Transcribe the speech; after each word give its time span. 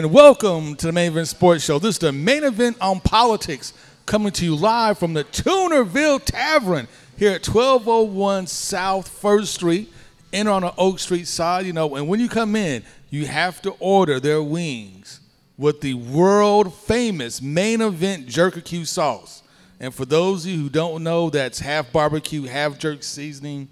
And 0.00 0.14
welcome 0.14 0.76
to 0.76 0.86
the 0.86 0.92
Main 0.92 1.12
Event 1.12 1.28
Sports 1.28 1.62
Show. 1.62 1.78
This 1.78 1.96
is 1.96 1.98
the 1.98 2.10
main 2.10 2.42
event 2.42 2.78
on 2.80 3.00
politics, 3.00 3.74
coming 4.06 4.32
to 4.32 4.46
you 4.46 4.56
live 4.56 4.96
from 4.96 5.12
the 5.12 5.24
Tunerville 5.24 6.24
Tavern 6.24 6.88
here 7.18 7.32
at 7.32 7.46
1201 7.46 8.46
South 8.46 9.06
First 9.06 9.52
Street, 9.52 9.92
in 10.32 10.48
on 10.48 10.62
the 10.62 10.74
Oak 10.78 11.00
Street 11.00 11.26
side. 11.26 11.66
You 11.66 11.74
know, 11.74 11.96
and 11.96 12.08
when 12.08 12.18
you 12.18 12.30
come 12.30 12.56
in, 12.56 12.82
you 13.10 13.26
have 13.26 13.60
to 13.60 13.72
order 13.72 14.18
their 14.18 14.42
wings 14.42 15.20
with 15.58 15.82
the 15.82 15.92
world 15.92 16.72
famous 16.72 17.42
main 17.42 17.82
event 17.82 18.26
jerky 18.26 18.86
sauce. 18.86 19.42
And 19.80 19.94
for 19.94 20.06
those 20.06 20.46
of 20.46 20.50
you 20.52 20.62
who 20.62 20.70
don't 20.70 21.04
know, 21.04 21.28
that's 21.28 21.60
half 21.60 21.92
barbecue, 21.92 22.44
half 22.44 22.78
jerk 22.78 23.02
seasoning, 23.02 23.68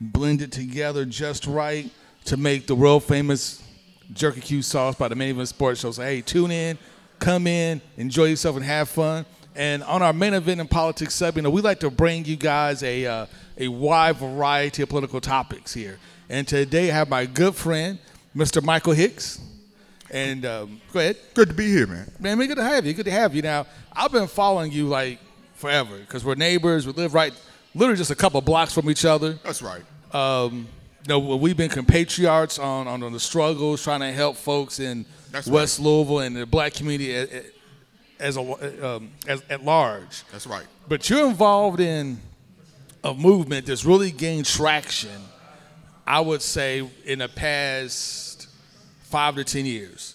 blended 0.00 0.50
together 0.50 1.04
just 1.04 1.46
right 1.46 1.90
to 2.24 2.38
make 2.38 2.66
the 2.66 2.74
world 2.74 3.04
famous 3.04 3.62
Jerky 4.12 4.40
Q 4.40 4.62
sauce 4.62 4.94
by 4.94 5.08
the 5.08 5.14
Main 5.14 5.30
Event 5.30 5.48
Sports 5.48 5.80
Show. 5.80 5.90
So, 5.90 6.02
hey, 6.02 6.20
tune 6.20 6.50
in, 6.50 6.78
come 7.18 7.46
in, 7.46 7.80
enjoy 7.96 8.24
yourself, 8.24 8.56
and 8.56 8.64
have 8.64 8.88
fun. 8.88 9.26
And 9.54 9.82
on 9.82 10.02
our 10.02 10.12
main 10.12 10.34
event 10.34 10.60
in 10.60 10.68
politics 10.68 11.14
segment, 11.14 11.36
you 11.36 11.42
know, 11.42 11.50
we 11.50 11.62
like 11.62 11.80
to 11.80 11.90
bring 11.90 12.24
you 12.24 12.36
guys 12.36 12.82
a 12.82 13.06
uh, 13.06 13.26
a 13.56 13.68
wide 13.68 14.16
variety 14.16 14.82
of 14.82 14.88
political 14.88 15.20
topics 15.20 15.74
here. 15.74 15.98
And 16.28 16.46
today 16.46 16.90
I 16.90 16.94
have 16.94 17.08
my 17.08 17.26
good 17.26 17.54
friend, 17.54 17.98
Mr. 18.36 18.62
Michael 18.62 18.92
Hicks. 18.92 19.40
And 20.10 20.46
um, 20.46 20.80
go 20.92 21.00
ahead. 21.00 21.16
Good 21.34 21.48
to 21.48 21.54
be 21.54 21.66
here, 21.66 21.86
man. 21.86 22.10
Man, 22.18 22.38
good 22.38 22.56
to 22.56 22.62
have 22.62 22.86
you. 22.86 22.94
Good 22.94 23.04
to 23.06 23.10
have 23.10 23.34
you. 23.34 23.42
Now, 23.42 23.66
I've 23.92 24.12
been 24.12 24.26
following 24.26 24.72
you 24.72 24.86
like 24.86 25.18
forever 25.54 25.98
because 25.98 26.24
we're 26.24 26.34
neighbors. 26.34 26.86
We 26.86 26.92
live 26.92 27.12
right, 27.12 27.34
literally 27.74 27.98
just 27.98 28.10
a 28.10 28.14
couple 28.14 28.40
blocks 28.40 28.72
from 28.72 28.88
each 28.88 29.04
other. 29.04 29.34
That's 29.42 29.60
right. 29.60 29.82
Um, 30.14 30.66
know, 31.08 31.18
we've 31.36 31.56
been 31.56 31.70
compatriots 31.70 32.58
on, 32.58 32.86
on, 32.86 33.02
on 33.02 33.12
the 33.12 33.20
struggles, 33.20 33.82
trying 33.82 34.00
to 34.00 34.12
help 34.12 34.36
folks 34.36 34.78
in 34.80 35.04
That's 35.30 35.46
West 35.46 35.78
right. 35.78 35.84
Louisville 35.86 36.20
and 36.20 36.36
the 36.36 36.46
black 36.46 36.74
community 36.74 37.14
as, 37.14 37.44
as, 38.20 38.36
a, 38.36 38.86
um, 38.96 39.10
as 39.26 39.42
at 39.50 39.64
large. 39.64 40.22
That's 40.30 40.46
right. 40.46 40.66
But 40.88 41.08
you're 41.10 41.26
involved 41.28 41.80
in 41.80 42.20
a 43.04 43.14
movement 43.14 43.66
that's 43.66 43.84
really 43.84 44.10
gained 44.10 44.46
traction, 44.46 45.20
I 46.06 46.20
would 46.20 46.42
say, 46.42 46.88
in 47.04 47.20
the 47.20 47.28
past 47.28 48.48
five 49.02 49.36
to 49.36 49.44
10 49.44 49.66
years. 49.66 50.14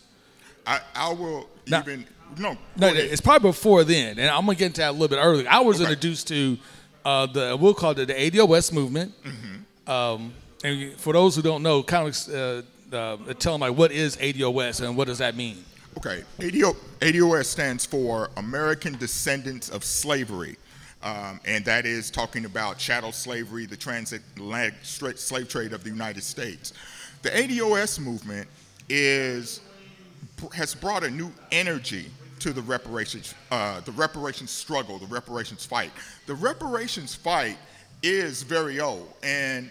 I, 0.65 0.79
I 0.95 1.13
will 1.13 1.49
Now- 1.67 1.81
even 1.81 2.05
no. 2.37 2.57
No, 2.77 2.87
ahead. 2.87 2.97
it's 2.97 3.21
probably 3.21 3.49
before 3.49 3.83
then, 3.83 4.17
and 4.17 4.27
I'm 4.29 4.45
gonna 4.45 4.55
get 4.55 4.65
into 4.67 4.81
that 4.81 4.89
a 4.89 4.91
little 4.93 5.07
bit 5.07 5.19
earlier. 5.21 5.47
I 5.47 5.59
was 5.59 5.75
Okay. 5.79 5.83
introduced 5.91 6.27
to 6.29 6.57
uh, 7.05 7.27
the 7.27 7.55
we'll 7.59 7.75
call 7.75 7.91
it 7.91 8.05
the 8.07 8.13
ADOS 8.13 8.73
movement. 8.73 9.13
Mm-hmm. 9.23 9.91
Um, 9.91 10.33
and 10.63 10.93
for 10.93 11.13
those 11.13 11.35
who 11.35 11.41
don't 11.41 11.61
know, 11.61 11.83
kind 11.83 12.07
of 12.07 12.63
uh, 12.93 12.95
uh, 12.95 13.33
tell 13.33 13.57
like 13.57 13.77
what 13.77 13.91
is 13.91 14.15
ADOS 14.17 14.85
and 14.85 14.95
what 14.95 15.07
does 15.07 15.17
that 15.17 15.35
mean? 15.35 15.63
Okay, 15.97 16.23
ADO, 16.39 16.73
ADOS 17.01 17.45
stands 17.45 17.85
for 17.85 18.29
American 18.37 18.97
Descendants 18.97 19.69
of 19.69 19.83
Slavery, 19.83 20.57
um, 21.03 21.39
and 21.45 21.63
that 21.65 21.85
is 21.85 22.09
talking 22.09 22.45
about 22.45 22.77
chattel 22.77 23.11
slavery, 23.11 23.65
the 23.67 23.77
transatlantic 23.77 24.73
slave 24.83 25.47
trade 25.47 25.71
of 25.71 25.83
the 25.83 25.89
United 25.89 26.23
States. 26.23 26.73
The 27.21 27.29
ADOS 27.29 27.99
movement 27.99 28.47
is 28.89 29.61
has 30.53 30.73
brought 30.75 31.03
a 31.03 31.09
new 31.09 31.31
energy 31.51 32.07
to 32.39 32.51
the 32.51 32.61
reparations, 32.61 33.33
uh, 33.51 33.79
the 33.81 33.91
reparations 33.93 34.51
struggle, 34.51 34.97
the 34.97 35.05
reparations 35.05 35.65
fight. 35.65 35.91
The 36.25 36.35
reparations 36.35 37.15
fight 37.15 37.57
is 38.01 38.43
very 38.43 38.81
old, 38.81 39.13
and 39.23 39.69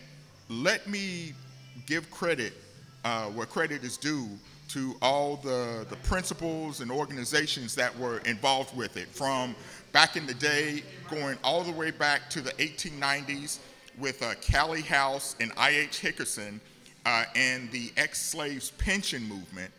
let 0.48 0.86
me 0.86 1.32
give 1.86 2.10
credit 2.10 2.52
uh, 3.04 3.26
where 3.26 3.46
credit 3.46 3.84
is 3.84 3.96
due 3.96 4.28
to 4.68 4.94
all 5.02 5.36
the, 5.36 5.86
the 5.90 5.96
principles 5.96 6.80
and 6.80 6.90
organizations 6.90 7.74
that 7.74 7.96
were 7.98 8.18
involved 8.20 8.74
with 8.76 8.96
it 8.96 9.08
from 9.08 9.54
back 9.92 10.16
in 10.16 10.26
the 10.26 10.34
day 10.34 10.82
going 11.10 11.36
all 11.44 11.62
the 11.62 11.72
way 11.72 11.90
back 11.90 12.30
to 12.30 12.40
the 12.40 12.52
1890s 12.52 13.58
with 13.98 14.22
uh, 14.22 14.32
Callie 14.50 14.80
House 14.80 15.36
and 15.40 15.52
I.H. 15.56 16.00
Dickerson 16.00 16.60
uh, 17.04 17.24
and 17.34 17.70
the 17.70 17.92
ex-slaves 17.96 18.70
pension 18.72 19.22
movement 19.28 19.70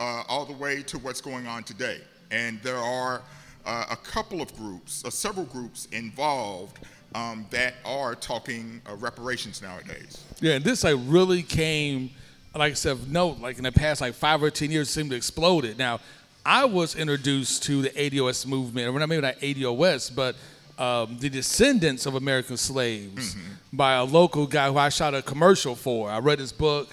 uh, 0.00 0.24
all 0.28 0.44
the 0.44 0.52
way 0.52 0.82
to 0.82 0.98
what's 0.98 1.20
going 1.20 1.46
on 1.46 1.62
today. 1.62 2.00
And 2.30 2.60
there 2.62 2.78
are 2.78 3.22
uh, 3.66 3.86
a 3.90 3.96
couple 3.96 4.40
of 4.40 4.54
groups, 4.56 5.04
uh, 5.04 5.10
several 5.10 5.46
groups 5.46 5.86
involved 5.92 6.78
um, 7.14 7.46
that 7.50 7.74
are 7.84 8.14
talking 8.14 8.80
uh, 8.88 8.94
reparations 8.96 9.62
nowadays. 9.62 10.22
Yeah, 10.40 10.54
and 10.54 10.64
this 10.64 10.84
like 10.84 10.96
really 11.06 11.42
came, 11.42 12.10
like 12.54 12.72
I 12.72 12.74
said, 12.74 13.10
note 13.10 13.38
like 13.40 13.58
in 13.58 13.64
the 13.64 13.72
past 13.72 14.00
like 14.00 14.14
five 14.14 14.42
or 14.42 14.50
ten 14.50 14.70
years, 14.70 14.88
it 14.88 14.92
seemed 14.92 15.10
to 15.10 15.16
exploded. 15.16 15.78
Now, 15.78 16.00
I 16.44 16.64
was 16.64 16.96
introduced 16.96 17.64
to 17.64 17.82
the 17.82 17.90
ADOS 17.90 18.46
movement, 18.46 18.88
or 18.88 18.98
not 18.98 19.08
maybe 19.08 19.22
not 19.22 19.36
ADOS, 19.40 20.14
but 20.14 20.36
um, 20.78 21.18
the 21.20 21.28
descendants 21.28 22.06
of 22.06 22.14
American 22.14 22.56
slaves 22.56 23.36
by 23.72 23.94
a 23.94 24.04
local 24.04 24.46
guy 24.46 24.70
who 24.70 24.78
I 24.78 24.88
shot 24.88 25.14
a 25.14 25.20
commercial 25.22 25.74
for. 25.74 26.10
I 26.10 26.18
read 26.18 26.38
his 26.38 26.52
book, 26.52 26.88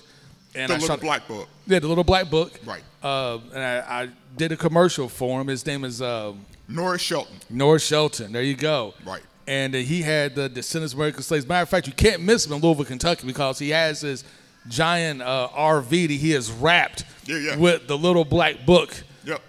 and 0.54 0.70
The 0.70 0.74
I 0.74 0.78
Little 0.78 0.88
shot 0.96 1.02
Black 1.02 1.28
Book. 1.28 1.48
yeah, 1.66 1.80
the 1.80 1.88
little 1.88 2.04
black 2.04 2.30
book. 2.30 2.60
Right. 2.66 2.84
Uh, 3.02 3.40
and 3.54 3.64
I, 3.64 4.02
I 4.04 4.10
did 4.36 4.52
a 4.52 4.58
commercial 4.58 5.08
for 5.08 5.40
him. 5.40 5.48
His 5.48 5.66
name 5.66 5.86
is 5.86 6.02
uh, 6.02 6.34
Norris 6.68 7.02
Shelton. 7.02 7.38
Norris 7.50 7.86
Shelton. 7.86 8.34
There 8.34 8.42
you 8.44 8.56
go. 8.56 8.94
Right. 9.06 9.22
And 9.48 9.74
uh, 9.74 9.80
he 9.80 10.02
had 10.02 10.36
the 10.36 10.50
Descendants 10.50 10.94
of 10.94 11.00
American 11.00 11.24
Slaves. 11.24 11.48
Matter 11.48 11.64
of 11.64 11.70
fact, 11.70 11.88
you 11.88 11.94
can't 11.94 12.22
miss 12.22 12.46
him 12.46 12.54
in 12.54 12.62
Louisville, 12.62 12.86
Kentucky, 12.86 13.26
because 13.26 13.58
he 13.60 13.70
has 13.70 14.02
this 14.02 14.24
giant 14.68 15.22
uh, 15.22 15.48
RV 15.56 15.90
that 15.90 16.14
he 16.14 16.32
has 16.32 16.52
wrapped 16.52 17.06
Yeah, 17.26 17.38
yeah. 17.38 17.58
with 17.58 17.88
the 17.88 17.98
little 17.98 18.26
black 18.26 18.66
book. 18.66 18.94
Yep. 19.24 19.42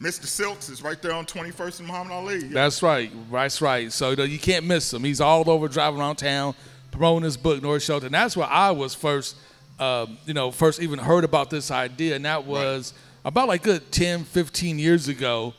Mr. 0.00 0.24
Silks 0.24 0.68
is 0.68 0.82
right 0.82 1.00
there 1.00 1.12
on 1.12 1.24
21st 1.24 1.78
and 1.78 1.88
Muhammad 1.88 2.12
Ali. 2.12 2.38
Yep. 2.40 2.50
That's 2.50 2.82
right. 2.82 3.12
That's 3.30 3.60
right. 3.60 3.92
So 3.92 4.10
you, 4.10 4.16
know, 4.16 4.24
you 4.24 4.38
can't 4.38 4.66
miss 4.66 4.92
him. 4.92 5.04
He's 5.04 5.20
all 5.20 5.48
over 5.48 5.68
driving 5.68 6.00
around 6.00 6.16
town 6.16 6.54
promoting 6.90 7.24
his 7.24 7.36
book, 7.36 7.62
Norris 7.62 7.84
Shelton. 7.84 8.06
And 8.06 8.14
that's 8.14 8.36
where 8.36 8.48
I 8.48 8.72
was 8.72 8.94
first, 8.94 9.36
um, 9.78 10.18
you 10.26 10.34
know, 10.34 10.50
first 10.50 10.80
even 10.82 10.98
heard 10.98 11.22
about 11.22 11.50
this 11.50 11.70
idea. 11.70 12.16
And 12.16 12.24
that 12.24 12.44
was 12.44 12.92
about 13.24 13.46
like 13.46 13.62
good 13.62 13.92
10, 13.92 14.24
15 14.24 14.78
years 14.78 15.06
ago. 15.06 15.54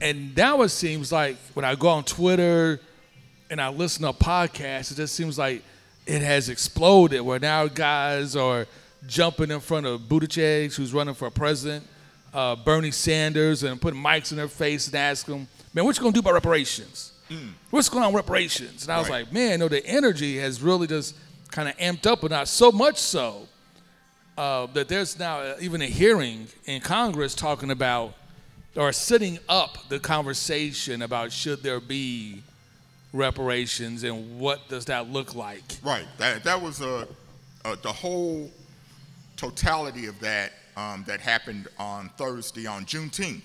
And 0.00 0.34
now 0.36 0.62
it 0.62 0.70
seems 0.70 1.12
like 1.12 1.36
when 1.54 1.64
I 1.64 1.74
go 1.74 1.88
on 1.88 2.04
Twitter 2.04 2.80
and 3.50 3.60
I 3.60 3.68
listen 3.68 4.02
to 4.04 4.12
podcasts, 4.12 4.92
it 4.92 4.96
just 4.96 5.14
seems 5.14 5.38
like 5.38 5.62
it 6.06 6.22
has 6.22 6.48
exploded 6.48 7.20
where 7.20 7.38
now 7.38 7.66
guys 7.66 8.34
are 8.36 8.66
jumping 9.06 9.50
in 9.50 9.60
front 9.60 9.86
of 9.86 10.00
Buttigieg, 10.02 10.74
who's 10.74 10.92
running 10.94 11.14
for 11.14 11.30
president, 11.30 11.86
uh, 12.32 12.56
Bernie 12.56 12.90
Sanders, 12.90 13.62
and 13.62 13.80
putting 13.80 14.02
mics 14.02 14.30
in 14.30 14.36
their 14.38 14.48
face 14.48 14.86
and 14.86 14.96
ask 14.96 15.26
them, 15.26 15.46
man, 15.74 15.84
what 15.84 15.96
you 15.96 16.02
going 16.02 16.12
to 16.14 16.16
do 16.16 16.20
about 16.20 16.34
reparations? 16.34 17.12
What's 17.70 17.88
going 17.88 18.02
on 18.04 18.12
with 18.12 18.24
reparations? 18.24 18.82
And 18.84 18.92
I 18.92 18.98
was 18.98 19.08
Right. 19.08 19.24
like, 19.24 19.32
man, 19.32 19.60
no, 19.60 19.68
the 19.68 19.84
energy 19.86 20.38
has 20.38 20.60
really 20.60 20.86
just 20.88 21.14
kind 21.52 21.68
of 21.68 21.76
amped 21.76 22.04
up, 22.06 22.22
but 22.22 22.30
not 22.32 22.48
so 22.48 22.72
much 22.72 22.98
so 22.98 23.46
uh, 24.36 24.66
that 24.74 24.88
there's 24.88 25.16
now 25.18 25.54
even 25.60 25.80
a 25.82 25.86
hearing 25.86 26.48
in 26.64 26.80
Congress 26.80 27.34
talking 27.36 27.70
about 27.70 28.14
or 28.76 28.92
setting 28.92 29.38
up 29.48 29.88
the 29.88 29.98
conversation 29.98 31.02
about 31.02 31.32
should 31.32 31.62
there 31.62 31.80
be 31.80 32.42
reparations 33.12 34.04
and 34.04 34.38
what 34.38 34.68
does 34.68 34.84
that 34.86 35.10
look 35.10 35.34
like. 35.34 35.62
Right. 35.82 36.06
That, 36.18 36.44
that 36.44 36.60
was 36.60 36.80
uh, 36.80 37.06
uh, 37.64 37.76
the 37.82 37.92
whole 37.92 38.50
totality 39.36 40.06
of 40.06 40.18
that 40.20 40.52
um, 40.76 41.04
that 41.06 41.20
happened 41.20 41.68
on 41.78 42.10
Thursday, 42.16 42.66
on 42.66 42.84
Juneteenth, 42.84 43.42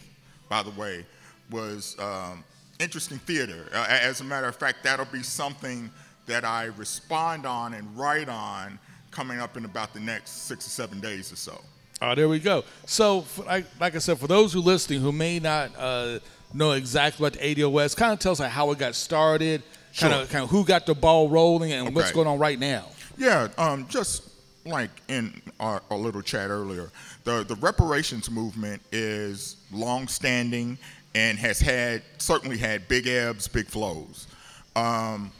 by 0.50 0.62
the 0.62 0.72
way, 0.72 1.05
was 1.49 1.96
um, 1.99 2.44
interesting 2.79 3.17
theater. 3.20 3.67
Uh, 3.73 3.88
as 3.90 4.22
a 4.22 4.23
matter 4.23 4.47
of 4.47 4.55
fact, 4.55 4.84
that'll 4.84 5.05
be 5.05 5.23
something 5.23 5.90
that 6.28 6.46
I 6.46 6.66
respond 6.66 7.46
on 7.46 7.73
and 7.73 7.97
write 7.97 8.29
on 8.29 8.79
coming 9.11 9.40
up 9.40 9.58
in 9.58 9.66
about 9.66 9.94
the 9.94 9.99
next 9.99 10.47
six 10.47 10.67
or 10.67 10.70
seven 10.70 10.99
days 10.99 11.32
or 11.32 11.35
so. 11.35 11.61
Oh, 12.02 12.14
there 12.14 12.28
we 12.28 12.40
go. 12.40 12.64
So, 12.86 13.20
f- 13.20 13.46
like, 13.46 13.66
like 13.80 13.96
I 13.96 14.00
said, 14.00 14.20
for 14.20 14.28
those 14.28 14.52
who 14.52 14.59
listening 14.59 15.02
who 15.02 15.12
may 15.12 15.40
not 15.40 15.72
uh, 15.78 16.20
know 16.53 16.72
exactly 16.72 17.24
what 17.24 17.34
the 17.34 17.40
ADOS, 17.40 17.96
kind 17.96 18.12
of 18.14 18.20
tells 18.20 18.42
us 18.42 18.52
how 18.52 18.72
it 18.72 18.78
got 18.78 18.96
started, 18.96 19.64
kind 19.97 20.14
of, 20.14 20.30
kind 20.30 20.44
of 20.44 20.50
who 20.50 20.66
got 20.66 20.86
the 20.86 20.94
ball 20.94 21.30
rolling, 21.30 21.72
and 21.72 21.96
what's 21.96 22.12
going 22.12 22.28
on 22.28 22.38
right 22.38 22.59
now. 22.59 22.88
Yeah, 23.18 23.47
um, 23.58 23.88
just 23.88 24.30
like 24.66 24.90
in 25.08 25.42
our, 25.59 25.82
our 25.90 25.97
little 25.97 26.22
chat 26.22 26.50
earlier, 26.50 26.92
the, 27.24 27.44
the 27.44 27.56
reparations 27.56 28.30
movement 28.30 28.82
is 28.92 29.58
long-standing 29.72 30.78
and 31.14 31.40
has 31.40 31.59
had 31.59 32.03
certainly 32.18 32.58
had 32.58 32.88
big 32.90 33.08
ebbs, 33.08 33.47
big 33.47 33.68
flows. 33.68 34.28
Um, 34.76 35.32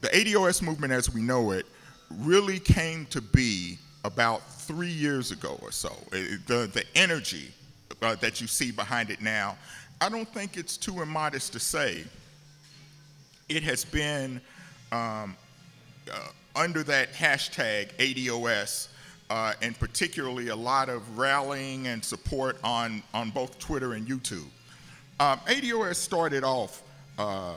the 0.00 0.08
ADOS 0.08 0.62
movement, 0.62 0.92
as 0.92 1.12
we 1.14 1.22
know 1.22 1.52
it, 1.52 1.66
really 2.10 2.58
came 2.58 3.06
to 3.06 3.20
be 3.20 3.78
about 4.04 4.46
three 4.52 4.90
years 4.90 5.30
ago 5.30 5.58
or 5.62 5.72
so. 5.72 5.94
The 6.10 6.70
the 6.72 6.84
energy 6.94 7.52
uh, 8.02 8.14
that 8.16 8.40
you 8.40 8.46
see 8.46 8.70
behind 8.70 9.10
it 9.10 9.20
now, 9.20 9.56
I 10.00 10.08
don't 10.08 10.28
think 10.28 10.56
it's 10.56 10.76
too 10.76 11.02
immodest 11.02 11.52
to 11.52 11.60
say 11.60 12.04
it 13.48 13.62
has 13.64 13.84
been 13.84 14.40
um, 14.92 15.36
uh, 16.10 16.28
under 16.56 16.82
that 16.84 17.12
hashtag 17.12 17.92
ADOS 17.98 18.88
uh, 19.30 19.52
and 19.62 19.78
particularly 19.78 20.48
a 20.48 20.56
lot 20.56 20.88
of 20.88 21.18
rallying 21.18 21.86
and 21.86 22.04
support 22.04 22.58
on, 22.64 23.02
on 23.14 23.30
both 23.30 23.58
Twitter 23.58 23.92
and 23.94 24.06
YouTube. 24.06 24.46
Um, 25.20 25.38
ADOS 25.46 25.96
started 25.96 26.42
off, 26.42 26.82
uh, 27.18 27.54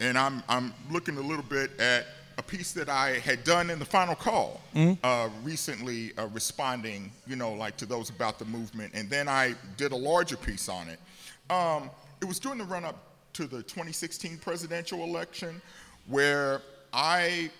and 0.00 0.16
I'm, 0.16 0.42
I'm 0.48 0.72
looking 0.90 1.18
a 1.18 1.20
little 1.20 1.44
bit 1.44 1.78
at 1.78 2.06
a 2.40 2.42
piece 2.42 2.72
that 2.72 2.88
I 2.88 3.18
had 3.18 3.44
done 3.44 3.68
in 3.68 3.78
the 3.78 3.84
final 3.84 4.14
call 4.14 4.62
mm-hmm. 4.74 4.94
uh, 5.04 5.28
recently, 5.44 6.12
uh, 6.16 6.26
responding, 6.28 7.12
you 7.26 7.36
know, 7.36 7.52
like 7.52 7.76
to 7.76 7.86
those 7.86 8.08
about 8.08 8.38
the 8.38 8.46
movement, 8.46 8.92
and 8.94 9.10
then 9.10 9.28
I 9.28 9.54
did 9.76 9.92
a 9.92 9.96
larger 9.96 10.38
piece 10.38 10.66
on 10.70 10.88
it. 10.88 10.98
Um, 11.52 11.90
it 12.22 12.24
was 12.24 12.38
during 12.38 12.56
the 12.56 12.64
run 12.64 12.86
up 12.86 12.96
to 13.34 13.46
the 13.46 13.58
2016 13.58 14.38
presidential 14.38 15.04
election 15.04 15.60
where 16.06 16.62
I 16.94 17.50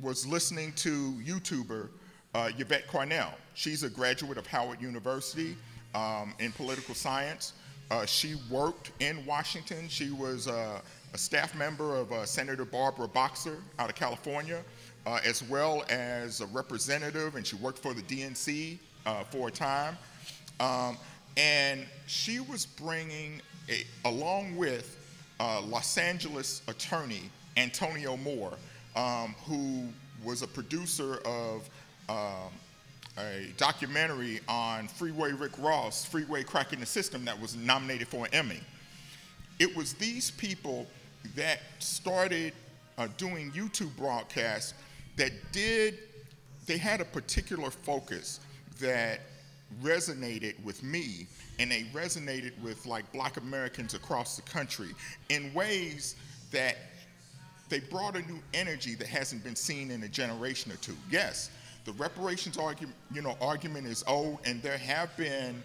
was 0.00 0.26
listening 0.26 0.74
to 0.74 1.14
YouTuber 1.24 1.88
uh, 2.34 2.50
Yvette 2.58 2.86
Carnell. 2.88 3.32
She's 3.54 3.82
a 3.82 3.88
graduate 3.88 4.36
of 4.36 4.46
Howard 4.46 4.82
University 4.82 5.56
um, 5.94 6.34
in 6.38 6.52
political 6.52 6.94
science. 6.94 7.54
Uh, 7.90 8.04
she 8.04 8.34
worked 8.50 8.92
in 9.00 9.24
Washington. 9.24 9.88
She 9.88 10.10
was 10.10 10.48
uh, 10.48 10.82
a 11.14 11.18
staff 11.18 11.54
member 11.54 11.96
of 11.96 12.10
uh, 12.12 12.24
Senator 12.24 12.64
Barbara 12.64 13.08
Boxer 13.08 13.58
out 13.78 13.90
of 13.90 13.94
California, 13.94 14.62
uh, 15.06 15.20
as 15.24 15.42
well 15.42 15.84
as 15.90 16.40
a 16.40 16.46
representative, 16.46 17.36
and 17.36 17.46
she 17.46 17.56
worked 17.56 17.78
for 17.78 17.92
the 17.94 18.02
DNC 18.02 18.78
uh, 19.04 19.24
for 19.24 19.48
a 19.48 19.50
time. 19.50 19.96
Um, 20.60 20.96
and 21.36 21.86
she 22.06 22.40
was 22.40 22.66
bringing, 22.66 23.40
a, 23.68 23.84
along 24.04 24.56
with 24.56 24.98
Los 25.40 25.98
Angeles 25.98 26.62
attorney 26.68 27.22
Antonio 27.56 28.16
Moore, 28.16 28.52
um, 28.94 29.34
who 29.44 29.88
was 30.24 30.42
a 30.42 30.46
producer 30.46 31.16
of 31.24 31.68
um, 32.08 32.52
a 33.18 33.52
documentary 33.56 34.40
on 34.48 34.88
Freeway 34.88 35.32
Rick 35.32 35.52
Ross, 35.58 36.04
Freeway 36.04 36.42
Crack 36.42 36.72
in 36.72 36.80
the 36.80 36.86
System, 36.86 37.24
that 37.24 37.38
was 37.38 37.56
nominated 37.56 38.08
for 38.08 38.26
an 38.26 38.34
Emmy. 38.34 38.60
It 39.58 39.76
was 39.76 39.94
these 39.94 40.30
people 40.30 40.86
that 41.36 41.60
started 41.78 42.52
uh, 42.98 43.08
doing 43.16 43.50
YouTube 43.52 43.96
broadcasts 43.96 44.74
that 45.16 45.32
did, 45.52 45.98
they 46.66 46.78
had 46.78 47.00
a 47.00 47.04
particular 47.04 47.70
focus 47.70 48.40
that 48.80 49.20
resonated 49.82 50.62
with 50.64 50.82
me 50.82 51.26
and 51.58 51.70
they 51.70 51.82
resonated 51.92 52.52
with 52.62 52.84
like 52.86 53.10
black 53.12 53.36
Americans 53.36 53.94
across 53.94 54.36
the 54.36 54.42
country 54.42 54.88
in 55.28 55.52
ways 55.54 56.16
that 56.50 56.76
they 57.68 57.80
brought 57.80 58.16
a 58.16 58.22
new 58.22 58.38
energy 58.52 58.94
that 58.94 59.06
hasn't 59.06 59.42
been 59.42 59.56
seen 59.56 59.90
in 59.90 60.02
a 60.02 60.08
generation 60.08 60.70
or 60.70 60.76
two. 60.76 60.96
Yes, 61.10 61.50
the 61.84 61.92
reparations 61.92 62.58
argument, 62.58 62.96
you 63.12 63.22
know, 63.22 63.36
argument 63.40 63.86
is 63.86 64.04
old, 64.06 64.38
and 64.44 64.62
there 64.62 64.78
have 64.78 65.16
been 65.16 65.62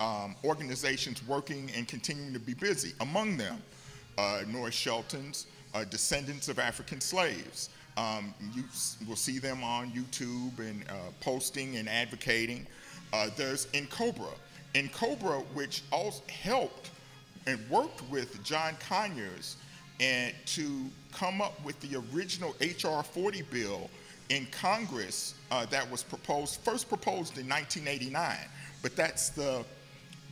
um, 0.00 0.34
organizations 0.44 1.26
working 1.26 1.70
and 1.76 1.86
continuing 1.86 2.32
to 2.32 2.40
be 2.40 2.54
busy. 2.54 2.92
Among 3.00 3.36
them, 3.36 3.62
uh, 4.18 4.42
Norris 4.48 4.74
Shelton's 4.74 5.46
uh, 5.74 5.84
descendants 5.84 6.48
of 6.48 6.58
African 6.58 7.00
slaves. 7.00 7.70
Um, 7.96 8.34
you 8.54 8.64
will 9.06 9.16
see 9.16 9.38
them 9.38 9.62
on 9.62 9.90
YouTube 9.90 10.58
and 10.58 10.84
uh, 10.88 10.94
posting 11.20 11.76
and 11.76 11.88
advocating. 11.88 12.66
There's 13.36 13.66
N'COBRA. 13.66 14.34
In 14.74 14.88
Cobra, 14.88 15.38
which 15.54 15.82
also 15.92 16.22
helped 16.28 16.90
and 17.46 17.58
worked 17.70 18.02
with 18.10 18.42
John 18.42 18.74
Conyers 18.88 19.56
and 20.00 20.34
to 20.46 20.86
come 21.12 21.40
up 21.40 21.62
with 21.64 21.78
the 21.80 22.02
original 22.12 22.56
HR 22.60 23.02
40 23.04 23.42
bill 23.42 23.88
in 24.30 24.46
Congress 24.46 25.34
uh, 25.50 25.64
that 25.66 25.88
was 25.88 26.02
proposed, 26.02 26.60
first 26.62 26.88
proposed 26.88 27.38
in 27.38 27.48
1989. 27.48 28.36
But 28.82 28.96
that's 28.96 29.28
the, 29.28 29.64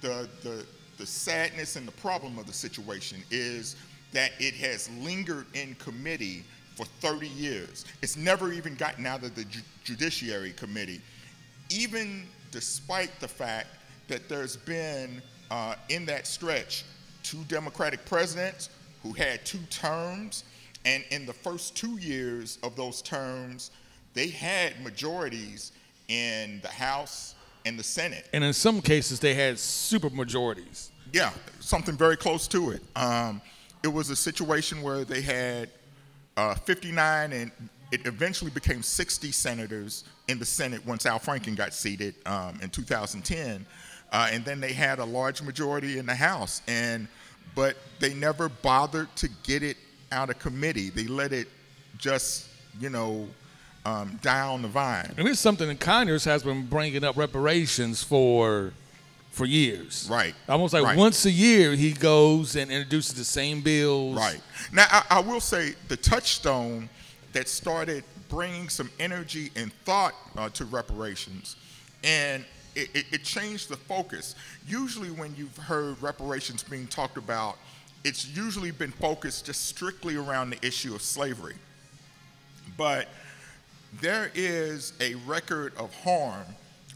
the, 0.01 0.29
the, 0.43 0.67
the 1.03 1.07
sadness 1.07 1.75
and 1.75 1.89
the 1.89 1.93
problem 1.93 2.39
of 2.39 2.47
the 2.47 2.53
situation 2.53 3.21
is 3.33 3.75
that 4.13 4.31
it 4.39 4.55
has 4.55 4.89
lingered 5.01 5.47
in 5.53 5.75
committee 5.75 6.45
for 6.77 6.85
30 6.85 7.27
years. 7.27 7.85
It's 8.03 8.17
never 8.17 8.53
even 8.53 8.77
gotten 8.77 9.05
out 9.05 9.25
of 9.25 9.35
the 9.35 9.45
Ju- 9.47 9.63
Judiciary 9.83 10.53
Committee, 10.53 11.01
even 11.71 12.23
despite 12.53 13.11
the 13.19 13.27
fact 13.27 13.67
that 14.07 14.29
there's 14.29 14.57
been, 14.57 15.21
uh, 15.51 15.75
in 15.89 16.07
that 16.07 16.29
stretch, 16.29 16.85
two 17.25 17.43
Democratic 17.49 18.05
presidents 18.05 18.71
who 19.03 19.13
had 19.13 19.45
two 19.45 19.59
terms, 19.71 20.45
and 20.85 21.03
in 21.11 21.27
the 21.27 21.33
first 21.33 21.77
two 21.77 21.99
years 21.99 22.59
of 22.63 22.77
those 22.77 23.03
terms, 23.03 23.73
they 24.15 24.29
had 24.29 24.81
majorities 24.85 25.73
in 26.07 26.61
the 26.61 26.69
House 26.69 27.35
and 27.65 27.77
the 27.77 27.83
Senate. 27.83 28.29
And 28.33 28.45
in 28.45 28.53
some 28.53 28.81
cases, 28.81 29.19
they 29.19 29.35
had 29.35 29.59
super 29.59 30.09
majorities. 30.11 30.92
Yeah, 31.13 31.31
something 31.61 31.97
very 31.97 32.17
close 32.17 32.49
to 32.49 32.71
it. 32.71 32.83
Um, 32.97 33.41
it 33.83 33.89
was 33.89 34.11
a 34.11 34.17
situation 34.17 34.83
where 34.83 35.05
they 35.05 35.21
had 35.21 35.69
uh, 36.37 36.55
59 36.55 37.33
and 37.33 37.51
it 37.91 38.07
eventually 38.07 38.51
became 38.51 38.83
60 38.83 39.31
senators 39.33 40.05
in 40.29 40.39
the 40.39 40.45
Senate 40.47 40.85
once 40.87 41.05
Al 41.05 41.21
Franken 41.21 41.55
got 41.55 41.75
seated 41.75 42.15
um, 42.25 42.59
in 42.63 42.71
2010. 42.71 43.67
Uh, 44.11 44.29
and 44.31 44.45
then 44.45 44.61
they 44.61 44.73
had 44.73 44.99
a 44.99 45.05
large 45.05 45.43
majority 45.43 45.99
in 45.99 46.07
the 46.07 46.15
House. 46.15 46.63
And 46.67 47.07
but 47.55 47.77
they 48.01 48.15
never 48.15 48.49
bothered 48.49 49.15
to 49.17 49.29
get 49.43 49.63
it 49.63 49.77
out 50.11 50.31
of 50.31 50.39
committee. 50.39 50.91
They 50.91 51.05
let 51.05 51.33
it 51.33 51.49
just, 51.99 52.49
you 52.81 52.89
know, 52.89 53.29
um, 53.85 54.19
down 54.23 54.63
the 54.63 54.69
vine. 54.69 55.13
And 55.17 55.29
it's 55.29 55.41
something 55.41 55.69
that 55.69 55.81
Conyers 55.81 56.25
has 56.25 56.43
been 56.43 56.67
bringing 56.67 57.05
up 57.05 57.17
reparations 57.17 58.03
for 58.03 58.73
for 59.33 59.47
years. 59.47 60.07
Right. 60.11 60.35
Almost 60.49 60.75
like 60.75 60.85
right. 60.85 60.97
once 60.97 61.25
a 61.25 61.31
year 61.31 61.75
he 61.75 61.93
goes 61.93 62.55
and 62.55 62.71
introduces 62.71 63.15
the 63.15 63.25
same 63.25 63.63
bills. 63.63 64.17
Right. 64.17 64.41
Now 64.73 64.87
I, 64.91 65.05
I 65.11 65.21
will 65.21 65.41
say 65.41 65.75
the 65.89 65.97
touchstone 65.97 66.89
that 67.33 67.49
started 67.49 68.05
bringing 68.29 68.69
some 68.69 68.91
energy 69.01 69.51
and 69.57 69.73
thought 69.85 70.15
uh, 70.37 70.49
to 70.51 70.65
reparations, 70.67 71.57
and 72.05 72.45
it, 72.75 72.89
it, 72.95 73.07
it 73.13 73.25
changed 73.25 73.69
the 73.69 73.77
focus. 73.77 74.35
Usually, 74.67 75.11
when 75.11 75.35
you've 75.37 75.57
heard 75.57 76.01
reparations 76.03 76.63
being 76.63 76.87
talked 76.87 77.17
about, 77.17 77.57
it's 78.05 78.29
usually 78.29 78.71
been 78.71 78.93
focused 78.93 79.47
just 79.47 79.67
strictly 79.67 80.17
around 80.17 80.51
the 80.51 80.67
issue 80.67 80.95
of 80.95 81.03
slavery. 81.03 81.57
But 82.77 83.09
there 84.01 84.31
is 84.35 84.93
a 85.01 85.15
record 85.27 85.75
of 85.77 85.95
harm, 86.03 86.47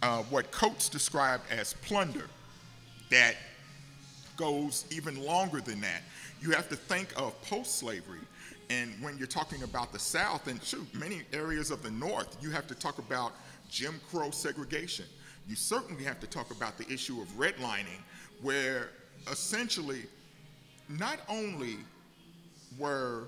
uh, 0.02 0.22
what 0.24 0.50
Coates 0.50 0.88
described 0.88 1.44
as 1.50 1.74
plunder, 1.74 2.28
that 3.10 3.36
goes 4.36 4.84
even 4.90 5.22
longer 5.22 5.60
than 5.60 5.80
that. 5.80 6.02
You 6.40 6.50
have 6.50 6.68
to 6.68 6.76
think 6.76 7.12
of 7.16 7.40
post 7.42 7.78
slavery. 7.78 8.20
And 8.68 8.92
when 9.00 9.16
you're 9.16 9.26
talking 9.26 9.62
about 9.62 9.92
the 9.92 9.98
South 9.98 10.48
and 10.48 10.62
shoot, 10.62 10.86
many 10.94 11.22
areas 11.32 11.70
of 11.70 11.82
the 11.82 11.90
North, 11.90 12.36
you 12.42 12.50
have 12.50 12.66
to 12.66 12.74
talk 12.74 12.98
about 12.98 13.32
Jim 13.70 14.00
Crow 14.10 14.30
segregation. 14.30 15.06
You 15.48 15.54
certainly 15.54 16.04
have 16.04 16.20
to 16.20 16.26
talk 16.26 16.50
about 16.50 16.76
the 16.76 16.92
issue 16.92 17.20
of 17.20 17.28
redlining, 17.38 18.02
where 18.42 18.90
essentially 19.30 20.02
not 20.88 21.18
only 21.28 21.76
were 22.78 23.24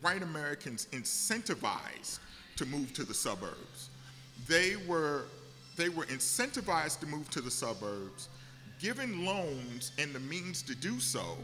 white 0.00 0.22
Americans 0.22 0.86
incentivized 0.92 2.18
to 2.56 2.66
move 2.66 2.92
to 2.92 3.04
the 3.04 3.14
suburbs. 3.14 3.88
They 4.46 4.76
were, 4.86 5.24
they 5.76 5.88
were 5.88 6.04
incentivized 6.06 7.00
to 7.00 7.06
move 7.06 7.28
to 7.30 7.40
the 7.40 7.50
suburbs, 7.50 8.28
given 8.80 9.24
loans 9.24 9.92
and 9.98 10.12
the 10.14 10.20
means 10.20 10.62
to 10.62 10.74
do 10.74 11.00
so, 11.00 11.36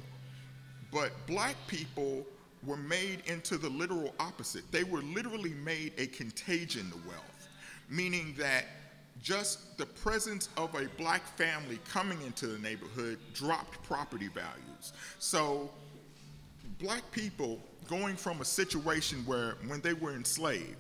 but 0.93 1.13
black 1.27 1.57
people 1.67 2.27
were 2.67 2.77
made 2.77 3.23
into 3.27 3.57
the 3.57 3.69
literal 3.69 4.15
opposite. 4.21 4.71
They 4.71 4.85
were 4.85 5.03
literally 5.03 5.55
made 5.65 5.93
a 5.99 6.07
contagion 6.09 6.91
to 6.91 6.97
wealth, 7.09 7.49
meaning 7.89 8.35
that 8.39 8.65
just 9.23 9.77
the 9.79 9.87
presence 9.87 10.49
of 10.57 10.75
a 10.75 10.87
black 10.97 11.23
family 11.37 11.79
coming 11.89 12.21
into 12.23 12.47
the 12.47 12.59
neighborhood 12.59 13.19
dropped 13.35 13.83
property 13.83 14.29
values. 14.29 14.93
So, 15.19 15.71
black 16.79 17.03
people 17.13 17.59
going 17.89 18.17
from 18.17 18.41
a 18.41 18.45
situation 18.45 19.19
where 19.27 19.57
when 19.67 19.81
they 19.81 19.93
were 19.93 20.15
enslaved, 20.15 20.77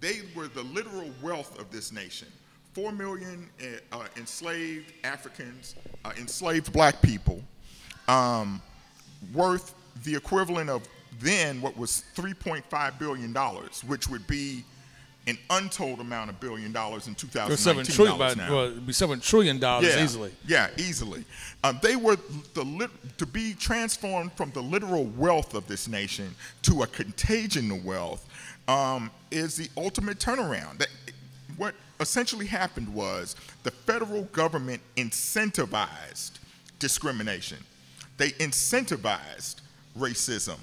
they 0.00 0.22
were 0.34 0.48
the 0.48 0.62
literal 0.62 1.10
wealth 1.22 1.58
of 1.60 1.70
this 1.70 1.92
nation. 1.92 2.28
Four 2.72 2.92
million 2.92 3.48
uh, 3.60 3.98
uh, 3.98 4.06
enslaved 4.16 4.92
Africans, 5.04 5.74
uh, 6.04 6.12
enslaved 6.18 6.72
black 6.72 7.02
people, 7.02 7.42
um, 8.08 8.62
worth 9.34 9.74
the 10.04 10.14
equivalent 10.14 10.70
of 10.70 10.88
then 11.20 11.60
what 11.60 11.76
was 11.76 12.04
$3.5 12.16 12.98
billion, 12.98 13.34
which 13.86 14.08
would 14.08 14.26
be 14.26 14.64
an 15.26 15.38
untold 15.50 16.00
amount 16.00 16.30
of 16.30 16.40
billion 16.40 16.72
dollars 16.72 17.06
in 17.06 17.14
2019 17.14 17.56
seven 17.56 17.84
trillion 17.84 18.18
by, 18.18 18.34
now. 18.34 18.52
Well, 18.52 18.70
be 18.72 18.92
seven 18.92 19.20
trillion 19.20 19.60
dollars 19.60 19.94
yeah, 19.94 20.02
easily. 20.02 20.32
Yeah, 20.46 20.68
easily. 20.78 21.24
Um, 21.62 21.78
they 21.80 21.94
were 21.94 22.16
the 22.54 22.64
lit- 22.64 23.18
to 23.18 23.26
be 23.26 23.54
transformed 23.54 24.32
from 24.32 24.50
the 24.50 24.60
literal 24.60 25.04
wealth 25.04 25.54
of 25.54 25.66
this 25.68 25.86
nation 25.86 26.34
to 26.62 26.82
a 26.82 26.86
contagion 26.88 27.70
of 27.70 27.84
wealth 27.84 28.28
um, 28.66 29.10
is 29.30 29.56
the 29.56 29.68
ultimate 29.76 30.18
turnaround. 30.18 30.78
That, 30.78 30.88
what 31.56 31.74
essentially 32.02 32.46
happened 32.46 32.92
was 32.92 33.36
the 33.62 33.70
federal 33.70 34.24
government 34.24 34.82
incentivized 34.96 36.32
discrimination. 36.78 37.58
They 38.18 38.30
incentivized 38.32 39.56
racism. 39.98 40.58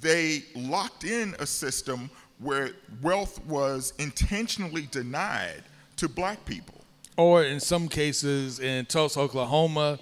They 0.00 0.44
locked 0.54 1.04
in 1.04 1.34
a 1.38 1.46
system 1.46 2.10
where 2.38 2.70
wealth 3.02 3.44
was 3.46 3.92
intentionally 3.98 4.88
denied 4.90 5.64
to 5.96 6.08
black 6.08 6.44
people. 6.44 6.74
Or 7.16 7.42
in 7.42 7.58
some 7.58 7.88
cases, 7.88 8.60
in 8.60 8.86
Tulsa, 8.86 9.18
Oklahoma, 9.18 9.98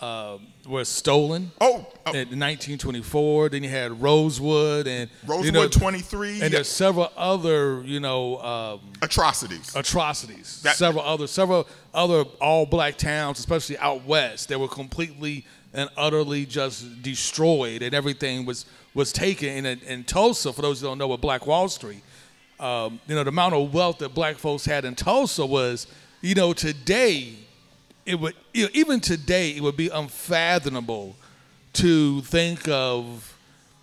uh, 0.00 0.38
was 0.68 0.88
stolen. 0.88 1.50
Oh, 1.60 1.86
oh. 2.06 2.12
in 2.12 2.28
1924. 2.38 3.48
Then 3.48 3.62
you 3.62 3.68
had 3.68 4.00
Rosewood 4.00 4.86
and 4.86 5.10
Rosewood 5.26 5.46
you 5.46 5.52
know, 5.52 5.68
23. 5.68 6.42
and 6.42 6.52
there's 6.52 6.68
several 6.68 7.10
other 7.16 7.82
you 7.84 8.00
know 8.00 8.38
um, 8.38 8.80
atrocities. 9.02 9.74
atrocities. 9.74 10.62
That- 10.62 10.76
several 10.76 11.04
other 11.04 11.26
several 11.26 11.66
other 11.94 12.24
all 12.40 12.66
black 12.66 12.96
towns, 12.98 13.38
especially 13.38 13.78
out 13.78 14.04
west, 14.04 14.48
that 14.48 14.58
were 14.58 14.68
completely 14.68 15.44
and 15.72 15.90
utterly 15.96 16.46
just 16.46 17.02
destroyed, 17.02 17.82
and 17.82 17.94
everything 17.94 18.44
was 18.46 18.66
was 18.94 19.12
taken. 19.12 19.48
And 19.48 19.66
in, 19.66 19.80
in 19.80 20.04
Tulsa, 20.04 20.52
for 20.52 20.62
those 20.62 20.80
who 20.80 20.86
don't 20.86 20.98
know, 20.98 21.08
with 21.08 21.20
Black 21.20 21.46
Wall 21.46 21.68
Street, 21.68 22.02
um, 22.60 23.00
you 23.06 23.14
know 23.14 23.24
the 23.24 23.30
amount 23.30 23.54
of 23.54 23.72
wealth 23.72 23.98
that 23.98 24.14
black 24.14 24.36
folks 24.36 24.64
had 24.64 24.84
in 24.84 24.94
Tulsa 24.94 25.44
was, 25.44 25.86
you 26.20 26.34
know, 26.34 26.52
today 26.52 27.34
it 28.08 28.18
would 28.18 28.34
you 28.54 28.64
know, 28.64 28.70
even 28.72 29.00
today 29.00 29.50
it 29.50 29.62
would 29.62 29.76
be 29.76 29.88
unfathomable 29.90 31.14
to 31.74 32.22
think 32.22 32.66
of 32.66 33.36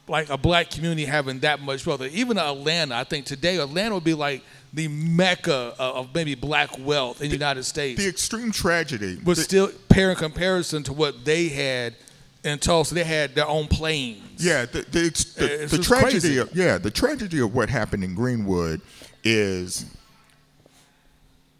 like 0.07 0.29
a 0.29 0.37
black 0.37 0.71
community 0.71 1.05
having 1.05 1.39
that 1.41 1.61
much 1.61 1.85
wealth. 1.85 2.01
Even 2.01 2.37
Atlanta, 2.37 2.95
I 2.95 3.03
think 3.03 3.25
today 3.25 3.57
Atlanta 3.57 3.95
would 3.95 4.03
be 4.03 4.15
like 4.15 4.43
the 4.73 4.87
mecca 4.87 5.73
of 5.77 6.13
maybe 6.13 6.33
black 6.35 6.71
wealth 6.79 7.21
in 7.21 7.29
the 7.29 7.35
United 7.35 7.63
States. 7.63 8.01
the 8.01 8.09
extreme 8.09 8.51
tragedy. 8.51 9.17
was 9.23 9.37
the- 9.37 9.43
still, 9.43 9.71
pair 9.89 10.09
in 10.09 10.15
comparison 10.17 10.83
to 10.83 10.93
what 10.93 11.23
they 11.23 11.47
had 11.47 11.95
in 12.43 12.59
Tulsa, 12.59 12.93
they 12.93 13.03
had 13.03 13.33
their 13.35 13.47
own 13.47 13.67
planes. 13.67 14.43
Yeah, 14.43 14.65
the 14.65 14.81
the, 14.91 15.05
ex- 15.05 15.37
uh, 15.37 15.67
the, 15.69 15.77
the 15.77 15.83
tragedy. 15.83 16.11
crazy. 16.11 16.37
Of, 16.37 16.55
yeah, 16.55 16.77
the 16.77 16.91
tragedy 16.91 17.39
of 17.41 17.53
what 17.55 17.69
happened 17.69 18.03
in 18.03 18.13
Greenwood 18.13 18.81
is 19.23 19.85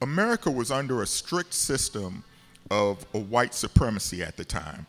America 0.01 0.51
was 0.51 0.72
under 0.72 1.01
a 1.01 1.07
strict 1.07 1.53
system 1.53 2.24
of 2.72 3.05
a 3.13 3.19
white 3.19 3.53
supremacy 3.53 4.24
at 4.24 4.38
the 4.38 4.45
time, 4.45 4.86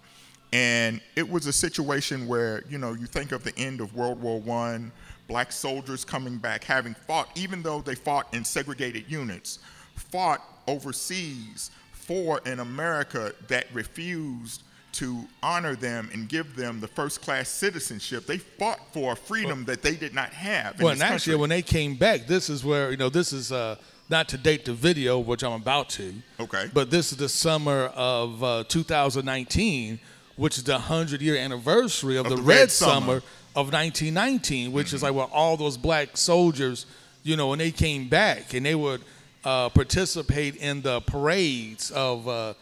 and 0.52 1.00
it 1.16 1.28
was 1.28 1.47
a 1.47 1.52
situation 1.52 2.26
where 2.26 2.64
you 2.68 2.78
know 2.78 2.92
you 2.92 3.06
think 3.06 3.33
of 3.33 3.45
the 3.45 3.56
end 3.59 3.80
of 3.80 3.95
World 3.95 4.21
War 4.21 4.40
One, 4.40 4.92
black 5.28 5.52
soldiers 5.52 6.04
coming 6.04 6.38
back, 6.38 6.64
having 6.64 6.95
fought, 6.95 7.28
even 7.37 7.62
though 7.62 7.80
they 7.80 7.95
fought 7.95 8.33
in 8.35 8.45
segregated 8.45 9.04
units, 9.11 9.59
fought 9.95 10.42
overseas 10.66 11.71
for 11.92 12.40
an 12.47 12.61
America 12.61 13.33
that 13.49 13.66
refused 13.73 14.62
to 14.97 15.26
honor 15.42 15.76
them 15.76 16.09
and 16.14 16.26
give 16.26 16.56
them 16.56 16.80
the 16.80 16.88
first 16.88 17.21
class 17.21 17.50
citizenship. 17.50 18.25
They 18.25 18.38
fought 18.38 18.80
for 18.92 19.12
a 19.12 19.16
freedom 19.16 19.64
that 19.66 19.83
they 19.83 19.95
did 19.95 20.14
not 20.14 20.30
have. 20.30 20.80
Well, 20.80 20.92
and 20.92 21.02
actually, 21.02 21.33
country. 21.33 21.37
when 21.37 21.50
they 21.50 21.62
came 21.62 21.97
back, 21.97 22.26
this 22.26 22.49
is 22.49 22.64
where 22.64 22.90
you 22.90 22.97
know 22.97 23.11
this 23.11 23.33
is 23.33 23.52
uh, 23.52 23.76
not 24.08 24.28
to 24.28 24.38
date 24.38 24.64
the 24.64 24.72
video, 24.72 25.18
which 25.18 25.42
I'm 25.42 25.52
about 25.52 25.88
to. 25.90 26.14
Okay. 26.38 26.70
But 26.72 26.90
this 26.90 27.10
is 27.12 27.18
the 27.18 27.28
summer 27.28 27.90
of 27.94 28.42
uh, 28.44 28.64
2019, 28.68 29.98
which 30.36 30.58
is 30.58 30.64
the 30.64 30.72
100 30.72 31.20
year 31.22 31.36
anniversary 31.36 32.16
of, 32.16 32.25
the, 32.28 32.36
the 32.36 32.42
Red, 32.42 32.58
Red 32.60 32.70
Summer. 32.70 33.00
Summer. 33.00 33.22
of 33.56 33.72
1919, 33.72 34.70
which 34.72 34.88
Mm-hmm. 34.88 34.96
is 34.96 35.02
like 35.02 35.14
where 35.14 35.26
all 35.26 35.56
those 35.56 35.76
black 35.76 36.16
soldiers, 36.16 36.86
you 37.22 37.36
know, 37.36 37.48
when 37.48 37.58
they 37.58 37.70
came 37.70 38.08
back 38.08 38.52
and 38.54 38.64
they 38.66 38.75
would 38.75 39.00
uh, 39.44 39.68
participate 39.70 40.56
in 40.56 40.82
the 40.82 41.00
parades 41.02 41.90
of, 41.92 42.28
uh, 42.28 42.52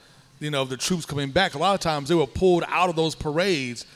you 0.40 0.50
know, 0.50 0.62
of 0.62 0.68
the 0.68 0.76
troops 0.76 1.04
coming 1.04 1.30
back. 1.30 1.54
A 1.54 1.58
lot 1.58 1.74
of 1.74 1.80
times 1.80 2.08
they 2.08 2.14
were 2.14 2.26
pulled 2.26 2.62
out 2.68 2.88
of 2.90 2.96
those 2.96 3.14
parades, 3.14 3.86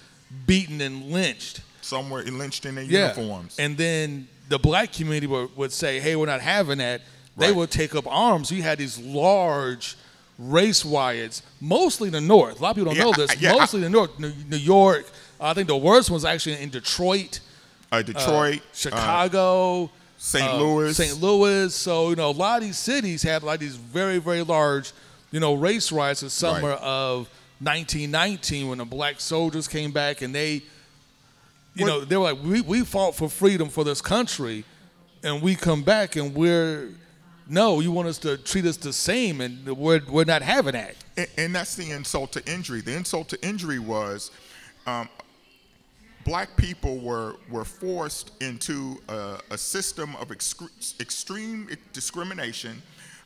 beaten 0.47 0.81
and 0.81 1.05
lynched. 1.11 1.61
some 1.83 2.11
were 2.11 2.23
lynched 2.25 2.67
in 2.67 2.75
their 2.75 2.85
Yeah. 2.85 3.15
uniforms. 3.17 3.57
And 3.59 3.77
then 3.79 4.27
the 4.49 4.59
black 4.59 4.93
community 4.93 5.27
would, 5.27 5.57
would 5.57 5.73
say, 5.73 6.01
hey, 6.01 6.17
we're 6.17 6.27
not 6.27 6.41
having 6.41 6.79
that. 6.79 7.01
They 7.39 7.47
Right. 7.47 7.57
would 7.57 7.71
take 7.71 7.95
up 7.95 8.07
arms. 8.07 8.51
You 8.51 8.63
had 8.63 8.79
these 8.79 8.99
large 8.99 9.97
race 10.39 10.85
riots, 10.85 11.43
mostly 11.61 12.09
in 12.09 12.13
the 12.13 12.21
North. 12.21 12.59
A 12.59 12.63
lot 12.63 12.71
of 12.71 12.77
people 12.77 12.93
don't 12.93 12.97
Yeah, 12.99 13.05
know 13.05 13.13
I- 13.13 13.27
this. 13.27 13.37
yeah, 13.41 13.55
I- 13.55 13.59
mostly 13.61 13.79
in 13.79 13.85
the 13.85 13.91
North. 13.91 14.19
New, 14.19 14.33
New 14.49 14.57
York. 14.57 15.07
I 15.41 15.55
think 15.55 15.69
the 15.69 15.77
worst 15.77 16.11
was 16.11 16.25
actually 16.25 16.61
in 16.61 16.69
Detroit, 16.71 17.41
uh, 17.93 18.03
Detroit, 18.03 18.59
uh, 18.59 18.75
Chicago, 18.75 19.91
St. 20.19 20.45
uh, 20.45 20.57
Louis. 20.59 20.97
St. 20.97 21.21
Louis. 21.21 21.73
So, 21.75 22.11
you 22.11 22.17
know, 22.17 22.31
a 22.31 22.33
lot 22.33 22.59
of 22.61 22.65
these 22.67 22.79
cities 22.79 23.23
had 23.23 23.43
like 23.45 23.61
these 23.61 23.77
very, 23.77 24.19
very 24.19 24.43
large, 24.43 24.91
you 25.31 25.39
know, 25.41 25.55
race 25.55 25.93
riots 25.93 26.23
in 26.25 26.31
summer 26.31 26.71
Right. 26.71 26.81
of 26.83 27.29
1919 27.61 28.69
when 28.69 28.79
the 28.79 28.85
black 28.85 29.21
soldiers 29.21 29.69
came 29.69 29.93
back 29.93 30.23
and 30.23 30.35
they, 30.35 30.55
you 31.75 31.85
What- 31.85 31.87
know, 31.87 32.05
they 32.05 32.17
were 32.17 32.33
like, 32.33 32.43
we, 32.43 32.61
we 32.61 32.85
fought 32.85 33.15
for 33.15 33.29
freedom 33.29 33.69
for 33.69 33.85
this 33.85 34.01
country 34.01 34.65
and 35.23 35.41
we 35.43 35.55
come 35.55 35.83
back 35.83 36.17
and 36.17 36.35
we're, 36.35 36.89
no, 37.49 37.81
you 37.81 37.91
want 37.91 38.09
us 38.09 38.19
to 38.19 38.37
treat 38.37 38.67
us 38.67 38.77
the 38.77 38.93
same 38.93 39.41
and 39.41 39.67
we're, 39.67 40.03
we're 40.09 40.25
not 40.25 40.43
having 40.43 40.73
that. 40.73 40.97
And, 41.17 41.29
and 41.37 41.55
that's 41.55 41.75
the 41.75 41.91
insult 41.91 42.33
to 42.33 42.53
injury. 42.53 42.81
The 42.81 42.95
insult 42.95 43.29
to 43.31 43.47
injury 43.47 43.79
was 43.79 44.31
um, 44.87 45.09
black 46.25 46.57
people 46.57 46.99
were, 46.99 47.37
were 47.51 47.65
forced 47.65 48.33
into 48.43 49.01
a, 49.09 49.39
a 49.51 49.59
system 49.59 50.15
of 50.17 50.29
excre- 50.29 51.01
extreme 51.01 51.69
discrimination, 51.93 52.83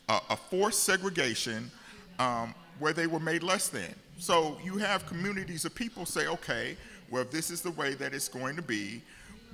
uh, 0.08 0.20
a 0.30 0.36
forced 0.36 0.84
segregation, 0.84 1.70
um, 2.18 2.54
where 2.78 2.92
they 2.92 3.06
were 3.06 3.20
made 3.20 3.42
less 3.42 3.68
than. 3.68 3.94
So 4.18 4.56
you 4.62 4.78
have 4.78 5.06
communities 5.06 5.64
of 5.64 5.74
people 5.74 6.06
say, 6.06 6.28
okay, 6.28 6.76
well, 7.10 7.22
if 7.22 7.30
this 7.30 7.50
is 7.50 7.60
the 7.60 7.72
way 7.72 7.94
that 7.94 8.14
it's 8.14 8.28
going 8.28 8.56
to 8.56 8.62
be, 8.62 9.02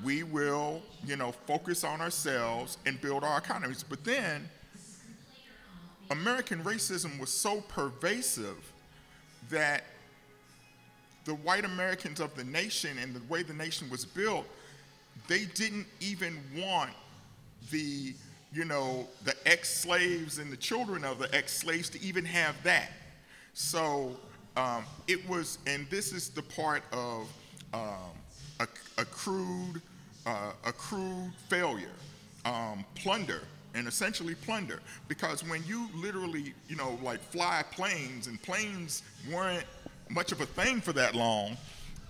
we 0.05 0.23
will, 0.23 0.83
you 1.05 1.17
know, 1.17 1.33
focus 1.33 1.85
on 1.85 2.01
ourselves 2.01 2.79
and 2.87 3.01
build 3.01 3.25
our 3.25 3.39
economies. 3.39 3.83
But 3.83 4.05
then 4.05 4.49
American 6.11 6.63
racism 6.65 7.19
was 7.19 7.31
so 7.31 7.61
pervasive 7.63 8.73
that 9.51 9.85
the 11.25 11.35
white 11.35 11.65
Americans 11.65 12.21
of 12.21 12.35
the 12.35 12.45
nation 12.45 12.97
and 12.99 13.15
the 13.15 13.23
way 13.29 13.43
the 13.43 13.53
nation 13.53 13.91
was 13.91 14.05
built, 14.05 14.47
they 15.27 15.45
didn't 15.45 15.87
even 16.01 16.39
want 16.57 16.91
the, 17.71 18.15
you 18.53 18.65
know, 18.65 19.07
the 19.25 19.35
ex-slaves 19.47 20.39
and 20.39 20.51
the 20.51 20.57
children 20.57 21.05
of 21.05 21.19
the 21.19 21.35
ex-slaves 21.35 21.91
to 21.91 22.03
even 22.03 22.25
have 22.25 22.55
that. 22.63 22.93
So 23.53 24.17
um, 24.57 24.85
it 25.07 25.29
was, 25.29 25.59
and 25.67 25.87
this 25.91 26.13
is 26.13 26.31
the 26.31 26.43
part 26.43 26.83
of 26.93 27.29
um, 27.75 28.15
a, 28.61 28.69
accrued, 28.97 29.83
uh, 30.25 30.53
accrued 30.65 31.33
failure, 31.49 31.97
um, 32.45 32.85
plunder, 32.95 33.43
and 33.79 33.89
essentially 33.89 34.35
plunder. 34.35 34.81
Because 35.07 35.43
when 35.49 35.63
you 35.67 35.89
literally, 35.95 36.53
you 36.69 36.77
know, 36.77 36.99
like 37.03 37.21
fly 37.21 37.63
planes, 37.71 38.27
and 38.27 38.41
planes 38.43 39.03
weren't 39.33 39.65
much 40.11 40.33
of 40.33 40.41
a 40.41 40.47
thing 40.47 40.81
for 40.81 40.93
that 40.93 41.15
long, 41.15 41.57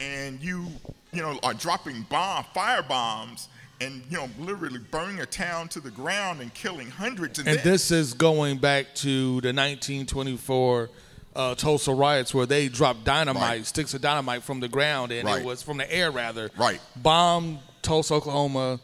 and 0.00 0.40
you, 0.42 0.66
you 1.12 1.22
know, 1.22 1.38
are 1.42 1.54
dropping 1.54 2.02
bomb, 2.08 2.44
fire 2.54 2.82
bombs, 2.82 3.48
and 3.80 4.02
you 4.10 4.16
know, 4.16 4.28
literally 4.40 4.78
burning 4.90 5.20
a 5.20 5.26
town 5.26 5.68
to 5.68 5.80
the 5.80 5.90
ground 5.90 6.40
and 6.40 6.52
killing 6.54 6.90
hundreds. 6.90 7.38
And, 7.38 7.46
And 7.48 7.58
this 7.60 7.90
is 7.90 8.14
going 8.14 8.58
back 8.58 8.94
to 8.96 9.40
the 9.42 9.52
1924 9.52 10.90
uh, 11.36 11.54
Tulsa 11.54 11.92
riots 11.92 12.34
where 12.34 12.46
they 12.46 12.68
dropped 12.68 13.04
dynamite, 13.04 13.42
Right. 13.42 13.66
sticks 13.66 13.94
of 13.94 14.00
dynamite 14.00 14.42
from 14.42 14.58
the 14.58 14.66
ground, 14.68 15.12
and 15.12 15.24
Right. 15.26 15.40
it 15.40 15.44
was 15.44 15.62
from 15.62 15.76
the 15.76 15.92
air 15.92 16.10
rather. 16.10 16.50
Right. 16.56 16.80
Bombed 16.96 17.60
Tulsa, 17.82 18.14
Oklahoma. 18.14 18.80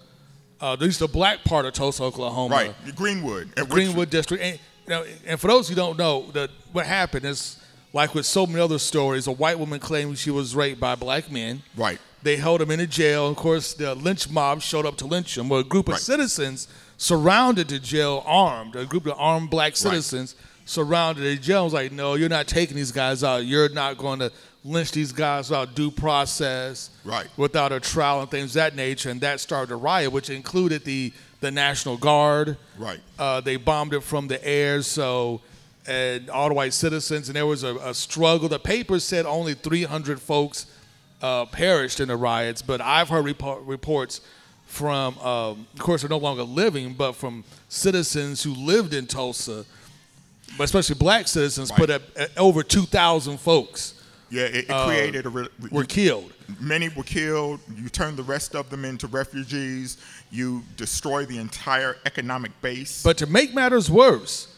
Uh, 0.64 0.72
at 0.72 0.80
least 0.80 0.98
the 0.98 1.06
black 1.08 1.44
part 1.44 1.66
of 1.66 1.74
Tulsa, 1.74 2.02
Oklahoma. 2.04 2.54
right, 2.54 2.74
Greenwood, 2.96 3.52
at 3.58 3.68
Greenwood 3.68 4.08
District. 4.08 4.42
And, 4.42 4.58
you 4.86 4.90
know, 4.90 5.04
and 5.26 5.38
for 5.38 5.48
those 5.48 5.68
who 5.68 5.74
don't 5.74 5.98
know, 5.98 6.30
that 6.32 6.48
what 6.72 6.86
happened 6.86 7.26
is 7.26 7.58
like 7.92 8.14
with 8.14 8.24
so 8.24 8.46
many 8.46 8.60
other 8.60 8.78
stories, 8.78 9.26
a 9.26 9.32
white 9.32 9.58
woman 9.58 9.78
claimed 9.78 10.16
she 10.16 10.30
was 10.30 10.56
raped 10.56 10.80
by 10.80 10.94
black 10.94 11.30
men. 11.30 11.62
Right. 11.76 11.98
They 12.22 12.36
held 12.36 12.62
him 12.62 12.70
in 12.70 12.80
a 12.80 12.86
jail. 12.86 13.28
Of 13.28 13.36
course, 13.36 13.74
the 13.74 13.94
lynch 13.94 14.30
mob 14.30 14.62
showed 14.62 14.86
up 14.86 14.96
to 14.96 15.06
lynch 15.06 15.36
him. 15.36 15.50
Well, 15.50 15.60
a 15.60 15.64
group 15.64 15.88
of 15.88 15.92
Right. 15.94 16.00
citizens 16.00 16.66
surrounded 16.96 17.68
the 17.68 17.78
jail 17.78 18.22
armed. 18.24 18.74
A 18.74 18.86
group 18.86 19.04
of 19.04 19.12
armed 19.18 19.50
black 19.50 19.76
citizens 19.76 20.34
surrounded 20.64 21.20
the 21.24 21.36
jail. 21.36 21.58
and 21.58 21.64
was 21.64 21.74
like, 21.74 21.92
no, 21.92 22.14
you're 22.14 22.30
not 22.30 22.46
taking 22.48 22.76
these 22.76 22.90
guys 22.92 23.22
out. 23.22 23.44
You're 23.44 23.68
not 23.68 23.98
going 23.98 24.20
to 24.20 24.32
lynch 24.64 24.92
these 24.92 25.12
guys 25.12 25.50
without 25.50 25.74
due 25.74 25.90
process, 25.90 26.88
Right. 27.04 27.26
without 27.36 27.70
a 27.70 27.80
trial 27.80 28.22
and 28.22 28.30
things 28.30 28.50
of 28.52 28.54
that 28.54 28.74
nature. 28.76 29.10
And 29.10 29.20
that 29.20 29.40
started 29.40 29.72
a 29.72 29.76
riot, 29.76 30.10
which 30.10 30.30
included 30.30 30.84
the, 30.84 31.12
the 31.40 31.50
National 31.50 31.96
Guard. 31.98 32.56
Right. 32.78 33.00
Uh, 33.18 33.40
they 33.42 33.56
bombed 33.56 33.92
it 33.92 34.02
from 34.02 34.26
the 34.28 34.42
air, 34.46 34.80
so 34.82 35.40
and 35.86 36.30
all 36.30 36.48
the 36.48 36.54
white 36.54 36.72
citizens, 36.72 37.28
and 37.28 37.36
there 37.36 37.44
was 37.44 37.62
a, 37.62 37.76
a 37.76 37.92
struggle. 37.92 38.48
The 38.48 38.58
paper 38.58 38.98
said 38.98 39.26
only 39.26 39.52
300 39.52 40.18
folks 40.18 40.64
uh, 41.20 41.44
perished 41.44 42.00
in 42.00 42.08
the 42.08 42.16
riots, 42.16 42.62
but 42.62 42.80
I've 42.80 43.10
heard 43.10 43.26
report, 43.26 43.62
reports 43.64 44.22
from, 44.64 45.18
um, 45.18 45.66
of 45.74 45.78
course, 45.80 46.00
they're 46.00 46.08
no 46.08 46.16
longer 46.16 46.42
living, 46.42 46.94
but 46.94 47.12
from 47.12 47.44
citizens 47.68 48.42
who 48.42 48.54
lived 48.54 48.94
in 48.94 49.06
Tulsa, 49.06 49.66
but 50.56 50.64
especially 50.64 50.94
black 50.94 51.28
citizens, 51.28 51.68
Right. 51.70 51.78
put 51.80 51.90
up 51.90 52.02
uh, 52.18 52.26
over 52.38 52.62
2,000 52.62 53.38
folks 53.38 53.93
Yeah, 54.34 54.46
it, 54.46 54.54
it 54.56 54.70
uh, 54.70 54.86
created 54.86 55.26
a. 55.26 55.28
Re- 55.28 55.48
were 55.70 55.84
killed. 55.84 56.32
Many 56.60 56.88
were 56.88 57.04
killed. 57.04 57.60
You 57.76 57.88
turn 57.88 58.16
the 58.16 58.22
rest 58.22 58.54
of 58.56 58.68
them 58.68 58.84
into 58.84 59.06
refugees. 59.06 59.96
You 60.30 60.62
destroy 60.76 61.24
the 61.24 61.38
entire 61.38 61.96
economic 62.04 62.50
base. 62.60 63.02
But 63.02 63.16
to 63.18 63.26
make 63.26 63.54
matters 63.54 63.90
worse, 63.90 64.48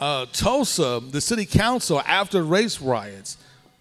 uh, 0.00 0.26
Tulsa, 0.32 1.00
the 1.10 1.20
city 1.20 1.46
council, 1.46 2.02
after 2.06 2.42
race 2.42 2.80
riots, 2.80 3.38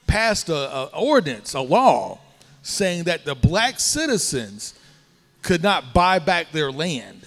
passed 0.08 0.48
a, 0.48 0.56
a 0.56 0.86
ordinance, 0.98 1.54
a 1.54 1.62
law, 1.62 2.20
saying 2.62 3.04
that 3.04 3.26
the 3.26 3.36
black 3.36 3.80
citizens 3.80 4.74
could 5.42 5.62
not 5.62 5.94
buy 5.94 6.20
back 6.20 6.52
their 6.54 6.72
land. 6.72 7.22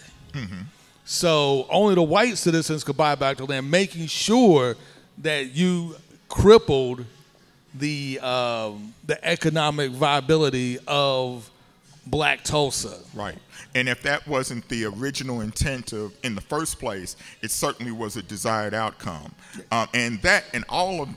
So 1.04 1.66
only 1.70 1.94
the 1.94 2.02
white 2.02 2.36
citizens 2.36 2.82
could 2.82 2.96
buy 2.96 3.14
back 3.14 3.36
their 3.36 3.46
land, 3.46 3.70
making 3.70 4.06
sure 4.06 4.76
that 5.18 5.52
you 5.52 5.96
crippled 6.28 7.04
the 7.78 8.18
um, 8.20 8.94
the 9.06 9.22
economic 9.24 9.92
viability 9.92 10.78
of 10.86 11.50
Black 12.06 12.44
Tulsa. 12.44 12.98
Right. 13.14 13.36
And 13.74 13.88
if 13.88 14.02
that 14.02 14.26
wasn't 14.26 14.66
the 14.68 14.84
original 14.86 15.40
intent 15.40 15.92
of 15.92 16.14
in 16.22 16.34
the 16.34 16.40
first 16.40 16.78
place, 16.78 17.16
it 17.42 17.50
certainly 17.50 17.92
was 17.92 18.16
a 18.16 18.22
desired 18.22 18.74
outcome. 18.74 19.34
Um, 19.72 19.88
and 19.92 20.22
that 20.22 20.44
and 20.54 20.64
all 20.68 21.02
of 21.02 21.08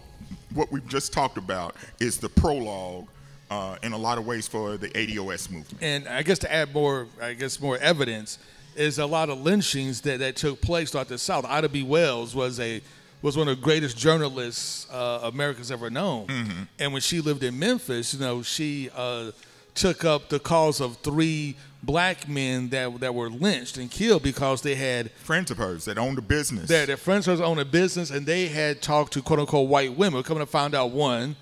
what 0.54 0.72
we've 0.72 0.88
just 0.88 1.14
talked 1.14 1.38
about 1.38 1.76
is 2.00 2.18
the 2.18 2.30
prologue 2.30 3.08
uh, 3.50 3.78
in 3.84 3.94
a 3.94 3.98
lot 3.98 4.18
of 4.18 4.26
ways 4.26 4.48
for 4.48 4.78
the 4.78 4.90
ADOS 4.90 5.50
movement. 5.50 5.82
and 5.82 6.08
I 6.08 6.22
guess 6.24 6.40
to 6.40 6.52
add 6.52 6.74
more, 6.74 7.08
I 7.22 7.34
guess 7.34 7.60
more 7.60 7.78
evidence 7.78 8.40
is 8.76 9.00
a 9.00 9.06
lot 9.06 9.30
of 9.30 9.42
lynchings 9.42 10.02
that, 10.02 10.20
that 10.20 10.36
took 10.36 10.62
place 10.62 10.92
throughout 10.92 11.08
the 11.08 11.18
South. 11.18 11.46
Ida 11.46 11.70
B. 11.70 11.84
Wells 11.84 12.36
was 12.36 12.60
a 12.60 12.82
was 13.22 13.36
one 13.38 13.48
of 13.48 13.58
the 13.58 13.64
greatest 13.64 13.98
journalists 13.98 14.88
uh, 14.92 15.20
America's 15.24 15.72
ever 15.72 15.90
known, 15.90 16.68
and 16.80 16.94
when 16.94 17.02
she 17.02 17.22
lived 17.22 17.44
in 17.44 17.58
Memphis, 17.60 18.14
you 18.14 18.20
know, 18.20 18.42
she 18.44 18.90
uh, 18.96 19.32
took 19.76 20.04
up 20.06 20.30
the 20.30 20.40
cause 20.40 20.80
of 20.82 20.98
three 20.98 21.56
black 21.84 22.28
men 22.28 22.70
that 22.70 23.00
that 23.00 23.14
were 23.16 23.30
lynched 23.30 23.78
and 23.78 23.90
killed 23.90 24.22
because 24.24 24.62
they 24.62 24.76
had 24.76 25.12
Friends 25.12 25.50
of 25.52 25.58
hers 25.58 25.86
that 25.86 25.98
owned 25.98 26.18
a 26.18 26.22
business. 26.22 26.68
their, 26.68 26.86
their 26.86 26.98
friends 26.98 27.28
of 27.28 27.38
hers 27.40 27.42
owned 27.42 27.60
a 27.60 27.66
business 27.66 28.12
and 28.12 28.26
they 28.26 28.48
had 28.48 28.82
talked 28.82 29.14
to 29.14 29.22
quote 29.22 29.40
unquote 29.40 29.70
white 29.70 29.96
women. 29.98 30.22
Coming 30.24 30.42
to 30.44 30.46
find 30.46 30.76
out, 30.76 30.92
one, 30.92 31.36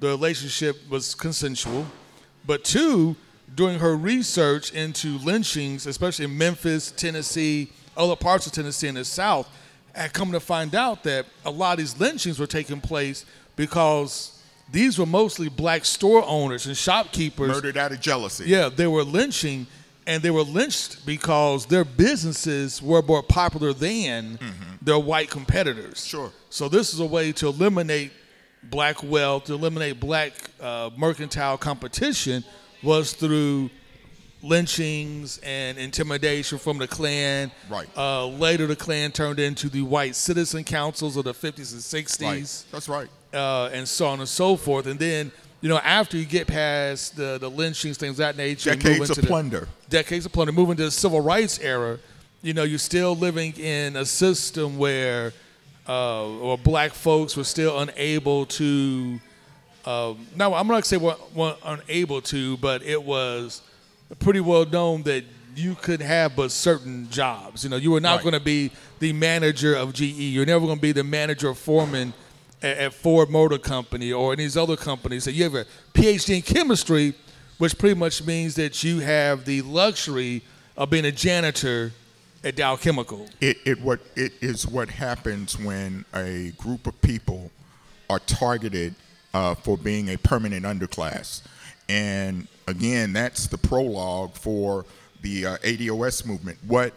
the 0.00 0.08
relationship 0.08 0.76
was 0.88 1.14
consensual, 1.14 1.86
but 2.46 2.64
two, 2.64 3.16
doing 3.54 3.78
her 3.80 3.94
research 3.94 4.72
into 4.72 5.18
lynchings, 5.18 5.86
especially 5.86 6.24
in 6.24 6.38
Memphis, 6.38 6.90
Tennessee, 6.90 7.70
other 7.96 8.16
parts 8.16 8.46
of 8.46 8.52
Tennessee 8.52 8.88
in 8.88 8.94
the 8.94 9.04
South, 9.04 9.46
had 9.94 10.12
come 10.12 10.32
to 10.32 10.40
find 10.40 10.74
out 10.74 11.02
that 11.04 11.26
a 11.44 11.50
lot 11.50 11.72
of 11.72 11.78
these 11.78 11.98
lynchings 11.98 12.38
were 12.38 12.46
taking 12.46 12.80
place 12.80 13.24
because 13.56 14.42
these 14.70 14.98
were 14.98 15.06
mostly 15.06 15.48
black 15.48 15.84
store 15.84 16.24
owners 16.26 16.66
and 16.66 16.76
shopkeepers 16.76 17.48
murdered 17.48 17.76
out 17.76 17.92
of 17.92 18.00
jealousy. 18.00 18.44
yeah, 18.46 18.68
they 18.68 18.86
were 18.86 19.02
lynching, 19.04 19.66
and 20.06 20.22
they 20.22 20.30
were 20.30 20.42
lynched 20.42 21.04
because 21.04 21.66
their 21.66 21.84
businesses 21.84 22.80
were 22.82 23.02
more 23.02 23.22
popular 23.22 23.72
than 23.72 24.38
their 24.80 24.98
white 24.98 25.28
competitors. 25.30 26.04
Sure. 26.06 26.32
So 26.50 26.68
this 26.68 26.94
is 26.94 27.00
a 27.00 27.06
way 27.06 27.32
to 27.32 27.48
eliminate 27.48 28.12
black 28.64 29.02
wealth, 29.02 29.44
to 29.44 29.54
eliminate 29.54 30.00
black 30.00 30.32
uh, 30.60 30.90
mercantile 30.96 31.58
competition, 31.58 32.42
was 32.82 33.12
through 33.12 33.70
lynchings 34.42 35.38
and 35.38 35.78
intimidation 35.78 36.58
from 36.58 36.78
the 36.78 36.86
Klan. 36.88 37.50
Right. 37.70 37.88
Uh, 37.96 38.26
later, 38.26 38.66
the 38.66 38.76
Klan 38.76 39.12
turned 39.12 39.38
into 39.38 39.68
the 39.68 39.82
white 39.82 40.14
citizen 40.16 40.64
councils 40.64 41.16
of 41.16 41.24
the 41.24 41.32
50s 41.34 41.72
and 41.72 41.80
60s 41.80 42.22
Right. 42.22 42.64
That's 42.72 42.88
right. 42.88 43.08
uh, 43.32 43.70
and 43.72 43.88
so 43.88 44.06
on 44.06 44.20
and 44.20 44.28
so 44.28 44.56
forth. 44.56 44.86
And 44.86 44.98
then, 44.98 45.32
you 45.60 45.68
know, 45.68 45.78
after 45.78 46.16
you 46.16 46.24
get 46.24 46.46
past 46.48 47.16
the, 47.16 47.38
the 47.38 47.48
lynchings, 47.48 47.96
things 47.98 48.12
of 48.12 48.16
that 48.18 48.36
nature, 48.36 48.74
Decades 48.74 49.10
of 49.16 49.24
plunder. 49.24 49.68
decades 49.88 50.26
of 50.26 50.32
plunder, 50.32 50.52
moving 50.52 50.76
to 50.76 50.84
the 50.84 50.90
civil 50.90 51.20
rights 51.20 51.58
era, 51.60 51.98
you 52.42 52.52
know, 52.52 52.64
you're 52.64 52.78
still 52.78 53.14
living 53.14 53.52
in 53.56 53.94
a 53.96 54.04
system 54.04 54.76
where, 54.76 55.32
uh, 55.88 56.26
or 56.28 56.58
black 56.58 56.92
folks 56.92 57.36
were 57.36 57.44
still 57.44 57.78
unable 57.78 58.46
to. 58.46 59.20
Um, 59.84 60.26
now, 60.36 60.54
I'm 60.54 60.66
not 60.68 60.74
gonna 60.74 60.82
say 60.84 60.96
were, 60.96 61.16
were 61.34 61.56
unable 61.64 62.20
to, 62.22 62.56
but 62.58 62.82
it 62.82 63.02
was 63.02 63.62
pretty 64.18 64.40
well 64.40 64.64
known 64.66 65.02
that 65.04 65.24
you 65.54 65.74
could 65.74 66.00
have 66.00 66.34
but 66.36 66.50
certain 66.50 67.08
jobs. 67.10 67.64
You 67.64 67.70
know, 67.70 67.76
you 67.76 67.90
were 67.90 68.00
not 68.00 68.16
Right. 68.16 68.22
going 68.22 68.34
to 68.34 68.40
be 68.40 68.70
the 69.00 69.12
manager 69.12 69.74
of 69.74 69.92
GE. 69.92 70.02
You're 70.18 70.46
never 70.46 70.64
going 70.64 70.78
to 70.78 70.82
be 70.82 70.92
the 70.92 71.04
manager 71.04 71.48
of 71.50 71.58
foreman 71.58 72.14
at, 72.62 72.78
at 72.78 72.94
Ford 72.94 73.28
Motor 73.28 73.58
Company 73.58 74.12
or 74.12 74.32
any 74.32 74.44
of 74.44 74.46
these 74.52 74.56
other 74.56 74.76
companies. 74.76 75.24
So 75.24 75.30
you 75.30 75.44
have 75.44 75.54
a 75.54 75.66
PhD 75.94 76.36
in 76.36 76.42
chemistry, 76.42 77.14
which 77.58 77.76
pretty 77.76 77.98
much 77.98 78.24
means 78.24 78.54
that 78.54 78.82
you 78.82 79.00
have 79.00 79.44
the 79.44 79.60
luxury 79.62 80.42
of 80.76 80.88
being 80.88 81.04
a 81.04 81.12
janitor 81.12 81.92
at 82.42 82.56
Dow 82.56 82.76
Chemical. 82.76 83.28
It, 83.40 83.58
it 83.66 83.80
what 83.82 84.00
it 84.16 84.32
is 84.40 84.66
what 84.66 84.88
happens 84.88 85.58
when 85.58 86.04
a 86.14 86.52
group 86.56 86.86
of 86.86 87.00
people 87.02 87.50
are 88.08 88.18
targeted 88.20 88.94
uh, 89.34 89.54
for 89.54 89.76
being 89.76 90.08
a 90.08 90.16
permanent 90.16 90.64
underclass, 90.64 91.42
and 91.88 92.48
again, 92.66 93.12
that's 93.12 93.46
the 93.46 93.58
prologue 93.58 94.34
for 94.34 94.84
the 95.22 95.46
uh, 95.46 95.56
ADOS 95.58 96.26
movement. 96.26 96.58
What 96.66 96.92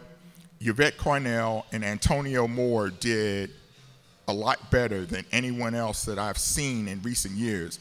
Yvette 0.60 0.96
Carnell 0.96 1.64
and 1.72 1.84
Antonio 1.84 2.48
Moore 2.48 2.90
did 2.90 3.50
a 4.28 4.32
lot 4.32 4.70
better 4.70 5.04
than 5.04 5.24
anyone 5.32 5.74
else 5.74 6.04
that 6.04 6.18
I've 6.18 6.38
seen 6.38 6.88
in 6.88 7.00
recent 7.02 7.34
years. 7.34 7.78